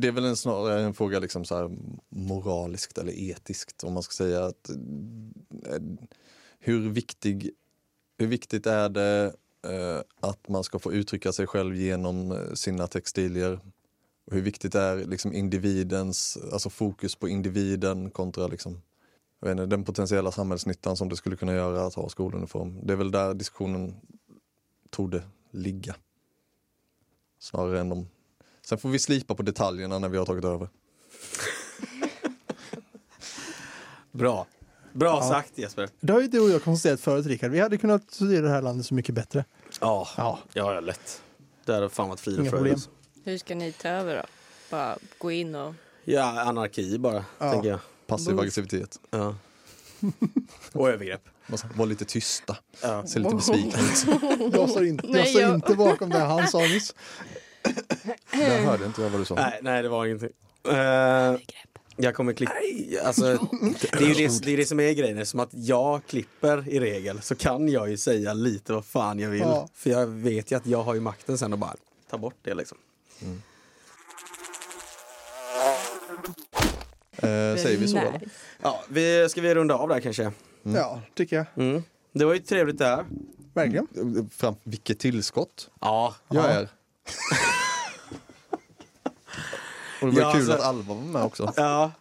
det 0.00 0.08
är 0.08 0.12
väl 0.12 0.24
en, 0.24 0.36
snarare 0.36 0.80
en 0.82 0.94
fråga 0.94 1.18
liksom 1.18 1.44
så 1.44 1.56
här 1.56 1.70
moraliskt 2.08 2.98
eller 2.98 3.12
etiskt 3.12 3.84
om 3.84 3.92
man 3.94 4.02
ska 4.02 4.12
säga 4.12 4.44
att 4.44 4.70
eh, 5.66 5.82
hur, 6.58 6.88
viktig, 6.90 7.50
hur 8.18 8.26
viktigt 8.26 8.66
är 8.66 8.88
det 8.88 9.34
eh, 9.66 10.00
att 10.20 10.48
man 10.48 10.64
ska 10.64 10.78
få 10.78 10.92
uttrycka 10.92 11.32
sig 11.32 11.46
själv 11.46 11.76
genom 11.76 12.32
eh, 12.32 12.52
sina 12.54 12.86
textilier? 12.86 13.60
Och 14.26 14.32
hur 14.32 14.42
viktigt 14.42 14.74
är 14.74 14.96
liksom 14.96 15.32
individens, 15.32 16.38
alltså 16.52 16.70
fokus 16.70 17.14
på 17.16 17.28
individen 17.28 18.10
kontra 18.10 18.46
liksom 18.46 18.82
jag 19.40 19.48
vet 19.48 19.52
inte, 19.52 19.66
den 19.66 19.84
potentiella 19.84 20.32
samhällsnyttan 20.32 20.96
som 20.96 21.08
det 21.08 21.16
skulle 21.16 21.36
kunna 21.36 21.52
göra 21.54 21.86
att 21.86 21.94
ha 21.94 22.08
skoluniform. 22.08 22.78
Det 22.86 22.92
är 22.92 22.96
väl 22.96 23.10
där 23.10 23.34
diskussionen 23.34 23.94
torde 24.90 25.22
ligga. 25.50 25.94
Snarare 27.38 27.80
än 27.80 27.92
om... 27.92 28.08
Sen 28.66 28.78
får 28.78 28.88
vi 28.88 28.98
slipa 28.98 29.34
på 29.34 29.42
detaljerna 29.42 29.98
när 29.98 30.08
vi 30.08 30.18
har 30.18 30.26
tagit 30.26 30.44
över. 30.44 30.68
Bra. 34.12 34.46
Bra 34.92 35.18
Ja. 35.22 35.28
sagt 35.28 35.58
Jesper. 35.58 35.88
Det 36.00 36.12
har 36.12 36.20
ju 36.20 36.28
du 36.28 36.40
och 36.40 36.50
jag 36.50 36.62
konstaterat 36.62 37.00
förut 37.00 37.26
Rickard. 37.26 37.50
Vi 37.50 37.60
hade 37.60 37.78
kunnat 37.78 38.10
studera 38.10 38.42
det 38.42 38.50
här 38.52 38.62
landet 38.62 38.86
så 38.86 38.94
mycket 38.94 39.14
bättre. 39.14 39.44
Ja, 39.80 40.08
Ja. 40.16 40.38
ja, 40.52 40.74
ja 40.74 40.80
lätt. 40.80 41.22
Det 41.64 41.74
hade 41.74 41.88
fan 41.88 42.08
varit 42.08 42.20
frid 42.20 42.34
och 42.40 42.46
fröjd. 42.46 42.54
problem. 42.54 42.78
Hur 43.24 43.38
ska 43.38 43.54
ni 43.54 43.72
ta 43.72 43.88
över 43.88 44.16
då? 44.16 44.22
Bara 44.70 44.96
gå 45.18 45.30
in 45.30 45.54
och... 45.54 45.74
Ja, 46.04 46.40
anarki 46.40 46.98
bara, 46.98 47.24
Ja. 47.38 47.52
tänker 47.52 47.68
jag. 47.68 47.78
Passiv 48.16 48.40
aggressivitet. 48.40 49.00
Ja. 49.10 49.34
och 50.72 50.90
övergrepp. 50.90 51.22
Var 51.74 51.86
lite 51.86 52.04
tysta. 52.04 52.56
Ja. 52.82 53.06
Se 53.06 53.18
lite 53.18 53.34
besvikna 53.34 53.80
ut. 53.80 54.06
Jag 54.54 54.70
står 54.70 54.84
inte, 54.86 55.06
jag 55.06 55.28
står 55.28 55.42
jag- 55.42 55.54
inte 55.54 55.74
bakom 55.74 56.10
det 56.10 56.18
han 56.18 56.48
sa 56.48 56.58
nyss. 56.58 56.94
Där 58.32 58.64
hörde 58.64 58.84
inte 58.86 59.02
jag 59.02 59.10
vad 59.10 59.20
du 59.20 59.24
sa. 59.24 59.34
Nej, 59.34 59.58
nej, 59.62 59.82
det 59.82 59.88
var 59.88 60.06
ingenting. 60.06 60.30
Eh, 60.68 61.36
jag 61.96 62.14
kommer 62.14 62.32
klippa... 62.32 62.52
Alltså, 63.04 63.22
det 63.80 64.04
är 64.04 64.08
ju 64.08 64.14
det, 64.14 64.42
det 64.44 64.52
är 64.52 64.56
det 64.56 64.66
som 64.66 64.80
är 64.80 64.92
grejen. 64.92 65.18
Eftersom 65.18 65.40
att 65.40 65.50
jag 65.52 66.06
klipper 66.06 66.68
i 66.68 66.80
regel 66.80 67.22
så 67.22 67.34
kan 67.34 67.68
jag 67.68 67.90
ju 67.90 67.96
säga 67.96 68.34
lite 68.34 68.72
vad 68.72 68.84
fan 68.84 69.18
jag 69.18 69.30
vill. 69.30 69.40
Ja. 69.40 69.68
För 69.74 69.90
jag 69.90 70.06
vet 70.06 70.52
ju 70.52 70.56
att 70.56 70.66
jag 70.66 70.82
har 70.82 70.94
ju 70.94 71.00
makten 71.00 71.38
sen 71.38 71.52
och 71.52 71.58
bara 71.58 71.74
ta 72.10 72.18
bort 72.18 72.36
det 72.42 72.54
liksom. 72.54 72.78
Eh, 73.22 73.28
säger 77.58 77.78
vi 77.78 77.88
så 77.88 77.96
eller? 77.96 78.20
Ja, 78.62 78.84
vi, 78.88 79.28
ska 79.28 79.40
vi 79.40 79.54
runda 79.54 79.74
av 79.74 79.88
där 79.88 80.00
kanske? 80.00 80.32
Ja, 80.62 81.00
tycker 81.14 81.36
jag. 81.36 81.46
Mm. 81.56 81.82
Det 82.12 82.24
var 82.24 82.34
ju 82.34 82.40
trevligt 82.40 82.78
det 82.78 82.86
här. 82.86 83.04
Verkligen. 83.54 83.86
Fram, 84.32 84.54
vilket 84.62 84.98
tillskott 84.98 85.70
Ja, 85.80 86.14
jag 86.28 86.44
Ja. 86.44 86.48
är. 86.48 86.68
Och 90.02 90.08
det 90.14 90.14
var 90.14 90.20
Ja, 90.20 90.32
kul 90.32 90.40
alltså- 90.40 90.52
att 90.52 90.60
Alva 90.60 90.94
var 90.94 91.02
med 91.02 91.22
också. 91.22 91.52
Ja. 91.56 91.92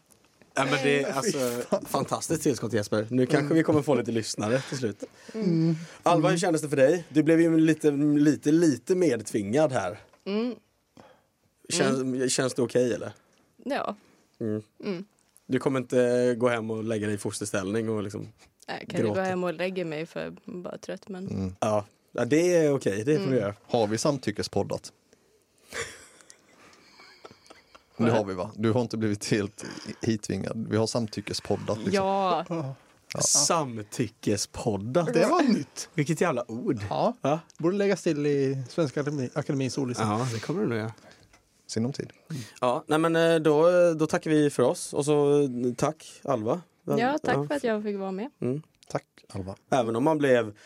Ja, 0.56 0.66
men 0.66 0.74
det 0.84 1.04
är 1.04 1.12
alltså 1.14 1.62
fantastiskt 1.86 2.44
tillskott 2.44 2.74
Jesper. 2.74 3.08
Nu 3.10 3.26
kanske 3.26 3.56
vi 3.56 3.64
kommer 3.64 3.82
få 3.82 3.96
lite 3.96 4.12
lyssnare 4.12 4.62
till 4.62 4.78
slut. 4.78 5.04
Alva, 6.04 6.30
hur 6.30 6.38
kändes 6.38 6.62
det 6.62 6.70
för 6.70 6.76
dig? 6.78 7.06
Du 7.10 7.24
blev 7.24 7.42
ju 7.42 7.58
lite, 7.58 7.92
lite, 7.92 8.52
lite 8.52 8.96
medtvingad 8.96 9.72
här. 9.72 10.00
Mm. 10.26 10.56
Känns, 11.70 12.34
känns 12.34 12.54
det 12.54 12.62
okej 12.62 12.94
eller? 12.94 13.14
Ja, 13.66 13.96
Du 15.46 15.60
kommer 15.60 15.80
inte 15.80 16.36
gå 16.38 16.50
hem 16.50 16.72
och 16.72 16.84
lägga 16.84 17.08
dig 17.08 17.16
i 17.16 17.18
fosterställning 17.18 17.90
och 17.90 18.04
liksom... 18.04 18.28
jag 18.68 18.80
kan 18.90 19.00
ju 19.00 19.08
gå 19.08 19.14
Gråter. 19.14 19.24
hem 19.24 19.44
och 19.44 19.54
lägga 19.54 19.86
mig 19.86 20.06
för 20.06 20.20
jag 20.20 20.28
är 20.28 20.62
bara 20.62 20.78
trött. 20.78 21.08
Men 21.10 21.28
Mm. 21.28 21.56
Ja, 21.60 21.86
ja 22.12 22.26
det 22.26 22.56
är 22.56 22.74
okej. 22.74 23.04
Det 23.04 23.20
får 23.20 23.32
du 23.32 23.38
göra. 23.38 23.56
Har 23.66 23.88
vi 23.88 23.98
samtyckespoddat? 23.98 24.94
Det 27.98 28.12
har 28.12 28.26
vi 28.26 28.34
va? 28.34 28.52
Du 28.56 28.72
har 28.72 28.82
inte 28.82 28.98
blivit 28.98 29.32
helt 29.32 29.66
hitvingad. 30.02 30.68
Vi 30.70 30.78
har 30.78 30.88
samtyckespoddat. 30.88 31.78
Liksom. 31.78 31.94
ja, 32.06 32.76
Samtyckespoddat. 33.20 35.14
Det 35.14 35.26
var 35.26 35.44
nytt. 35.44 35.90
Vilket 35.94 36.22
jävla 36.22 36.52
ord. 36.52 36.80
Ja, 36.90 37.14
Ja, 37.22 37.40
borde 37.58 37.78
läggas 37.78 38.04
till 38.04 38.26
i 38.26 38.64
Svenska 38.70 39.02
Akademi, 39.02 39.30
Akademins 39.34 39.78
ordlista. 39.78 40.04
ja 40.04 40.28
det 40.34 40.40
kommer 40.40 40.62
du 40.62 40.68
nog 40.70 40.78
göra. 40.78 40.92
Sinom 41.68 41.94
tid. 41.94 42.14
Ja, 42.62 42.84
nej 42.88 43.00
men 43.00 43.16
eh, 43.16 43.36
då, 43.36 43.68
då 43.94 44.08
tackar 44.08 44.32
vi 44.32 44.50
för 44.50 44.64
oss 44.64 44.94
och 44.94 45.06
så 45.06 45.42
eh, 45.42 45.50
tack 45.78 46.22
Alva. 46.24 46.62
ja, 46.84 47.18
tack 47.24 47.48
för 47.48 47.56
att 47.56 47.64
jag 47.64 47.84
fick 47.84 47.98
vara 47.98 48.12
med. 48.12 48.30
Tack 48.88 49.06
Alva. 49.30 49.56
Även 49.70 49.96
om 49.96 50.04
man 50.04 50.18
blev, 50.18 50.58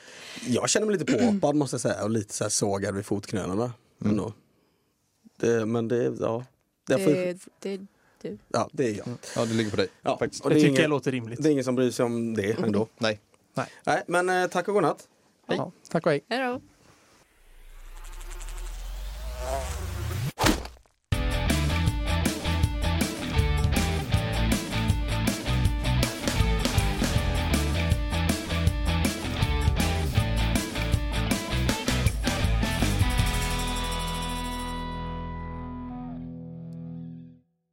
jag 0.48 0.70
känner 0.70 0.88
mig 0.88 0.98
lite 0.98 1.14
påhoppad 1.18 1.56
måste 1.56 1.74
jag 1.74 1.82
säga 1.82 2.04
och 2.04 2.10
lite 2.10 2.34
så 2.34 2.44
här 2.44 2.50
sågad 2.50 2.96
vid 2.96 3.06
fotknölarna. 3.06 3.74
ändå. 4.06 4.34
Det, 5.40 5.66
men 5.66 5.88
det, 5.88 6.04
ja. 6.20 6.46
Det, 6.88 6.98
får, 7.00 7.12
Det, 7.60 7.80
du. 8.22 8.38
ja, 8.48 8.70
det 8.74 8.86
är 8.90 8.98
jag. 8.98 9.08
Ja, 9.36 9.46
det 9.46 9.54
ligger 9.54 9.72
på 9.72 9.78
dig. 9.78 9.88
Ja, 10.02 10.18
Faktiskt. 10.18 10.44
och 10.44 10.50
Det 10.50 10.56
tycker 10.56 10.68
jag 10.70 10.78
ingen, 10.80 10.90
låter 10.90 11.12
rimligt. 11.12 11.44
det 11.44 11.50
är 11.50 11.52
ingen 11.52 11.64
som 11.64 11.76
bryr 11.76 11.92
sig 11.92 12.06
om 12.06 12.34
det 12.34 12.52
ändå. 12.60 12.88
Nej. 12.98 13.20
Nej, 13.86 14.04
men 14.08 14.30
eh, 14.30 14.48
tack 14.48 14.68
och 14.68 14.74
godnatt. 14.74 15.08
Ja, 15.48 15.72
tack 15.90 16.06
och 16.06 16.12
hej. 16.12 16.26
Hej 16.30 16.40
då. 16.40 16.62